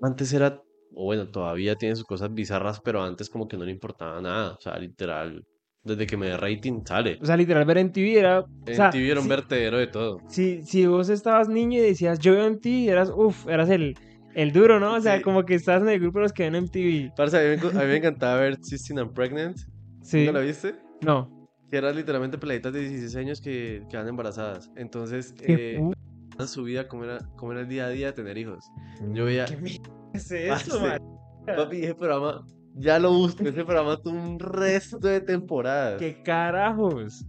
antes 0.00 0.32
era, 0.32 0.60
o 0.94 1.04
bueno, 1.04 1.28
todavía 1.30 1.74
tiene 1.76 1.96
sus 1.96 2.04
cosas 2.04 2.32
bizarras, 2.32 2.80
pero 2.80 3.02
antes 3.02 3.28
como 3.30 3.48
que 3.48 3.56
no 3.56 3.64
le 3.64 3.72
importaba 3.72 4.20
nada. 4.20 4.52
O 4.52 4.60
sea, 4.60 4.78
literal, 4.78 5.42
desde 5.84 6.06
que 6.06 6.16
me 6.16 6.26
dé 6.28 6.36
rating 6.36 6.82
sale. 6.84 7.18
O 7.20 7.24
sea, 7.26 7.36
literal, 7.36 7.64
ver 7.64 7.78
en 7.78 7.92
TV 7.92 8.18
era. 8.18 8.40
O 8.40 8.46
En 8.66 8.74
sea, 8.74 8.90
TV 8.90 9.10
era 9.10 9.20
un 9.20 9.24
si- 9.24 9.30
vertedero 9.30 9.78
de 9.78 9.86
todo. 9.88 10.18
si, 10.28 10.62
si 10.62 10.86
vos 10.86 11.08
estabas 11.08 11.48
niño 11.48 11.78
y 11.78 11.82
decías 11.82 12.18
yo 12.18 12.32
veo 12.32 12.44
MTV, 12.46 12.88
eras, 12.90 13.10
uff, 13.14 13.46
eras 13.48 13.70
el, 13.70 13.94
el 14.34 14.52
duro, 14.52 14.80
¿no? 14.80 14.94
O 14.94 15.00
sea, 15.00 15.16
Sí. 15.18 15.22
como 15.22 15.44
que 15.44 15.54
estás 15.54 15.82
en 15.82 15.88
el 15.88 16.00
grupo 16.00 16.18
de 16.18 16.22
los 16.24 16.32
que 16.32 16.48
ven 16.48 16.54
MTV. 16.64 17.12
Parce, 17.16 17.36
a 17.36 17.40
mí 17.56 17.60
me, 17.62 17.68
a 17.80 17.82
mí 17.84 17.88
me 17.90 17.96
encantaba 17.96 18.36
ver 18.40 18.56
16 18.56 18.98
and 18.98 19.12
Pregnant. 19.12 19.56
Sí. 20.02 20.18
¿Nunca 20.26 20.38
la 20.38 20.44
viste? 20.44 20.74
No. 21.02 21.48
Que 21.70 21.78
eran 21.78 21.96
literalmente 21.96 22.38
peladitas 22.38 22.72
de 22.72 22.80
16 22.80 23.16
años 23.16 23.40
que 23.40 23.82
quedan 23.90 24.08
embarazadas. 24.08 24.70
Entonces, 24.76 25.32
¿Qué 25.32 25.76
eh, 25.76 26.46
su 26.46 26.64
vida, 26.64 26.88
cómo 26.88 27.04
era, 27.04 27.18
cómo 27.36 27.52
era 27.52 27.60
el 27.62 27.68
día 27.68 27.86
a 27.86 27.88
día 27.90 28.06
de 28.08 28.12
tener 28.14 28.36
hijos. 28.38 28.64
Yo 29.12 29.24
veía- 29.26 29.44
¿Qué 29.46 29.56
mierda 29.56 29.90
es 30.12 30.28
Parce, 30.48 30.66
eso, 30.68 30.80
man? 30.80 30.98
Papi, 31.46 31.82
ese 31.84 31.94
programa, 31.94 32.44
ya 32.74 32.98
lo 32.98 33.12
busco, 33.12 33.42
ese 33.44 33.64
programa 33.64 33.96
tuvo 33.96 34.14
un 34.14 34.38
resto 34.38 34.98
de 34.98 35.20
temporadas. 35.20 35.98
¿Qué 36.00 36.22
carajos? 36.22 37.24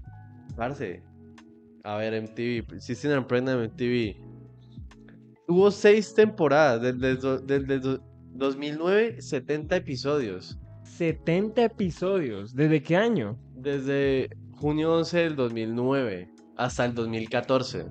Parce, 0.55 1.03
a 1.83 1.97
ver, 1.97 2.13
MTV, 2.13 2.79
System 2.79 3.11
and 3.11 3.27
Pregnant 3.27 3.59
MTV. 3.73 4.15
Tuvo 5.47 5.71
seis 5.71 6.13
temporadas, 6.13 6.81
desde, 6.81 7.37
desde 7.45 7.79
do- 7.79 8.01
2009, 8.33 9.21
70 9.21 9.75
episodios. 9.75 10.57
70 10.83 11.63
episodios. 11.65 12.53
¿Desde 12.55 12.81
qué 12.81 12.95
año? 12.95 13.37
Desde 13.55 14.29
junio 14.53 14.93
11 14.95 15.17
del 15.19 15.35
2009 15.35 16.29
hasta 16.57 16.85
el 16.85 16.93
2014. 16.95 17.81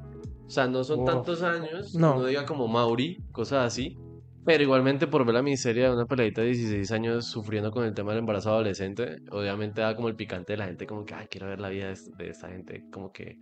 O 0.46 0.50
sea, 0.50 0.66
no 0.68 0.84
son 0.84 1.04
tantos 1.04 1.42
años, 1.42 1.94
No. 1.94 2.16
no 2.16 2.24
diga 2.26 2.44
como 2.46 2.68
Mauri, 2.68 3.22
cosas 3.32 3.66
así. 3.66 3.96
Pero 4.44 4.62
igualmente 4.64 5.06
por 5.06 5.24
ver 5.24 5.34
la 5.34 5.42
miseria 5.42 5.88
de 5.88 5.94
una 5.94 6.06
peladita 6.06 6.40
de 6.40 6.48
16 6.48 6.90
años 6.90 7.26
sufriendo 7.26 7.70
con 7.70 7.84
el 7.84 7.94
tema 7.94 8.10
del 8.10 8.18
embarazo 8.20 8.50
adolescente, 8.50 9.18
obviamente 9.30 9.80
da 9.82 9.94
como 9.94 10.08
el 10.08 10.16
picante 10.16 10.54
de 10.54 10.56
la 10.56 10.66
gente 10.66 10.84
como 10.86 11.04
que, 11.04 11.14
ay, 11.14 11.26
quiero 11.30 11.46
ver 11.46 11.60
la 11.60 11.68
vida 11.68 11.86
de, 11.86 11.92
es- 11.92 12.10
de 12.16 12.28
esta 12.28 12.48
gente, 12.48 12.84
como 12.92 13.12
que... 13.12 13.38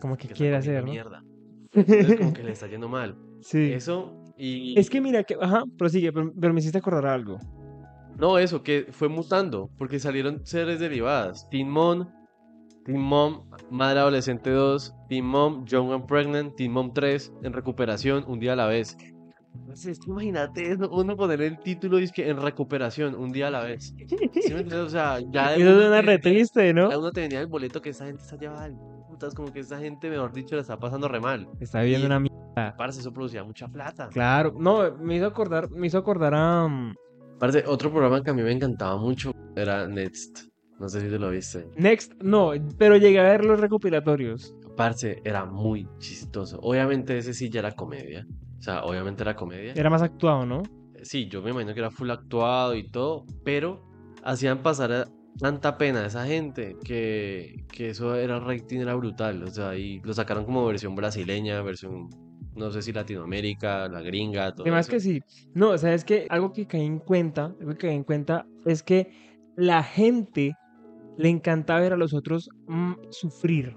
Como 0.00 0.16
que 0.16 0.28
quiere 0.28 0.56
hacer, 0.56 0.82
¿no? 0.84 0.90
mierda. 0.90 1.22
Entonces 1.72 2.16
como 2.18 2.32
que 2.32 2.42
le 2.42 2.52
está 2.52 2.66
yendo 2.66 2.88
mal. 2.88 3.16
Sí. 3.42 3.72
Eso 3.72 4.18
y... 4.36 4.78
Es 4.78 4.88
que 4.90 5.00
mira, 5.00 5.22
que, 5.24 5.36
ajá, 5.40 5.64
prosigue, 5.78 6.12
pero, 6.12 6.32
pero 6.40 6.52
me 6.54 6.60
hiciste 6.60 6.78
acordar 6.78 7.06
algo. 7.06 7.38
No, 8.18 8.38
eso, 8.38 8.62
que 8.62 8.86
fue 8.90 9.08
mutando, 9.08 9.70
porque 9.78 9.98
salieron 9.98 10.44
series 10.44 10.80
derivadas. 10.80 11.48
Teen 11.50 11.68
Mom, 11.70 12.06
Teen 12.84 13.00
Mom, 13.00 13.44
Madre 13.70 14.00
Adolescente 14.00 14.50
2, 14.50 14.94
Teen 15.08 15.24
Mom, 15.24 15.64
Young 15.66 15.92
and 15.92 16.06
Pregnant, 16.06 16.54
Teen 16.56 16.72
Mom 16.72 16.92
3, 16.92 17.32
en 17.42 17.52
recuperación, 17.52 18.24
un 18.26 18.38
día 18.40 18.52
a 18.54 18.56
la 18.56 18.66
vez. 18.66 18.96
Entonces, 19.54 19.98
imagínate 20.06 20.76
uno 20.90 21.16
poner 21.16 21.42
el 21.42 21.58
título 21.58 21.98
y 22.00 22.04
es 22.04 22.12
que 22.12 22.28
en 22.28 22.38
recuperación, 22.40 23.14
un 23.14 23.32
día 23.32 23.48
a 23.48 23.50
la 23.50 23.62
vez. 23.62 23.94
¿Sí 24.06 24.54
me? 24.54 24.74
O 24.74 24.88
sea, 24.88 25.18
ya 25.30 25.54
Eso 25.56 25.78
suena 25.78 26.00
re 26.02 26.18
triste, 26.18 26.72
¿no? 26.72 26.90
ya 26.90 26.98
uno 26.98 27.12
te 27.12 27.20
venía 27.22 27.40
el 27.40 27.46
boleto 27.48 27.80
que 27.82 27.90
esa 27.90 28.06
gente 28.06 28.22
está 28.22 28.36
llevada 28.36 28.64
al 28.64 28.76
putas, 29.08 29.34
como 29.34 29.52
que 29.52 29.60
esa 29.60 29.78
gente, 29.78 30.08
mejor 30.08 30.32
dicho, 30.32 30.54
la 30.54 30.62
está 30.62 30.78
pasando 30.78 31.06
re 31.08 31.20
mal. 31.20 31.48
Está 31.60 31.82
viendo 31.82 32.04
Y- 32.04 32.06
una 32.06 32.20
mierda. 32.20 32.41
Parce, 32.54 33.00
eso 33.00 33.12
producía 33.12 33.44
mucha 33.44 33.68
plata. 33.68 34.08
Claro, 34.08 34.54
no, 34.58 34.94
me 34.98 35.16
hizo 35.16 35.26
acordar, 35.26 35.70
me 35.70 35.86
hizo 35.86 35.98
acordar 35.98 36.34
a... 36.34 36.64
um, 36.64 36.94
Parce, 37.38 37.64
otro 37.66 37.90
programa 37.90 38.22
que 38.22 38.30
a 38.30 38.34
mí 38.34 38.42
me 38.42 38.52
encantaba 38.52 38.96
mucho 38.96 39.32
era 39.56 39.86
Next. 39.86 40.48
No 40.78 40.88
sé 40.88 41.00
si 41.00 41.08
te 41.08 41.18
lo 41.18 41.30
viste. 41.30 41.68
Next, 41.76 42.12
no, 42.22 42.52
pero 42.76 42.96
llegué 42.96 43.20
a 43.20 43.24
ver 43.24 43.44
los 43.44 43.60
recopilatorios. 43.60 44.54
Parce, 44.76 45.20
era 45.24 45.44
muy 45.44 45.88
chistoso. 45.98 46.58
Obviamente 46.62 47.16
ese 47.18 47.34
sí 47.34 47.48
ya 47.50 47.60
era 47.60 47.72
comedia. 47.72 48.26
O 48.58 48.62
sea, 48.62 48.84
obviamente 48.84 49.22
era 49.22 49.34
comedia. 49.36 49.72
Era 49.76 49.90
más 49.90 50.02
actuado, 50.02 50.44
¿no? 50.46 50.62
Sí, 51.02 51.28
yo 51.28 51.42
me 51.42 51.50
imagino 51.50 51.74
que 51.74 51.80
era 51.80 51.90
full 51.90 52.10
actuado 52.10 52.74
y 52.74 52.88
todo, 52.88 53.24
pero 53.44 53.80
hacían 54.24 54.58
pasar 54.62 54.92
a- 54.92 55.08
tanta 55.38 55.78
pena 55.78 56.00
a 56.00 56.06
esa 56.06 56.26
gente 56.26 56.76
que, 56.84 57.64
que 57.72 57.90
eso 57.90 58.14
era 58.14 58.38
rating 58.40 58.80
era 58.80 58.94
brutal. 58.94 59.42
O 59.44 59.48
sea, 59.48 59.76
y 59.76 60.00
lo 60.00 60.12
sacaron 60.14 60.44
como 60.44 60.64
versión 60.66 60.94
brasileña, 60.94 61.60
versión 61.62 62.08
No 62.54 62.70
sé 62.70 62.82
si 62.82 62.92
Latinoamérica, 62.92 63.88
la 63.88 64.02
gringa, 64.02 64.52
todo 64.54 64.66
Además 64.66 64.86
eso. 64.86 64.90
que 64.92 65.00
sí. 65.00 65.22
No, 65.54 65.76
sabes 65.78 66.04
que 66.04 66.26
algo 66.28 66.52
que 66.52 66.66
caí 66.66 66.84
en 66.84 66.98
cuenta, 66.98 67.54
algo 67.58 67.72
que 67.72 67.86
caí 67.88 67.96
en 67.96 68.04
cuenta 68.04 68.46
es 68.64 68.82
que 68.82 69.10
la 69.56 69.82
gente 69.82 70.56
le 71.16 71.28
encanta 71.28 71.78
ver 71.78 71.92
a 71.92 71.96
los 71.96 72.14
otros 72.14 72.48
mm, 72.66 72.92
sufrir. 73.10 73.76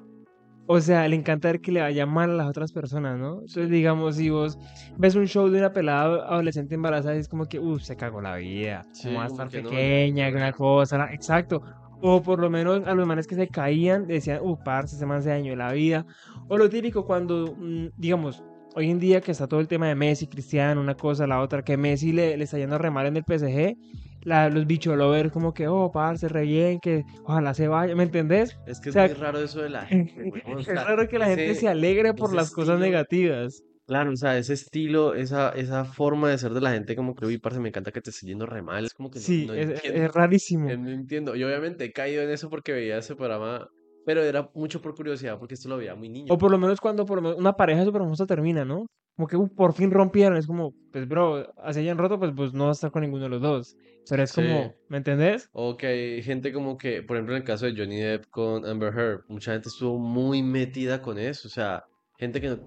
O 0.67 0.79
sea, 0.81 1.07
le 1.07 1.15
encanta 1.15 1.49
ver 1.49 1.61
que 1.61 1.71
le 1.71 1.81
vaya 1.81 2.05
mal 2.07 2.31
a 2.31 2.33
las 2.33 2.47
otras 2.47 2.71
personas, 2.71 3.19
¿no? 3.19 3.33
Entonces, 3.33 3.69
digamos, 3.69 4.15
si 4.15 4.31
vos 4.31 4.57
ves 4.97 5.15
un 5.15 5.27
show 5.27 5.47
de 5.47 5.59
una 5.59 5.71
pelada 5.71 6.25
adolescente 6.27 6.73
embarazada, 6.73 7.15
es 7.15 7.27
como 7.27 7.45
que, 7.45 7.59
uff, 7.59 7.83
se 7.83 7.95
cagó 7.95 8.19
la 8.19 8.35
vida. 8.37 8.83
Sí, 8.91 9.09
¿Cómo 9.09 9.19
va 9.19 9.25
a 9.25 9.27
estar 9.27 9.49
pequeña? 9.49 10.31
no, 10.31 10.37
una 10.37 10.51
cosa, 10.53 10.97
la- 10.97 11.13
exacto. 11.13 11.61
O 12.01 12.21
por 12.21 12.39
lo 12.39 12.49
menos 12.49 12.85
a 12.87 12.95
los 12.95 13.05
manes 13.07 13.27
que 13.27 13.35
se 13.35 13.47
caían, 13.47 14.07
decían, 14.07 14.39
uff, 14.41 14.59
parce, 14.65 14.95
ese 14.95 15.05
man 15.05 15.21
se 15.21 15.29
dañó 15.29 15.55
la 15.55 15.71
vida. 15.71 16.03
O 16.47 16.57
lo 16.57 16.67
típico 16.67 17.05
cuando, 17.05 17.55
mm, 17.57 17.89
digamos, 17.95 18.43
hoy 18.75 18.91
en 18.91 18.99
día 18.99 19.21
que 19.21 19.31
está 19.31 19.47
todo 19.47 19.59
el 19.59 19.67
tema 19.67 19.87
de 19.87 19.95
Messi, 19.95 20.27
Cristiano, 20.27 20.79
una 20.81 20.95
cosa, 20.95 21.25
la 21.25 21.41
otra, 21.41 21.63
que 21.63 21.77
Messi 21.77 22.11
le, 22.11 22.37
le 22.37 22.43
está 22.43 22.57
yendo 22.57 22.77
re 22.77 22.91
mal 22.91 23.07
en 23.07 23.17
el 23.17 23.23
PSG, 23.23 23.75
la, 24.23 24.49
los 24.49 24.65
bicholovers 24.67 25.31
como 25.31 25.53
que, 25.53 25.67
oh, 25.67 25.91
parce, 25.91 26.27
re 26.27 26.43
bien, 26.43 26.79
que 26.79 27.03
ojalá 27.23 27.53
se 27.53 27.67
vaya, 27.67 27.95
¿me 27.95 28.03
entendés? 28.03 28.57
Es 28.67 28.79
que 28.79 28.89
O 28.89 28.91
es 28.91 28.93
sea, 28.93 29.05
muy 29.05 29.13
raro 29.13 29.39
eso 29.39 29.61
de 29.61 29.69
la 29.69 29.85
gente, 29.85 30.31
Es 30.59 30.67
raro 30.67 31.07
que 31.07 31.17
la 31.19 31.27
gente 31.27 31.51
ese- 31.51 31.61
se 31.61 31.67
alegre 31.67 32.13
por 32.13 32.33
las 32.33 32.51
cosas 32.51 32.75
estilo- 32.75 32.79
negativas. 32.85 33.63
Claro, 33.87 34.13
o 34.13 34.15
sea, 34.15 34.35
ese 34.35 34.53
estilo, 34.53 35.13
esa, 35.13 35.49
esa 35.51 35.85
forma 35.85 36.27
de 36.31 36.39
ser 36.39 36.53
de 36.55 36.59
la 36.61 36.71
gente, 36.71 36.95
como 36.95 37.13
que, 37.13 37.23
uy, 37.27 37.37
parce, 37.37 37.59
me 37.59 37.69
encanta 37.69 37.91
que 37.91 38.01
te 38.01 38.09
esté 38.09 38.25
yendo 38.25 38.47
re 38.47 38.63
mal. 38.63 38.83
Es 38.83 38.95
como 38.95 39.11
que 39.11 39.19
no, 39.19 39.25
Sí, 39.25 39.45
no 39.45 39.53
es, 39.53 39.69
entiendo. 39.69 40.01
es 40.01 40.11
rarísimo. 40.11 40.69
No 40.75 40.89
entiendo. 40.89 41.35
Yo 41.35 41.45
obviamente 41.45 41.85
he 41.85 41.91
caído 41.93 42.23
en 42.23 42.31
eso 42.31 42.49
porque 42.49 42.71
veía 42.71 42.97
ese 42.97 43.15
programa, 43.15 43.69
pero 44.05 44.23
era 44.23 44.49
mucho 44.53 44.81
por 44.81 44.95
curiosidad, 44.95 45.37
porque 45.39 45.55
esto 45.55 45.67
lo 45.69 45.77
veía 45.77 45.95
muy 45.95 46.09
niño. 46.09 46.33
O 46.33 46.37
por 46.37 46.51
lo 46.51 46.57
menos 46.57 46.79
cuando 46.79 47.05
por 47.05 47.17
lo 47.17 47.21
menos 47.23 47.37
una 47.37 47.53
pareja 47.53 47.83
súper 47.83 48.01
famosa 48.01 48.25
termina, 48.25 48.63
¿no? 48.65 48.85
Como 49.17 49.27
que 49.27 49.37
uh, 49.37 49.47
por 49.47 49.73
fin 49.73 49.91
rompieron. 49.91 50.37
Es 50.37 50.45
como, 50.45 50.73
pues, 50.91 51.07
bro, 51.07 51.53
así 51.63 51.79
hayan 51.79 51.97
roto, 51.97 52.19
pues, 52.19 52.31
pues 52.35 52.53
no 52.53 52.65
va 52.65 52.69
a 52.71 52.73
estar 52.73 52.91
con 52.91 53.01
ninguno 53.01 53.23
de 53.23 53.29
los 53.29 53.41
dos. 53.41 53.75
Pero 54.09 54.23
es 54.23 54.31
Sí. 54.31 54.41
como, 54.41 54.73
¿me 54.89 54.97
entendés? 54.97 55.47
O 55.53 55.77
que 55.77 55.87
hay 55.87 56.21
gente 56.23 56.51
como 56.53 56.77
que, 56.77 57.01
por 57.01 57.15
ejemplo, 57.17 57.33
en 57.35 57.41
el 57.41 57.47
caso 57.47 57.65
de 57.65 57.73
Johnny 57.75 57.95
Depp 57.97 58.25
con 58.29 58.65
Amber 58.65 58.93
Heard, 58.93 59.21
mucha 59.29 59.53
gente 59.53 59.69
estuvo 59.69 59.97
muy 59.97 60.43
metida 60.43 61.01
con 61.01 61.17
eso. 61.17 61.47
O 61.47 61.51
sea, 61.51 61.85
gente 62.19 62.41
que 62.41 62.49
no, 62.49 62.59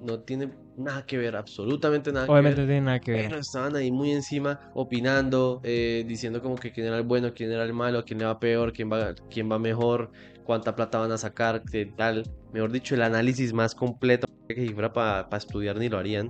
no 0.00 0.20
tiene 0.20 0.50
nada 0.76 1.04
que 1.04 1.18
ver, 1.18 1.34
absolutamente 1.36 2.12
nada 2.12 2.26
que 2.26 2.32
Obviamente 2.32 2.60
ver. 2.60 2.66
no 2.66 2.70
tiene 2.72 2.86
nada 2.86 3.00
que 3.00 3.10
ver. 3.12 3.24
Pero 3.28 3.38
estaban 3.40 3.74
ahí 3.76 3.90
muy 3.90 4.12
encima, 4.12 4.70
opinando, 4.74 5.60
eh, 5.64 6.04
diciendo 6.06 6.40
como 6.40 6.54
que 6.56 6.70
quién 6.72 6.86
era 6.86 6.96
el 6.98 7.02
bueno, 7.02 7.32
quién 7.34 7.50
era 7.50 7.64
el 7.64 7.72
malo, 7.72 8.04
quién 8.04 8.20
le 8.20 8.24
va 8.26 8.38
peor, 8.38 8.72
quién 8.72 8.90
va, 8.92 9.14
quién 9.30 9.50
va 9.50 9.58
mejor, 9.58 10.10
cuánta 10.46 10.74
plata 10.76 10.98
van 10.98 11.12
a 11.12 11.18
sacar, 11.18 11.62
qué 11.70 11.86
tal. 11.86 12.22
Mejor 12.52 12.72
dicho, 12.72 12.94
el 12.94 13.02
análisis 13.02 13.52
más 13.52 13.74
completo 13.74 14.26
que 14.48 14.54
si 14.54 14.72
fuera 14.72 14.92
para 14.92 15.28
estudiar 15.36 15.76
ni 15.76 15.88
lo 15.88 15.98
harían. 15.98 16.28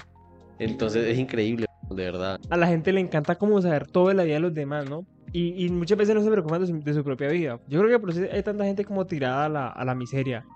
Entonces 0.59 1.07
es 1.07 1.19
increíble, 1.19 1.67
de 1.91 2.05
verdad. 2.05 2.41
A 2.51 2.57
la 2.57 2.67
gente 2.67 2.93
le 2.93 3.01
encanta 3.01 3.35
como 3.37 3.61
saber 3.61 3.87
todo 3.87 4.09
de 4.09 4.15
la 4.15 4.25
vida 4.25 4.35
de 4.35 4.41
los 4.41 4.55
demás, 4.55 4.89
¿no? 4.89 5.05
Y, 5.33 5.67
y 5.67 5.69
muchas 5.69 5.99
veces 5.99 6.15
no 6.15 6.23
se 6.23 6.31
preocupan 6.31 6.63
de 6.63 6.67
su, 6.69 6.81
de 6.81 6.95
su 6.95 7.05
propia 7.05 7.29
vida. 7.29 7.61
Yo 7.69 7.79
creo 7.81 7.91
que 7.91 7.99
por 7.99 8.11
eso 8.11 8.23
hay 8.33 8.43
tanta 8.43 8.65
gente 8.65 8.85
como 8.85 9.07
tirada 9.07 9.45
a 9.45 9.49
la, 9.51 9.69
a 9.69 9.85
la 9.85 9.95
miseria. 9.95 10.47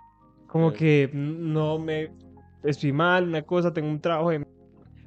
Como 0.46 0.70
Sí. 0.70 0.78
que 0.78 1.10
no 1.12 1.78
me 1.78 2.10
estoy 2.64 2.92
mal, 2.92 3.28
una 3.28 3.42
cosa, 3.42 3.72
tengo 3.72 3.88
un 3.90 4.00
trabajo 4.00 4.30
de... 4.30 4.46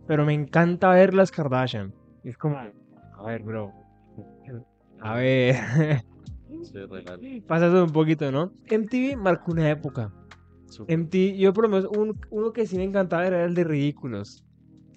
Pero 0.08 0.26
me 0.26 0.34
encanta 0.34 0.89
ver 0.89 1.13
las 1.13 1.32
Kardashian. 1.32 1.94
Es 2.24 2.38
como, 2.38 2.58
a 2.58 3.24
ver, 3.26 3.42
bro. 3.42 3.72
A 5.02 5.16
ver. 5.16 5.56
Sí, 6.63 6.86
real. 6.86 7.43
Pasa 7.47 7.67
eso 7.67 7.84
un 7.84 7.91
poquito, 7.91 8.32
¿no? 8.32 8.54
MTV 8.69 9.17
marcó 9.17 9.52
una 9.52 9.69
época. 9.69 10.12
MTV, 10.88 11.38
yo 11.38 11.54
por 11.54 11.65
lo 11.65 11.69
menos 11.69 11.89
un- 11.91 12.17
uno 12.30 12.52
que 12.52 12.65
sí 12.65 12.78
me 12.78 12.84
encantaba 12.84 13.26
era 13.28 13.43
el 13.43 13.54
de 13.54 13.63
Ridículos. 13.63 14.43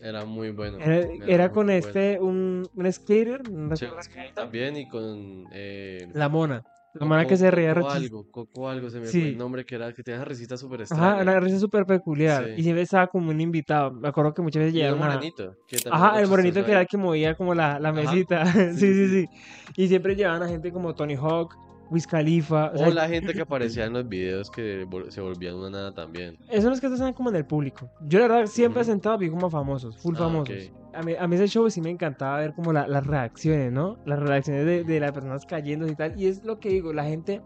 Era 0.01 0.25
muy 0.25 0.51
bueno. 0.51 0.79
Era, 0.79 0.97
era 0.97 1.25
era 1.27 1.47
muy 1.49 1.55
con 1.55 1.71
este, 1.71 2.21
un, 2.21 2.69
un 2.75 2.93
skater, 2.93 3.49
no 3.49 3.77
Sí, 3.77 3.87
también 4.35 4.77
y 4.77 4.89
con 4.89 5.47
eh, 5.53 6.09
la 6.13 6.29
mona. 6.29 6.63
La 7.05 7.17
Coco, 7.23 7.29
que 7.29 7.37
se 7.37 7.51
reía 7.51 7.75
Coco 7.75 7.91
algo, 7.91 8.31
Coco 8.31 8.69
algo, 8.69 8.91
se 8.91 8.97
me 8.99 9.03
fue 9.05 9.13
Sí. 9.13 9.29
el 9.29 9.39
nombre 9.39 9.65
que 9.65 9.75
era, 9.75 9.93
que 9.93 10.03
tenía 10.03 10.17
esa 10.21 10.25
risita 10.25 10.57
súper 10.57 10.83
Ajá, 10.83 10.95
extraña. 10.95 11.23
una 11.23 11.41
risa 11.41 11.59
súper 11.59 11.87
peculiar. 11.87 12.45
Sí. 12.47 12.51
Y 12.57 12.63
siempre 12.63 12.83
estaba 12.83 13.07
como 13.09 13.31
un 13.31 13.41
invitado. 13.41 13.93
Me 13.93 14.09
acuerdo 14.09 14.33
que 14.35 14.43
muchas 14.43 14.61
veces 14.61 14.75
Y 14.75 14.79
un 14.79 14.83
llegaron 14.83 15.03
a... 15.03 15.15
morenito, 15.15 15.55
que 15.67 15.77
Ajá, 15.91 16.21
el 16.21 16.29
morenito 16.29 16.65
que 16.65 16.71
era 16.71 16.81
el 16.83 16.87
que 16.87 16.97
movía 16.97 17.35
como 17.35 17.55
la, 17.55 17.79
la 17.79 17.91
Ajá. 17.91 18.01
mesita. 18.03 18.45
Sí, 18.75 18.95
sí, 18.95 19.09
sí. 19.09 19.29
Y 19.77 19.89
siempre 19.89 20.17
llevaban 20.17 20.43
a 20.43 20.49
gente 20.49 20.73
como 20.73 20.95
Tony 20.95 21.15
Hawk, 21.17 21.55
Wiz 21.91 22.07
Khalifa. 22.07 22.71
O 22.73 22.79
sea, 22.79 22.91
la 22.91 23.09
gente 23.09 23.33
que 23.33 23.41
aparecía 23.43 23.85
en 23.87 23.93
los 23.93 24.09
videos 24.09 24.51
que 24.51 24.87
se 25.09 25.21
volvían 25.21 25.55
una 25.57 25.71
nada 25.71 25.95
también. 25.95 26.37
Esos 26.51 26.71
los 26.71 26.81
que 26.81 26.87
están 26.89 27.13
como 27.13 27.31
en 27.31 27.37
el 27.37 27.45
público. 27.47 27.91
Yo 28.03 28.19
la 28.21 28.29
verdad 28.29 28.47
siempre 28.47 28.83
Ujú. 28.83 28.91
sentado 28.91 29.19
vi 29.19 29.31
como 29.31 29.49
famosos, 29.51 29.97
full 29.99 30.15
Ah, 30.17 30.21
famosos. 30.21 30.71
A 30.95 31.03
mí, 31.03 31.13
a 31.19 31.27
mí 31.29 31.37
ese 31.37 31.47
show 31.49 31.69
sí 31.71 31.81
me 31.81 31.91
encantaba 31.91 32.39
ver 32.39 32.55
como 32.55 32.73
la- 32.73 32.89
las 32.89 33.07
reacciones, 33.07 33.71
¿no? 33.73 33.99
Las 34.07 34.19
reacciones 34.19 34.65
de, 34.65 34.83
de 34.85 35.01
las 35.01 35.13
personas 35.13 35.45
cayendo 35.45 35.87
y 35.87 35.95
tal. 35.95 36.19
Y 36.19 36.27
es 36.27 36.43
lo 36.45 36.59
que 36.59 36.71
digo, 36.71 36.93
la 36.93 37.05
gente... 37.05 37.43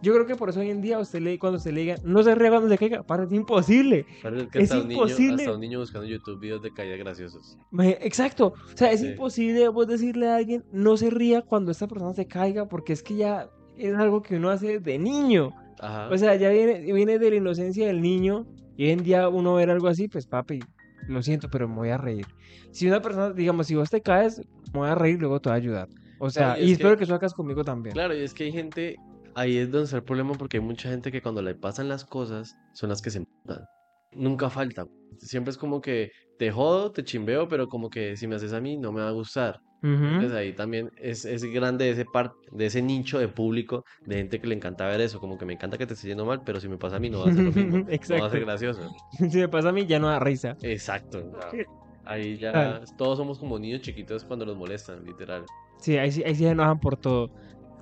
Yo 0.00 0.14
creo 0.14 0.26
que 0.26 0.36
por 0.36 0.48
eso 0.48 0.60
hoy 0.60 0.70
en 0.70 0.80
día 0.80 0.94
a 0.96 1.00
usted 1.00 1.18
le, 1.20 1.40
cuando 1.40 1.56
usted 1.58 1.72
le 1.72 1.80
diga, 1.80 1.96
no 2.04 2.22
se 2.22 2.32
ríe 2.36 2.50
cuando 2.50 2.68
se 2.68 2.78
caiga, 2.78 3.02
para, 3.02 3.24
es 3.24 3.32
imposible. 3.32 4.06
Que 4.52 4.60
Es 4.62 4.70
hasta 4.70 4.82
un 4.82 4.86
niño, 4.88 5.02
imposible. 5.02 5.42
hasta 5.42 5.54
un 5.54 5.60
niño 5.60 5.80
buscando 5.80 6.06
YouTube 6.06 6.38
videos 6.38 6.62
de 6.62 6.72
caídas 6.72 7.00
graciosos. 7.00 7.58
Exacto. 7.82 8.52
O 8.72 8.76
sea, 8.76 8.92
es 8.92 9.00
Sí. 9.00 9.08
imposible 9.08 9.66
vos 9.68 9.88
decirle 9.88 10.28
a 10.28 10.36
alguien, 10.36 10.64
no 10.70 10.96
se 10.96 11.10
ría 11.10 11.42
cuando 11.42 11.72
esta 11.72 11.88
persona 11.88 12.14
se 12.14 12.28
caiga, 12.28 12.66
porque 12.68 12.92
es 12.92 13.02
que 13.02 13.16
ya 13.16 13.48
es 13.78 13.94
algo 13.94 14.22
que 14.22 14.36
uno 14.36 14.50
hace 14.50 14.80
de 14.80 14.98
niño. 14.98 15.52
Ajá. 15.80 16.08
O 16.10 16.18
sea, 16.18 16.34
ya 16.36 16.50
viene, 16.50 16.80
viene 16.92 17.18
de 17.18 17.30
la 17.30 17.36
inocencia 17.36 17.86
del 17.86 18.00
niño. 18.00 18.46
Y 18.76 18.84
hoy 18.84 18.90
en 18.90 19.02
día 19.02 19.28
uno 19.28 19.54
ver 19.54 19.70
algo 19.70 19.88
así, 19.88 20.08
pues 20.08 20.26
papi, 20.26 20.60
lo 21.08 21.22
siento, 21.22 21.48
pero 21.50 21.68
me 21.68 21.74
voy 21.76 21.88
a 21.90 21.98
reír. 21.98 22.26
Si 22.70 22.86
una 22.86 23.00
persona, 23.02 23.30
digamos, 23.32 23.66
si 23.66 23.74
vos 23.74 23.90
te 23.90 24.00
caes, 24.00 24.40
me 24.72 24.80
voy 24.80 24.88
a 24.88 24.94
reír, 24.94 25.18
luego 25.18 25.40
te 25.40 25.48
voy 25.48 25.54
a 25.54 25.60
ayudar. 25.60 25.88
O 26.20 26.30
sea, 26.30 26.58
y 26.58 26.62
y, 26.62 26.64
es 26.66 26.72
espero 26.72 26.96
que- 26.96 27.06
que, 27.06 27.12
hagas 27.12 27.34
conmigo 27.34 27.64
también. 27.64 27.92
Claro, 27.94 28.14
y 28.14 28.20
es 28.22 28.34
que 28.34 28.44
hay 28.44 28.52
gente, 28.52 28.96
ahí 29.34 29.56
es 29.56 29.70
donde 29.70 29.84
está 29.84 29.96
el 29.96 30.04
problema 30.04 30.32
porque 30.34 30.58
hay 30.58 30.62
mucha 30.62 30.88
gente 30.90 31.10
que 31.10 31.22
cuando 31.22 31.42
le 31.42 31.54
pasan 31.54 31.88
las 31.88 32.04
cosas 32.04 32.56
son 32.72 32.88
las 32.90 33.02
que 33.02 33.10
se 33.10 33.18
emputan. 33.18 33.64
Nunca 34.12 34.50
falta. 34.50 34.86
Siempre 35.18 35.50
es 35.50 35.58
como 35.58 35.80
que 35.80 36.10
te 36.38 36.50
jodo, 36.50 36.92
te 36.92 37.04
chimbeo, 37.04 37.48
pero 37.48 37.68
como 37.68 37.90
que 37.90 38.16
si 38.16 38.26
me 38.26 38.36
haces 38.36 38.52
a 38.52 38.60
mí 38.60 38.76
no 38.76 38.92
me 38.92 39.00
va 39.00 39.08
a 39.08 39.12
gustar. 39.12 39.60
Entonces 39.82 40.32
ahí 40.32 40.52
también 40.52 40.90
es, 40.96 41.24
es 41.24 41.44
grande 41.44 41.90
ese 41.90 42.04
par, 42.04 42.32
de 42.50 42.66
ese 42.66 42.82
nicho 42.82 43.18
de 43.18 43.28
público 43.28 43.84
de 44.04 44.16
gente 44.16 44.40
que 44.40 44.46
le 44.46 44.54
encanta 44.54 44.86
ver 44.86 45.00
eso, 45.00 45.20
como 45.20 45.38
que 45.38 45.44
me 45.44 45.52
encanta 45.52 45.78
que 45.78 45.86
te 45.86 45.94
esté 45.94 46.08
yendo 46.08 46.24
mal, 46.26 46.42
pero 46.44 46.60
si 46.60 46.68
me 46.68 46.76
pasa 46.76 46.96
a 46.96 47.00
mí 47.00 47.10
no 47.10 47.20
va 47.20 47.28
a 47.28 47.32
ser 47.32 47.44
lo 47.44 47.52
mismo, 47.52 47.78
no 47.78 47.84
va 47.84 47.86
a 47.86 47.92
Exacto. 47.92 48.30
ser 48.30 48.40
gracioso. 48.40 48.80
si 49.30 49.38
me 49.38 49.48
pasa 49.48 49.68
a 49.68 49.72
mí, 49.72 49.86
ya 49.86 49.98
no 49.98 50.08
da 50.08 50.18
risa. 50.18 50.56
Exacto. 50.62 51.22
ahí 52.04 52.38
ya 52.38 52.80
todos 52.96 53.18
somos 53.18 53.38
como 53.38 53.58
niños 53.58 53.82
chiquitos 53.82 54.24
cuando 54.24 54.46
los 54.46 54.56
molestan, 54.56 55.04
literal. 55.04 55.44
Sí, 55.78 55.96
ahí, 55.98 56.10
sí- 56.10 56.24
ahí 56.24 56.34
sí 56.34 56.42
se 56.44 56.50
enojan 56.50 56.78
por 56.80 56.96
todo. 56.96 57.30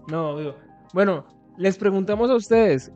No, 0.08 0.38
digo. 0.38 0.56
Bueno, 0.92 1.24
les 1.56 1.78
preguntamos 1.78 2.30
a 2.30 2.34
ustedes, 2.34 2.92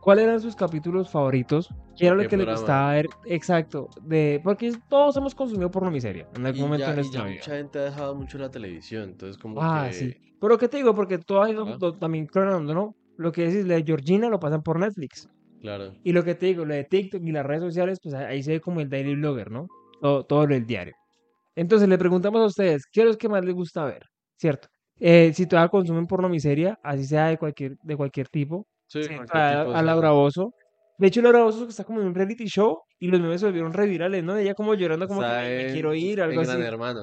¿cuáles 0.00 0.24
eran 0.24 0.40
sus 0.40 0.56
capítulos 0.56 1.10
favoritos? 1.10 1.68
¿Qué 1.96 2.06
era 2.06 2.14
lo 2.14 2.22
¿Qué 2.22 2.28
que 2.28 2.36
programa? 2.36 2.58
gustaba 2.58 2.92
ver? 2.92 3.06
Exacto. 3.26 3.88
De, 4.02 4.40
porque 4.42 4.72
todos 4.88 5.16
hemos 5.16 5.34
consumido 5.34 5.70
porno 5.70 5.90
miseria 5.90 6.26
en 6.34 6.42
Y 6.42 6.46
algún 6.46 6.62
momento 6.62 6.86
ya, 6.86 6.92
y 6.92 6.96
nuestra 6.96 7.24
vida. 7.24 7.34
mucha 7.36 7.56
gente 7.56 7.78
ha 7.78 7.82
dejado 7.84 8.14
mucho 8.14 8.38
la 8.38 8.50
televisión, 8.50 9.02
entonces 9.10 9.36
como 9.38 9.60
Ah, 9.62 9.86
que... 9.88 9.94
sí. 9.94 10.14
Pero 10.40 10.56
¿qué 10.58 10.68
te 10.68 10.78
digo? 10.78 10.94
Porque 10.94 11.18
Ajá. 11.28 11.76
do- 11.78 11.98
también 11.98 12.26
clonando, 12.26 12.72
¿no? 12.74 12.94
Lo 13.18 13.30
que 13.32 13.46
decís, 13.48 13.66
la 13.66 13.74
de 13.74 13.84
Georgina 13.84 14.28
lo 14.30 14.40
pasan 14.40 14.62
por 14.62 14.78
Netflix. 14.78 15.28
Claro. 15.60 15.92
Y 16.02 16.12
lo 16.12 16.24
que 16.24 16.34
te 16.34 16.46
digo, 16.46 16.64
lo 16.64 16.72
de 16.74 16.84
TikTok 16.84 17.20
y 17.22 17.32
las 17.32 17.44
redes 17.44 17.62
sociales, 17.62 17.98
pues 18.02 18.14
ahí 18.14 18.42
se 18.42 18.52
ve 18.52 18.60
como 18.60 18.80
el 18.80 18.88
daily 18.88 19.14
blogger, 19.16 19.50
¿no? 19.50 19.66
Todo, 20.00 20.24
todo 20.24 20.46
lo 20.46 20.54
del 20.54 20.64
diario. 20.66 20.94
Entonces 21.54 21.88
le 21.88 21.98
preguntamos 21.98 22.40
a 22.40 22.46
ustedes, 22.46 22.84
¿qué 22.90 23.02
es 23.02 23.06
lo 23.08 23.18
que 23.18 23.28
más 23.28 23.44
les 23.44 23.54
gusta 23.54 23.84
ver? 23.84 24.06
¿Cierto? 24.38 24.68
Eh, 24.98 25.32
si 25.34 25.46
todavía 25.46 25.68
consumen 25.68 26.06
porno 26.06 26.28
miseria, 26.30 26.78
así 26.82 27.04
sea 27.04 27.26
de 27.26 27.36
cualquier, 27.36 27.76
de 27.82 27.96
cualquier 27.96 28.28
tipo, 28.28 28.66
Sí, 28.90 29.02
sí, 29.04 29.14
a 29.14 29.78
sí. 29.80 29.84
Laura 29.86 30.10
Bozo. 30.10 30.52
De 30.98 31.06
hecho, 31.06 31.22
Laura 31.22 31.44
Bozo 31.44 31.68
está 31.68 31.84
como 31.84 32.00
en 32.00 32.08
un 32.08 32.14
reality 32.14 32.44
show 32.46 32.78
y 32.98 33.08
los 33.08 33.20
memes 33.20 33.40
se 33.40 33.46
volvieron 33.46 33.72
revirales, 33.72 34.22
¿no? 34.22 34.36
Ella 34.36 34.54
como 34.54 34.74
llorando, 34.74 35.06
como 35.06 35.20
que 35.20 35.26
"Me- 35.26 35.56
me 35.64 35.72
quiero 35.72 35.94
ir, 35.94 36.18
en 36.18 36.24
algo 36.26 36.40
así. 36.42 36.50
Gran 36.50 36.62
Hermano. 36.62 37.00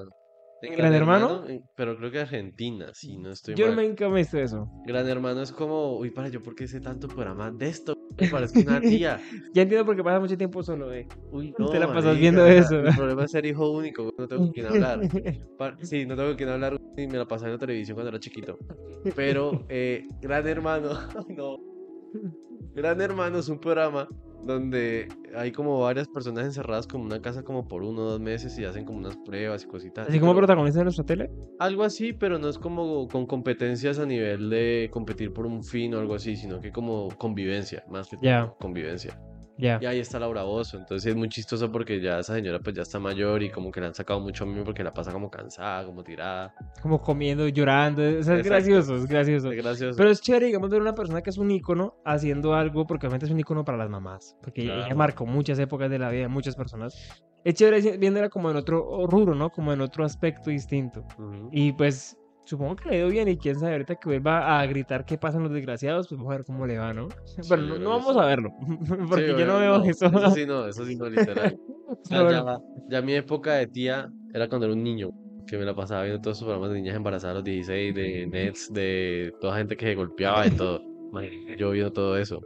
¿En 0.62 0.76
Gran 0.76 0.94
Hermano? 0.94 1.48
en- 1.48 1.62
pero 1.76 1.96
creo 1.98 2.12
que 2.12 2.20
Argentina, 2.20 2.92
si 2.94 3.18
no 3.18 3.32
estoy 3.32 3.56
Yo 3.56 3.68
mal. 3.68 3.76
me 3.76 3.86
he 3.86 4.14
visto 4.14 4.38
eso. 4.38 4.68
Gran 4.86 5.08
Hermano 5.08 5.42
es 5.42 5.52
como, 5.52 5.98
uy, 5.98 6.12
para, 6.12 6.30
yo 6.30 6.42
por 6.42 6.56
qué 6.56 6.68
sé 6.68 6.80
tanto 6.82 7.08
programa 7.08 7.52
de 7.52 7.68
esto, 7.70 7.94
me 8.20 8.28
parece 8.28 8.60
una 8.60 8.82
tía. 8.82 9.20
Ya 9.54 9.62
entiendo 9.64 9.86
por 9.86 9.96
qué 9.96 10.04
pasa 10.04 10.20
mucho 10.20 10.38
tiempo 10.38 10.62
solo, 10.64 10.94
eh. 10.94 11.08
Uy, 11.32 11.54
Te 11.58 11.64
no, 11.64 11.74
la 11.74 11.88
pasas 11.88 12.04
marica, 12.06 12.20
viendo 12.20 12.46
eso. 12.46 12.82
Mi 12.82 12.92
problema 12.92 13.24
es 13.26 13.32
ser 13.32 13.46
hijo 13.46 13.70
único, 13.72 14.12
no 14.18 14.28
tengo 14.28 14.44
con 14.44 14.52
quién 14.52 14.66
hablar. 14.68 15.00
Sí, 15.82 16.06
no 16.06 16.16
tengo 16.16 16.30
con 16.30 16.38
quién 16.38 16.50
hablar 16.50 16.78
y 16.98 17.08
me 17.08 17.18
la 17.18 17.26
pasaba 17.26 17.48
en 17.50 17.54
la 17.54 17.60
televisión 17.60 17.96
cuando 17.96 18.10
era 18.10 18.20
chiquito. 18.20 18.58
Pero 19.16 19.66
eh, 19.70 20.04
Gran 20.22 20.48
Hermano, 20.48 20.90
no. 21.30 21.77
Gran 22.76 23.02
Hermano 23.02 23.40
es 23.40 23.50
un 23.50 23.60
programa 23.60 24.08
donde 24.44 25.08
hay 25.36 25.52
como 25.52 25.80
varias 25.82 26.08
personas 26.08 26.46
encerradas 26.46 26.86
como 26.88 27.04
en 27.06 27.08
una 27.12 27.22
casa 27.22 27.44
como 27.44 27.68
por 27.68 27.82
uno 27.84 28.04
o 28.04 28.10
dos 28.12 28.20
meses 28.22 28.58
y 28.60 28.66
hacen 28.66 28.86
como 28.86 29.00
unas 29.00 29.18
pruebas 29.18 29.64
y 29.64 29.68
cositas. 29.68 30.08
Así 30.08 30.20
como 30.20 30.32
pero- 30.34 30.46
protagonista 30.46 30.80
de 30.80 30.84
nuestra 30.86 31.06
tele. 31.06 31.32
Algo 31.60 31.84
así, 31.84 32.14
pero 32.14 32.38
no 32.38 32.48
es 32.48 32.58
como 32.60 33.08
con 33.08 33.26
competencias 33.26 33.98
a 34.00 34.06
nivel 34.06 34.50
de 34.50 34.90
competir 34.92 35.34
por 35.34 35.46
un 35.48 35.64
fin 35.64 35.94
o 35.96 36.00
algo 36.00 36.14
así, 36.16 36.36
sino 36.36 36.60
que 36.62 36.72
como 36.72 37.10
convivencia, 37.18 37.84
más 37.90 38.08
que 38.10 38.18
todo, 38.18 38.56
convivencia. 38.60 39.20
Ya. 39.58 39.80
Y 39.82 39.86
ahí 39.86 40.00
está 40.00 40.20
Laura 40.20 40.44
Bozo. 40.44 40.78
Entonces 40.78 41.10
es 41.10 41.16
muy 41.16 41.30
chistoso 41.30 41.72
porque 41.72 42.00
ya 42.00 42.20
esa 42.20 42.36
señora 42.36 42.60
pues 42.60 42.76
ya 42.76 42.84
está 42.84 43.00
mayor 43.00 43.42
y 43.44 43.50
como 43.50 43.72
que 43.72 43.80
le 43.82 43.88
han 43.88 43.94
sacado 43.96 44.20
mucho 44.20 44.44
a 44.44 44.48
mí 44.48 44.62
porque 44.64 44.84
la 44.84 44.94
pasa 44.94 45.12
como 45.12 45.30
cansada, 45.32 45.86
como 45.86 46.04
tirada. 46.04 46.54
Como 46.82 47.02
comiendo, 47.02 47.48
llorando. 47.48 48.02
O 48.20 48.24
sea, 48.24 48.36
es 48.38 48.46
gracioso, 48.46 48.96
es 48.96 49.06
gracioso. 49.08 49.52
Es 49.52 49.58
gracioso. 49.64 49.98
Pero 49.98 50.10
es 50.12 50.22
chévere, 50.22 50.46
digamos, 50.48 50.70
ver 50.70 50.82
una 50.82 50.94
persona 50.94 51.22
que 51.22 51.30
es 51.32 51.38
un 51.38 51.50
ícono 51.52 51.96
haciendo 52.06 52.54
algo, 52.54 52.86
porque 52.86 53.08
obviamente 53.08 53.26
es 53.26 53.32
un 53.32 53.40
ícono 53.40 53.66
para 53.66 53.78
las 53.78 53.90
mamás, 53.90 54.36
porque 54.42 54.62
ella 54.64 54.76
Claro. 54.76 54.96
marcó 54.96 55.26
muchas 55.26 55.58
épocas 55.60 55.90
de 55.90 56.00
la 56.00 56.10
vida 56.12 56.22
de 56.24 56.28
muchas 56.28 56.56
personas. 56.56 56.96
Es 57.44 57.54
chévere 57.56 57.98
viéndola 57.98 58.30
como 58.30 58.52
en 58.52 58.58
otro 58.58 59.08
rubro, 59.08 59.34
¿no? 59.34 59.50
Como 59.50 59.72
en 59.74 59.82
otro 59.82 60.04
aspecto 60.04 60.50
distinto. 60.50 61.06
Ujú. 61.18 61.50
Y 61.52 61.72
pues 61.72 62.18
supongo 62.48 62.78
que 62.78 62.90
le 62.90 62.96
ha 62.96 63.00
ido 63.00 63.10
bien 63.10 63.28
y 63.28 63.38
quién 63.38 63.60
sabe 63.60 63.74
ahorita 63.74 63.96
que 63.96 64.10
vuelva 64.10 64.60
a 64.60 64.66
gritar 64.66 65.06
qué 65.06 65.18
pasan 65.18 65.44
los 65.44 65.52
desgraciados, 65.52 66.08
pues 66.08 66.18
vamos 66.18 66.34
a 66.34 66.38
ver 66.38 66.46
cómo 66.46 66.66
le 66.66 66.78
va, 66.78 66.94
¿no? 66.94 67.10
No, 67.38 67.44
yo 67.44 67.56
creo 67.56 67.68
no 67.68 67.76
que 67.78 67.86
vamos 67.86 68.14
sí. 68.14 68.20
a 68.20 68.26
verlo, 68.26 68.50
porque 69.10 69.28
Sí, 69.28 69.36
yo 69.38 69.46
no 69.46 69.60
veo 69.60 69.84
eso. 69.84 70.06
Eso 70.06 70.32
sí 70.32 70.46
no, 70.48 70.68
eso 70.68 70.86
sí 70.86 70.96
no, 70.96 71.10
literal. 71.10 71.60
O 71.88 72.06
sea, 72.06 72.26
Pero 72.26 72.32
ya, 72.32 72.60
ya 72.90 73.02
mi 73.02 73.14
época 73.14 73.56
de 73.56 73.68
tía 73.68 74.10
era 74.34 74.48
cuando 74.48 74.66
era 74.66 74.76
un 74.76 74.84
niño, 74.84 75.10
que 75.46 75.58
me 75.58 75.66
la 75.66 75.76
pasaba 75.76 76.04
viendo 76.04 76.22
todos 76.22 76.38
esos 76.38 76.46
programas 76.46 76.72
de 76.72 76.82
niñas 76.82 76.96
embarazadas 76.96 77.36
los 77.38 77.44
16, 77.44 77.96
de 77.96 78.28
Nets, 78.28 78.74
de 78.74 79.34
toda 79.42 79.58
gente 79.58 79.76
que 79.76 79.86
se 79.88 79.96
golpeaba, 79.96 80.44
de 80.44 80.52
todo. 80.52 80.82
Yo 81.58 81.72
viendo 81.72 81.92
todo 81.92 82.18
eso. 82.18 82.42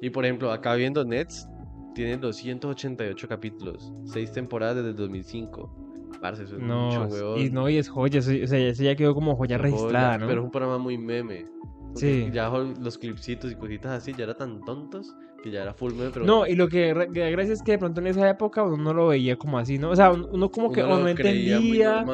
Y 0.00 0.10
por 0.10 0.24
ejemplo, 0.24 0.50
acá 0.52 0.74
viendo 0.74 1.04
Nets, 1.04 1.48
tiene 1.94 2.16
288 2.16 3.28
capítulos, 3.28 3.92
6 4.04 4.32
temporadas 4.32 4.76
desde 4.76 4.90
el 4.90 4.96
2005. 4.96 5.89
Parce, 6.20 6.44
eso 6.44 6.56
es 6.56 6.62
no, 6.62 6.86
mucho, 6.86 7.04
es- 7.06 7.12
weón. 7.12 7.38
y 7.40 7.50
no, 7.50 7.68
y 7.68 7.76
es 7.78 7.88
joya, 7.88 8.18
eso- 8.18 8.30
o 8.30 8.46
sea, 8.46 8.58
eso 8.58 8.82
ya 8.82 8.94
quedó 8.94 9.14
como 9.14 9.34
joya 9.36 9.56
Joya, 9.56 9.70
registrada, 9.70 10.18
¿no? 10.18 10.26
Pero 10.26 10.40
es 10.40 10.44
un 10.44 10.50
programa 10.50 10.78
muy 10.78 10.98
meme. 10.98 11.46
Sí. 11.94 12.28
Ya 12.32 12.48
los 12.48 12.98
clipsitos 12.98 13.50
y 13.50 13.56
cositas 13.56 13.90
así 13.92 14.12
ya 14.16 14.24
eran 14.24 14.36
tan 14.36 14.60
tontos 14.64 15.12
que 15.42 15.50
ya 15.50 15.62
era 15.62 15.72
full 15.74 15.92
meme, 15.94 16.10
pero 16.12 16.24
No, 16.26 16.46
y 16.46 16.54
lo 16.54 16.68
que 16.68 16.92
da 16.94 17.06
gracia 17.30 17.52
es 17.54 17.62
que 17.62 17.72
de 17.72 17.78
pronto 17.78 18.00
en 18.00 18.06
esa 18.08 18.28
época 18.28 18.62
uno 18.62 18.76
no 18.76 18.92
lo 18.94 19.08
veía 19.08 19.36
como 19.36 19.58
así, 19.58 19.78
¿no? 19.78 19.90
O 19.90 19.96
sea, 19.96 20.12
un- 20.12 20.28
uno 20.30 20.50
como 20.50 20.70
que 20.70 20.82
uno 20.84 20.98
no 21.00 21.08
entendía, 21.08 22.04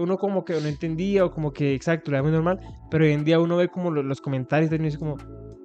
uno 0.00 0.16
como 0.16 0.44
que 0.44 0.52
no 0.60 0.68
entendía 0.68 1.24
o 1.24 1.30
como 1.30 1.52
que, 1.52 1.74
exacto, 1.74 2.10
lo 2.10 2.16
era 2.16 2.22
muy 2.22 2.32
normal, 2.32 2.60
pero 2.90 3.04
hoy 3.04 3.12
en 3.12 3.24
día 3.24 3.40
uno 3.40 3.56
ve 3.56 3.68
como 3.68 3.90
lo- 3.90 4.02
los 4.02 4.20
comentarios 4.20 4.70
y 4.70 4.74
uno 4.76 4.84
dice 4.84 4.98
como, 4.98 5.16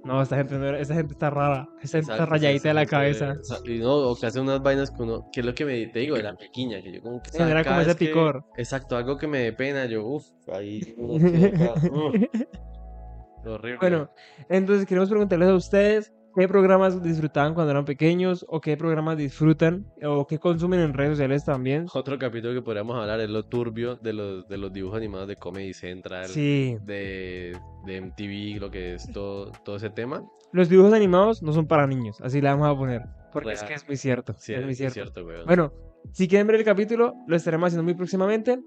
no, 0.04 0.22
esta 0.22 0.36
gente, 0.38 0.56
no 0.58 0.66
era- 0.66 0.80
esta 0.80 0.94
gente 0.96 1.14
está 1.14 1.30
rara, 1.30 1.68
esta 1.82 1.98
gente 2.00 2.12
está 2.12 2.14
Exacto, 2.14 2.24
sí, 2.26 2.30
rayadita 2.32 2.68
de 2.70 2.74
la 2.74 2.86
cabeza. 2.86 3.38
o 3.40 3.44
sea, 3.44 3.58
y 3.66 3.78
no, 3.80 3.94
o 3.96 4.16
que 4.16 4.26
hace 4.26 4.40
unas 4.40 4.62
vainas 4.62 4.90
que 4.92 5.04
uno, 5.04 5.26
que 5.32 5.40
es 5.42 5.46
lo 5.46 5.54
que 5.54 5.66
me 5.66 5.86
te 5.88 6.00
digo, 6.00 6.16
de 6.16 6.24
la 6.24 6.36
pequeña, 6.36 6.82
que 6.82 6.92
yo 6.94 7.02
como 7.02 7.22
que 7.22 7.30
Sí, 7.32 7.38
era 7.42 7.64
cada 7.64 7.76
como 7.76 7.82
ese 7.82 7.88
vez 7.90 7.98
que- 7.98 8.06
picor. 8.08 8.44
exacto, 8.58 8.98
algo 8.98 9.18
que 9.18 9.28
me 9.28 9.40
dé 9.40 9.54
pena, 9.54 9.86
yo, 9.86 10.06
uff, 10.06 10.26
ahí, 10.52 10.82
uno 10.98 11.32
queda 11.32 11.48
acá, 11.48 11.74
uf, 11.92 12.16
horrible. 13.46 13.78
Bueno, 13.80 14.10
entonces 14.50 14.86
queremos 14.86 15.10
preguntarles 15.10 15.50
a 15.50 15.56
ustedes 15.56 16.14
qué 16.36 16.48
programas 16.48 17.02
disfrutaban 17.04 17.54
cuando 17.54 17.72
eran 17.72 17.86
pequeños 17.86 18.46
o 18.50 18.62
qué 18.62 18.78
programas 18.78 19.18
disfrutan 19.18 19.86
o 20.04 20.26
qué 20.28 20.40
consumen 20.40 20.80
en 20.80 20.94
redes 20.94 21.12
sociales 21.12 21.46
también. 21.46 21.86
Otro 21.94 22.18
capítulo 22.18 22.54
que 22.54 22.62
podríamos 22.62 22.98
hablar 22.98 23.20
es 23.20 23.30
lo 23.30 23.44
turbio 23.44 23.96
de 23.98 24.14
los, 24.14 24.48
de 24.48 24.58
los 24.58 24.72
dibujos 24.72 24.98
animados 24.98 25.28
de 25.28 25.36
Comedy 25.36 25.74
Central, 25.74 26.28
Sí, 26.28 26.78
de, 26.84 27.58
de 27.86 28.02
MTV, 28.02 28.60
lo 28.62 28.72
que 28.72 28.96
es 28.96 29.12
todo, 29.12 29.52
todo 29.66 29.76
ese 29.76 29.90
tema. 29.90 30.24
los 30.52 30.70
dibujos 30.70 30.94
animados 30.94 31.42
no 31.44 31.54
son 31.54 31.68
para 31.68 31.88
niños, 31.88 32.20
así 32.22 32.42
le 32.42 32.50
vamos 32.50 32.68
a 32.68 32.76
poner, 32.78 33.02
porque 33.34 33.52
es 33.54 33.60
Real. 33.62 33.68
que 33.70 33.74
es 33.76 33.88
muy 33.88 33.98
cierto, 33.98 34.34
Sí, 34.38 34.54
es 34.54 34.62
muy 34.64 34.72
es 34.72 34.78
cierto. 34.78 34.94
cierto, 34.94 35.26
weón. 35.26 35.46
Bueno, 35.46 35.72
si 36.12 36.28
quieren 36.28 36.48
ver 36.48 36.58
el 36.58 36.64
capítulo, 36.66 37.14
lo 37.28 37.36
estaremos 37.36 37.68
haciendo 37.68 37.84
muy 37.84 37.94
próximamente. 37.94 38.60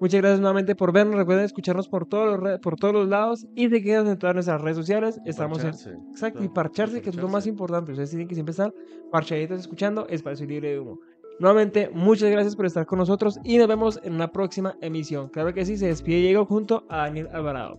Muchas 0.00 0.20
gracias 0.20 0.40
nuevamente 0.40 0.76
por 0.76 0.92
vernos. 0.92 1.16
Recuerden 1.16 1.44
escucharnos 1.44 1.88
por 1.88 2.06
todos 2.06 2.40
los, 2.40 2.60
por 2.60 2.76
todos 2.76 2.94
los 2.94 3.08
lados 3.08 3.46
y 3.54 3.68
seguirnos 3.68 4.08
en 4.08 4.18
todas 4.18 4.34
nuestras 4.34 4.60
redes 4.60 4.76
sociales. 4.76 5.20
Estamos 5.24 5.58
en. 5.58 5.70
parcharse. 5.70 5.98
Exacto, 6.10 6.44
y 6.44 6.48
parcharse, 6.48 7.02
que 7.02 7.10
es 7.10 7.16
lo 7.16 7.28
más 7.28 7.46
importante. 7.46 7.92
Ustedes 7.92 8.10
tienen 8.10 8.28
que 8.28 8.34
siempre 8.34 8.52
estar 8.52 8.72
parchaditos 9.10 9.60
escuchando 9.60 10.06
Espacio 10.08 10.46
Libre 10.46 10.70
de 10.70 10.78
Humo. 10.78 11.00
Nuevamente, 11.40 11.90
muchas 11.92 12.30
gracias 12.30 12.56
por 12.56 12.66
estar 12.66 12.84
con 12.84 12.98
nosotros 12.98 13.38
y 13.44 13.58
nos 13.58 13.68
vemos 13.68 14.00
en 14.02 14.14
una 14.14 14.32
próxima 14.32 14.76
emisión. 14.80 15.28
Claro 15.28 15.54
que 15.54 15.64
sí, 15.64 15.76
se 15.76 15.86
despide 15.86 16.18
Diego 16.18 16.44
junto 16.46 16.84
a 16.88 16.98
Daniel 16.98 17.28
Alvarado. 17.32 17.78